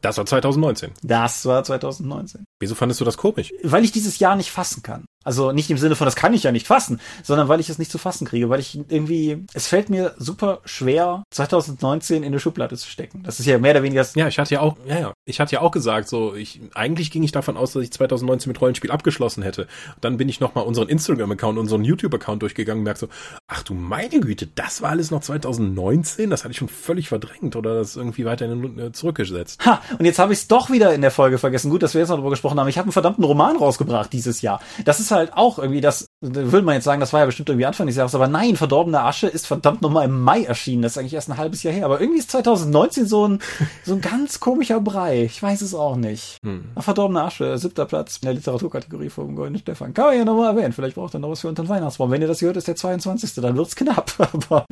[0.02, 0.92] Das war 2019.
[1.02, 2.46] Das war 2019.
[2.60, 3.54] Wieso fandest du das komisch?
[3.64, 5.06] Weil ich dieses Jahr nicht fassen kann.
[5.28, 7.78] Also nicht im Sinne von, das kann ich ja nicht fassen, sondern weil ich es
[7.78, 12.40] nicht zu fassen kriege, weil ich irgendwie, es fällt mir super schwer, 2019 in eine
[12.40, 13.24] Schublade zu stecken.
[13.24, 14.06] Das ist ja mehr oder weniger.
[14.16, 17.12] Ja, ich hatte ja auch, ja, ja, ich hatte ja auch gesagt, so, ich, eigentlich
[17.12, 19.68] ging ich davon aus, dass ich 2019 mit Rollenspiel abgeschlossen hätte.
[20.00, 23.10] Dann bin ich nochmal unseren Instagram-Account, unseren YouTube-Account durchgegangen und merke so,
[23.48, 26.30] ach du meine Güte, das war alles noch 2019?
[26.30, 29.66] Das hatte ich schon völlig verdrängt oder das irgendwie weiter äh, zurückgesetzt.
[29.66, 31.70] Ha, und jetzt habe ich es doch wieder in der Folge vergessen.
[31.70, 32.70] Gut, dass wir jetzt noch darüber gesprochen haben.
[32.70, 34.62] Ich habe einen verdammten Roman rausgebracht dieses Jahr.
[34.86, 37.50] Das ist halt auch irgendwie das, Da würde man jetzt sagen, das war ja bestimmt
[37.50, 40.82] irgendwie Anfang des Jahres, aber nein, Verdorbene Asche ist verdammt nochmal im Mai erschienen.
[40.82, 41.86] Das ist eigentlich erst ein halbes Jahr her.
[41.86, 43.40] Aber irgendwie ist 2019 so ein,
[43.84, 45.24] so ein ganz komischer Brei.
[45.24, 46.38] Ich weiß es auch nicht.
[46.44, 46.70] Hm.
[46.78, 49.94] Verdorbene Asche, siebter Platz in der Literaturkategorie vom Goldenen Stefan.
[49.94, 50.74] Kann man ja nochmal erwähnen.
[50.74, 52.12] Vielleicht braucht er noch was für unter den Weihnachtsbaum.
[52.12, 53.34] Wenn ihr das hört, ist der 22.
[53.36, 54.14] Dann wird's knapp.
[54.34, 54.66] Aber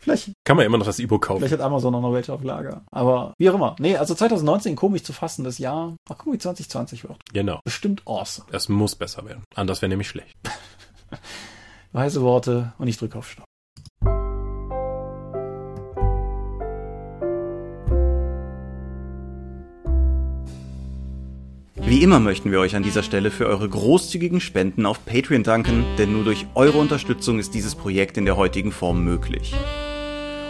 [0.00, 0.33] vielleicht.
[0.46, 1.38] Kann man immer noch das E-Book kaufen.
[1.40, 2.82] Vielleicht hat Amazon auch noch welche auf Lager.
[2.92, 3.76] Aber wie auch immer.
[3.78, 5.96] Nee, also 2019 komisch zu fassen, das Jahr.
[6.06, 7.16] Mal gucken, wie 2020 wird.
[7.32, 7.60] Genau.
[7.64, 8.46] Bestimmt awesome.
[8.52, 9.42] Es muss besser werden.
[9.54, 10.34] Anders wäre nämlich schlecht.
[11.92, 13.46] Weise Worte und ich drücke auf Stopp.
[21.86, 25.84] Wie immer möchten wir euch an dieser Stelle für eure großzügigen Spenden auf Patreon danken,
[25.96, 29.54] denn nur durch eure Unterstützung ist dieses Projekt in der heutigen Form möglich.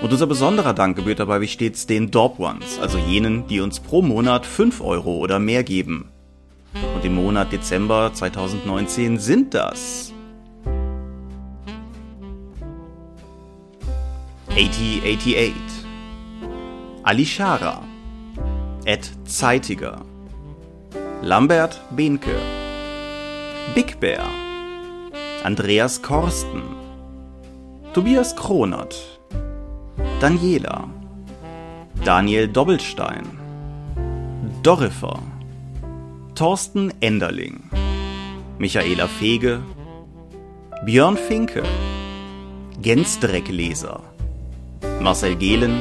[0.02, 3.80] Und unser besonderer Dank gebührt dabei wie stets den Dorp Ones, also jenen, die uns
[3.80, 6.10] pro Monat 5 Euro oder mehr geben.
[6.94, 10.12] Und im Monat Dezember 2019 sind das
[14.50, 15.54] 8088
[17.02, 17.82] Alishara
[18.84, 20.02] Ed Zeitiger.
[21.22, 22.36] Lambert Behnke.
[23.74, 24.26] Big Bear.
[25.42, 26.62] Andreas Korsten.
[27.94, 29.13] Tobias Kronert
[30.24, 30.88] Daniela.
[32.02, 33.26] Daniel Doppelstein.
[34.62, 35.18] Dorifer
[36.34, 37.68] Thorsten Enderling.
[38.56, 39.60] Michaela Fege.
[40.86, 41.62] Björn Finke.
[42.80, 44.00] Gensdreckleser
[45.02, 45.76] Marcel Gehlen,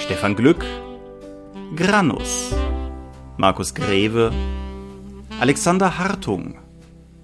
[0.00, 0.64] Stefan Glück,
[1.76, 2.52] Granus,
[3.36, 4.32] Markus Greve,
[5.38, 6.58] Alexander Hartung,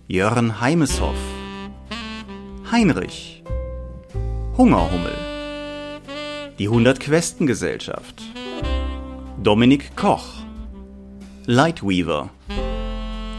[0.06, 1.22] Jörn Heimeshoff,
[2.70, 3.42] Heinrich,
[4.56, 5.23] Hungerhummel,
[6.58, 8.22] die 100 Questen Gesellschaft,
[9.42, 10.24] Dominik Koch,
[11.46, 12.30] Lightweaver,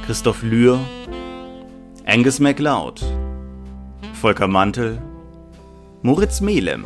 [0.05, 0.79] Christoph Lühr,
[2.05, 3.01] Angus MacLeod,
[4.13, 5.01] Volker Mantel,
[6.01, 6.83] Moritz Melem,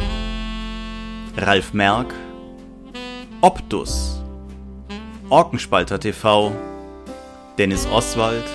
[1.36, 2.14] Ralf Merck,
[3.42, 4.22] Optus,
[5.30, 6.52] Orkenspalter TV,
[7.58, 8.46] Dennis Oswald,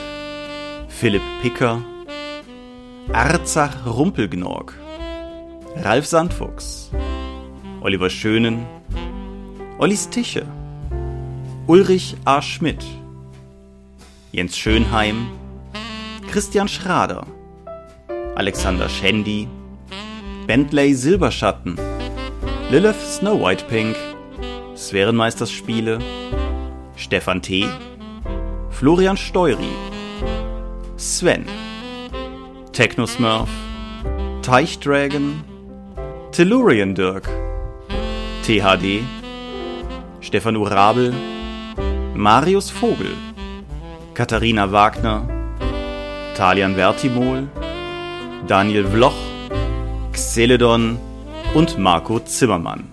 [0.88, 1.82] Philipp Picker,
[3.12, 4.74] Arzach Rumpelgnorg,
[5.76, 6.90] Ralf Sandfuchs,
[7.85, 8.65] Oliver Schönen,
[9.77, 10.47] Ollis Tische,
[11.66, 12.40] Ulrich A.
[12.40, 12.82] Schmidt,
[14.32, 15.28] Jens Schönheim,
[16.31, 17.27] Christian Schrader,
[18.36, 19.48] Alexander Schendi,
[20.47, 21.77] Bentley Silberschatten,
[22.70, 23.94] Lilith Snow White Pink,
[24.74, 25.98] Sphärenmeisterspiele,
[26.97, 27.69] Stefan T.,
[28.70, 29.74] Florian Steury,
[30.97, 31.44] Sven,
[32.73, 33.51] Technosmurf,
[34.40, 35.44] Teichdragon,
[36.32, 37.28] Tellurian Dirk,
[38.45, 39.03] THD,
[40.21, 41.15] Stefan Urabel,
[42.15, 43.11] Marius Vogel,
[44.12, 45.27] Katharina Wagner,
[46.37, 47.49] Talian Vertimol,
[48.47, 49.16] Daniel Vloch,
[50.12, 50.99] Xeledon,
[51.55, 52.85] und Marco Zimmermann.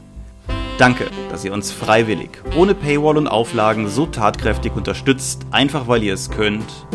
[0.77, 6.13] Danke, dass ihr uns freiwillig, ohne Paywall und Auflagen so tatkräftig unterstützt, einfach weil ihr
[6.13, 6.85] es könnt.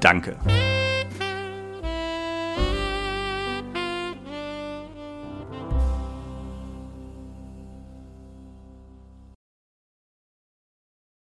[0.00, 0.69] Danke.